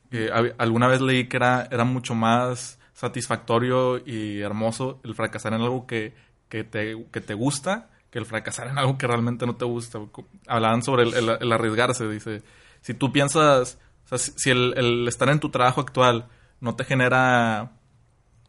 que 0.09 0.29
alguna 0.57 0.87
vez 0.87 1.01
leí 1.01 1.27
que 1.27 1.37
era, 1.37 1.67
era 1.71 1.83
mucho 1.83 2.13
más 2.15 2.79
satisfactorio 2.95 3.97
y 4.03 4.39
hermoso 4.41 4.99
el 5.03 5.13
fracasar 5.13 5.53
en 5.53 5.61
algo 5.61 5.85
que, 5.85 6.15
que, 6.49 6.63
te, 6.63 7.05
que 7.11 7.21
te 7.21 7.35
gusta 7.35 7.89
que 8.09 8.17
el 8.19 8.25
fracasar 8.25 8.67
en 8.69 8.77
algo 8.77 8.97
que 8.97 9.05
realmente 9.07 9.45
no 9.45 9.55
te 9.57 9.65
gusta. 9.65 9.99
Hablaban 10.47 10.81
sobre 10.81 11.03
el, 11.03 11.13
el- 11.13 11.37
el 11.41 11.51
arriesgarse, 11.51 12.07
dice. 12.07 12.41
Si 12.81 12.93
tú 12.93 13.11
piensas, 13.11 13.77
o 14.05 14.07
sea, 14.07 14.17
si, 14.17 14.49
el, 14.49 14.73
el 14.77 15.07
estar 15.07 15.27
en 15.29 15.39
tu 15.41 15.49
trabajo 15.49 15.81
actual 15.81 16.27
no 16.61 16.75
te 16.75 16.85
genera 16.85 17.73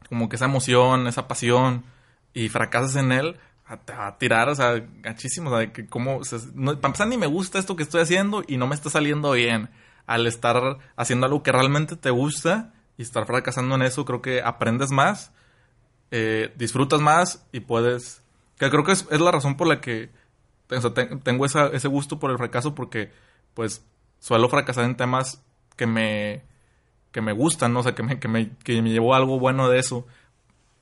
como 0.09 0.29
que 0.29 0.37
esa 0.37 0.45
emoción, 0.45 1.09
esa 1.09 1.27
pasión, 1.27 1.85
y 2.33 2.49
fracasas 2.49 2.95
en 2.97 3.11
él, 3.11 3.37
a- 3.67 4.17
tirar, 4.19 4.49
o 4.49 4.55
sea, 4.55 4.81
gachísimo, 5.01 5.51
o 5.51 5.59
sea, 5.59 5.73
que 5.73 5.87
como, 5.89 6.21
para 6.21 6.73
empezar 6.87 7.09
ni 7.09 7.17
me 7.19 7.27
gusta 7.27 7.59
esto 7.59 7.75
que 7.75 7.83
estoy 7.83 8.03
haciendo 8.03 8.45
y 8.47 8.59
no 8.59 8.69
me 8.69 8.77
está 8.77 8.89
saliendo 8.91 9.33
bien. 9.33 9.69
Al 10.07 10.29
estar 10.29 10.79
haciendo 10.95 11.27
algo 11.27 11.43
que 11.43 11.51
realmente 11.51 11.97
te 11.97 12.11
gusta 12.11 12.73
y 12.99 13.03
estar 13.03 13.27
fracasando 13.27 13.75
en 13.75 13.83
eso, 13.83 14.05
creo 14.05 14.23
que 14.23 14.43
aprendes 14.43 14.91
más, 14.91 15.33
eh, 16.11 16.53
disfrutas 16.57 17.01
más 17.01 17.47
y 17.53 17.61
puedes... 17.61 18.23
Que 18.59 18.71
creo 18.71 18.85
que 18.85 18.93
es, 18.93 19.07
es 19.11 19.21
la 19.21 19.31
razón 19.33 19.57
por 19.57 19.67
la 19.67 19.81
que 19.81 20.11
tengo 21.23 21.45
esa- 21.45 21.69
ese 21.69 21.89
gusto 21.89 22.19
por 22.19 22.31
el 22.31 22.39
fracaso 22.39 22.75
porque, 22.75 23.13
pues, 23.55 23.85
suelo 24.19 24.49
fracasar 24.49 24.85
en 24.85 24.97
temas 24.97 25.43
que 25.77 25.87
me, 25.87 26.43
que 27.13 27.21
me 27.21 27.33
gustan, 27.33 27.73
¿no? 27.73 27.81
O 27.81 27.83
sea, 27.83 27.95
que 27.95 28.03
me, 28.03 28.19
que 28.19 28.29
me, 28.29 28.51
que 28.65 28.81
me 28.83 28.91
llevó 28.91 29.15
algo 29.15 29.39
bueno 29.39 29.69
de 29.69 29.79
eso 29.79 30.07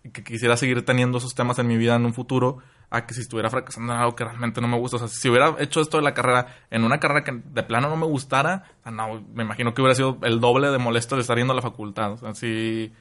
y 0.05 0.11
que 0.11 0.23
quisiera 0.23 0.57
seguir 0.57 0.85
teniendo 0.85 1.19
esos 1.19 1.35
temas 1.35 1.59
en 1.59 1.67
mi 1.67 1.77
vida 1.77 1.97
en 1.97 2.05
un 2.07 2.15
futuro 2.15 2.59
a 2.97 3.07
que 3.07 3.15
si 3.15 3.23
estuviera 3.23 3.51
fracasando 3.51 3.93
en 3.93 3.99
algo 3.99 4.15
que 4.15 4.25
realmente 4.25 4.61
no 4.61 4.69
me 4.69 4.79
gusta. 4.79 4.97
O 4.97 5.01
sea, 5.01 5.09
si 5.09 5.29
hubiera 5.29 5.57
hecho 5.59 5.81
esto 5.81 5.97
de 5.97 6.03
la 6.05 6.15
carrera 6.15 6.47
en 6.71 6.85
una 6.85 7.01
carrera 7.01 7.25
que 7.25 7.33
de 7.45 7.63
plano 7.63 7.89
no 7.89 7.97
me 7.97 8.07
gustara, 8.07 8.65
o 8.81 8.83
sea, 8.85 8.93
no, 8.93 9.21
me 9.35 9.43
imagino 9.45 9.75
que 9.75 9.81
hubiera 9.83 9.95
sido 9.95 10.19
el 10.23 10.41
doble 10.41 10.69
de 10.71 10.79
molesto 10.79 11.17
de 11.17 11.23
estar 11.23 11.37
yendo 11.37 11.53
a 11.53 11.57
la 11.57 11.63
facultad. 11.63 12.13
O 12.13 12.17
sea, 12.19 12.35
sí, 12.35 12.93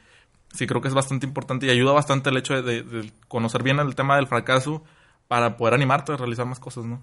sí 0.54 0.66
creo 0.68 0.82
que 0.82 0.88
es 0.88 0.94
bastante 0.94 1.26
importante 1.28 1.66
y 1.66 1.70
ayuda 1.70 1.92
bastante 1.94 2.30
el 2.32 2.38
hecho 2.38 2.54
de, 2.56 2.62
de- 2.64 2.84
de 2.84 3.12
conocer 3.28 3.62
bien 3.64 3.80
el 3.80 3.94
tema 3.96 4.16
del 4.16 4.28
fracaso 4.28 4.84
para 5.28 5.58
poder 5.58 5.74
animarte 5.76 6.12
a 6.14 6.18
realizar 6.18 6.46
más 6.46 6.60
cosas, 6.60 6.86
¿no? 6.86 7.02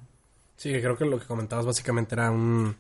Sí, 0.57 0.70
que 0.72 0.81
creo 0.83 0.96
que 0.96 1.05
lo 1.05 1.18
que 1.18 1.26
comentabas 1.26 1.64
básicamente 1.66 2.14
era 2.16 2.31
un... 2.31 2.76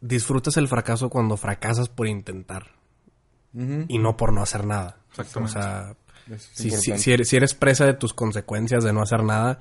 Disfrutas 0.00 0.56
el 0.56 0.68
fracaso 0.68 1.10
cuando 1.10 1.36
fracasas 1.36 1.88
por 1.88 2.06
intentar 2.06 2.68
y 3.88 3.98
no 3.98 4.16
por 4.16 4.32
no 4.32 4.42
hacer 4.42 4.64
nada. 4.64 4.98
Exactamente. 5.10 5.58
O 5.58 5.62
sea, 5.62 5.96
si, 6.38 6.68
si- 6.80 6.90
si 6.98 7.12
eres, 7.12 7.28
si 7.28 7.36
eres 7.36 7.54
presa 7.54 7.86
de 7.86 7.94
tus 7.94 8.12
consecuencias 8.14 8.84
de 8.84 8.92
no 8.92 9.02
hacer 9.02 9.22
nada, 9.24 9.58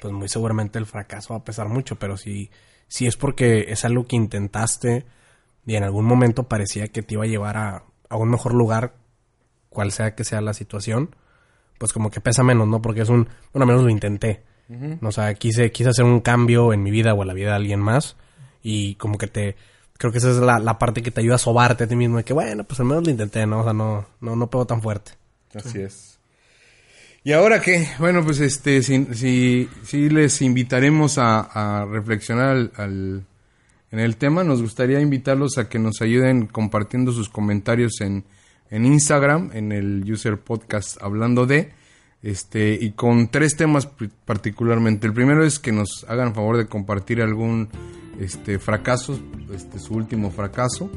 pues 0.00 0.12
muy 0.12 0.28
seguramente 0.28 0.78
el 0.78 0.86
fracaso 0.86 1.34
va 1.34 1.40
a 1.40 1.44
pesar 1.44 1.68
mucho. 1.68 1.96
Pero 1.96 2.16
si, 2.16 2.50
si 2.88 3.06
es 3.06 3.16
porque 3.16 3.66
es 3.68 3.84
algo 3.84 4.06
que 4.06 4.16
intentaste 4.16 5.04
y 5.66 5.76
en 5.76 5.84
algún 5.84 6.04
momento 6.04 6.44
parecía 6.44 6.88
que 6.88 7.02
te 7.02 7.14
iba 7.14 7.24
a 7.24 7.28
llevar 7.28 7.56
a, 7.56 7.84
a 8.08 8.16
un 8.16 8.30
mejor 8.30 8.54
lugar, 8.54 8.94
cual 9.68 9.92
sea 9.92 10.14
que 10.14 10.24
sea 10.24 10.40
la 10.40 10.54
situación, 10.54 11.14
pues 11.78 11.92
como 11.92 12.10
que 12.10 12.20
pesa 12.20 12.42
menos, 12.42 12.68
¿no? 12.68 12.82
Porque 12.82 13.02
es 13.02 13.08
un, 13.08 13.24
bueno, 13.52 13.62
al 13.64 13.66
menos 13.66 13.82
lo 13.82 13.90
intenté. 13.90 14.42
¿no? 15.00 15.08
O 15.08 15.12
sea, 15.12 15.34
quise, 15.34 15.70
quise 15.70 15.90
hacer 15.90 16.04
un 16.04 16.20
cambio 16.20 16.72
en 16.72 16.82
mi 16.82 16.90
vida 16.90 17.12
o 17.14 17.22
en 17.22 17.28
la 17.28 17.34
vida 17.34 17.50
de 17.50 17.56
alguien 17.56 17.80
más 17.80 18.16
y 18.62 18.94
como 18.96 19.18
que 19.18 19.26
te... 19.26 19.56
Creo 19.98 20.10
que 20.10 20.18
esa 20.18 20.30
es 20.30 20.36
la, 20.38 20.58
la 20.58 20.78
parte 20.78 21.02
que 21.02 21.10
te 21.10 21.20
ayuda 21.20 21.34
a 21.36 21.38
sobarte 21.38 21.84
a 21.84 21.86
ti 21.86 21.94
mismo. 21.94 22.16
De 22.16 22.24
que, 22.24 22.32
bueno, 22.32 22.64
pues 22.64 22.80
al 22.80 22.86
menos 22.86 23.04
lo 23.04 23.10
intenté, 23.10 23.46
¿no? 23.46 23.60
O 23.60 23.64
sea, 23.64 23.72
no, 23.72 24.06
no, 24.20 24.34
no 24.34 24.50
pego 24.50 24.66
tan 24.66 24.82
fuerte. 24.82 25.12
Así 25.54 25.80
es. 25.80 26.11
¿Y 27.24 27.32
ahora 27.32 27.60
qué? 27.60 27.86
Bueno, 28.00 28.24
pues 28.24 28.40
este, 28.40 28.82
si, 28.82 29.06
si, 29.84 30.08
les 30.10 30.42
invitaremos 30.42 31.18
a, 31.18 31.86
reflexionar 31.88 32.48
al, 32.48 32.72
al- 32.76 33.26
en 33.92 33.98
el 34.00 34.16
tema, 34.16 34.42
nos 34.42 34.60
gustaría 34.62 35.00
invitarlos 35.00 35.58
a 35.58 35.68
que 35.68 35.78
nos 35.78 36.00
ayuden 36.00 36.46
compartiendo 36.46 37.12
sus 37.12 37.28
comentarios 37.28 38.00
en, 38.00 38.24
en 38.70 38.86
Instagram, 38.86 39.50
en 39.52 39.70
el 39.70 40.10
user 40.10 40.38
podcast 40.38 41.00
hablando 41.02 41.46
de, 41.46 41.70
este, 42.22 42.76
y 42.80 42.92
con 42.92 43.28
tres 43.28 43.56
temas 43.56 43.86
particularmente. 44.24 45.06
El 45.06 45.12
primero 45.12 45.44
es 45.44 45.58
que 45.58 45.72
nos 45.72 46.04
hagan 46.08 46.34
favor 46.34 46.56
de 46.56 46.66
compartir 46.66 47.20
algún 47.20 47.68
este, 48.18 48.58
fracaso, 48.58 49.20
este, 49.54 49.78
su 49.78 49.94
último 49.94 50.30
fracaso. 50.30 50.90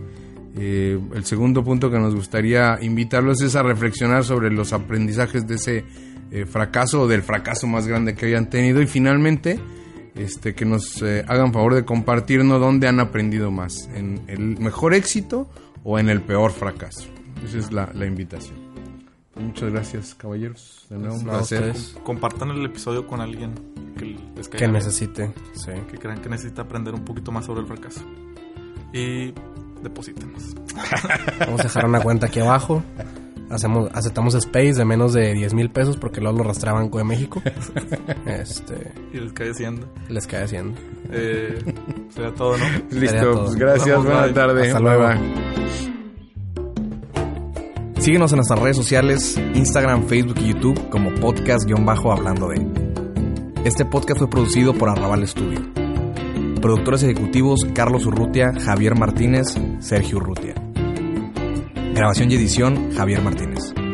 Eh, 0.57 0.97
el 1.13 1.25
segundo 1.25 1.65
punto 1.65 1.91
que 1.91 1.99
nos 1.99 2.15
gustaría 2.15 2.79
invitarlos 2.81 3.41
es 3.41 3.55
a 3.57 3.61
reflexionar 3.61 4.23
sobre 4.23 4.49
los 4.51 4.71
aprendizajes 4.71 5.45
de 5.47 5.55
ese 5.55 5.83
eh, 6.31 6.45
fracaso 6.45 7.01
o 7.01 7.07
del 7.07 7.23
fracaso 7.23 7.67
más 7.67 7.87
grande 7.87 8.15
que 8.15 8.27
hayan 8.27 8.49
tenido. 8.49 8.81
Y 8.81 8.87
finalmente, 8.87 9.59
este, 10.15 10.55
que 10.55 10.65
nos 10.65 11.01
eh, 11.01 11.23
hagan 11.27 11.53
favor 11.53 11.75
de 11.75 11.85
compartirnos 11.85 12.59
dónde 12.59 12.87
han 12.87 12.99
aprendido 12.99 13.51
más, 13.51 13.89
en 13.93 14.23
el 14.27 14.57
mejor 14.59 14.93
éxito 14.93 15.49
o 15.83 15.99
en 15.99 16.09
el 16.09 16.21
peor 16.21 16.51
fracaso. 16.51 17.07
Esa 17.45 17.57
es 17.57 17.71
la, 17.71 17.89
la 17.93 18.05
invitación. 18.05 18.65
Muchas 19.35 19.69
gracias, 19.71 20.15
caballeros. 20.15 20.85
De 20.89 20.97
nuevo, 20.97 21.15
un 21.15 21.23
placer. 21.25 21.71
ustedes. 21.71 21.97
Compartan 22.03 22.51
el 22.51 22.65
episodio 22.65 23.05
con 23.05 23.19
alguien 23.19 23.53
que 23.97 24.17
les 24.35 24.47
caiga 24.47 24.65
Que 24.65 24.71
necesite, 24.71 25.33
sí. 25.53 25.71
que 25.91 25.97
crean 25.97 26.21
que 26.21 26.29
necesita 26.29 26.61
aprender 26.61 26.93
un 26.93 27.03
poquito 27.03 27.31
más 27.31 27.45
sobre 27.45 27.61
el 27.61 27.67
fracaso. 27.67 28.01
Y 28.93 29.33
deposítenos. 29.83 30.55
Vamos 31.39 31.59
a 31.59 31.63
dejar 31.63 31.85
una 31.85 31.99
cuenta 31.99 32.27
aquí 32.27 32.39
abajo. 32.39 32.81
Hacemos, 33.49 33.89
aceptamos 33.93 34.33
space 34.35 34.73
de 34.73 34.85
menos 34.85 35.13
de 35.13 35.33
10 35.33 35.53
mil 35.53 35.69
pesos 35.69 35.97
porque 35.97 36.19
luego 36.19 36.39
lo 36.39 36.43
rastrea 36.45 36.73
Banco 36.73 36.97
de 36.97 37.03
México. 37.03 37.41
Este, 38.25 38.91
Y 39.13 39.19
les 39.19 39.33
cae 39.33 39.51
haciendo. 39.51 39.87
les 40.09 40.25
cae 40.27 40.43
haciendo. 40.43 40.79
Eh, 41.11 41.63
sería 42.09 42.33
todo, 42.33 42.57
¿no? 42.57 42.65
Listo, 42.99 43.17
todo. 43.21 43.43
pues 43.45 43.55
gracias, 43.55 43.89
Vamos, 43.89 44.05
buena 44.05 44.23
bye. 44.23 44.33
tarde. 44.33 44.67
Hasta 44.67 44.79
luego. 44.79 45.07
bye. 45.07 45.19
Síguenos 48.01 48.31
en 48.31 48.37
nuestras 48.37 48.59
redes 48.59 48.77
sociales, 48.77 49.39
Instagram, 49.55 50.07
Facebook 50.07 50.37
y 50.39 50.49
YouTube 50.53 50.89
como 50.89 51.11
podcast-hablando 51.15 52.49
de. 52.49 52.67
Este 53.63 53.85
podcast 53.85 54.19
fue 54.19 54.29
producido 54.29 54.73
por 54.73 54.89
Arrabal 54.89 55.27
Studio. 55.27 55.59
Productores 56.61 57.03
ejecutivos 57.03 57.65
Carlos 57.73 58.05
Urrutia, 58.05 58.51
Javier 58.63 58.95
Martínez, 58.97 59.55
Sergio 59.79 60.17
Urrutia. 60.17 60.53
Grabación 61.95 62.29
y 62.29 62.35
edición 62.35 62.91
Javier 62.91 63.21
Martínez. 63.21 63.84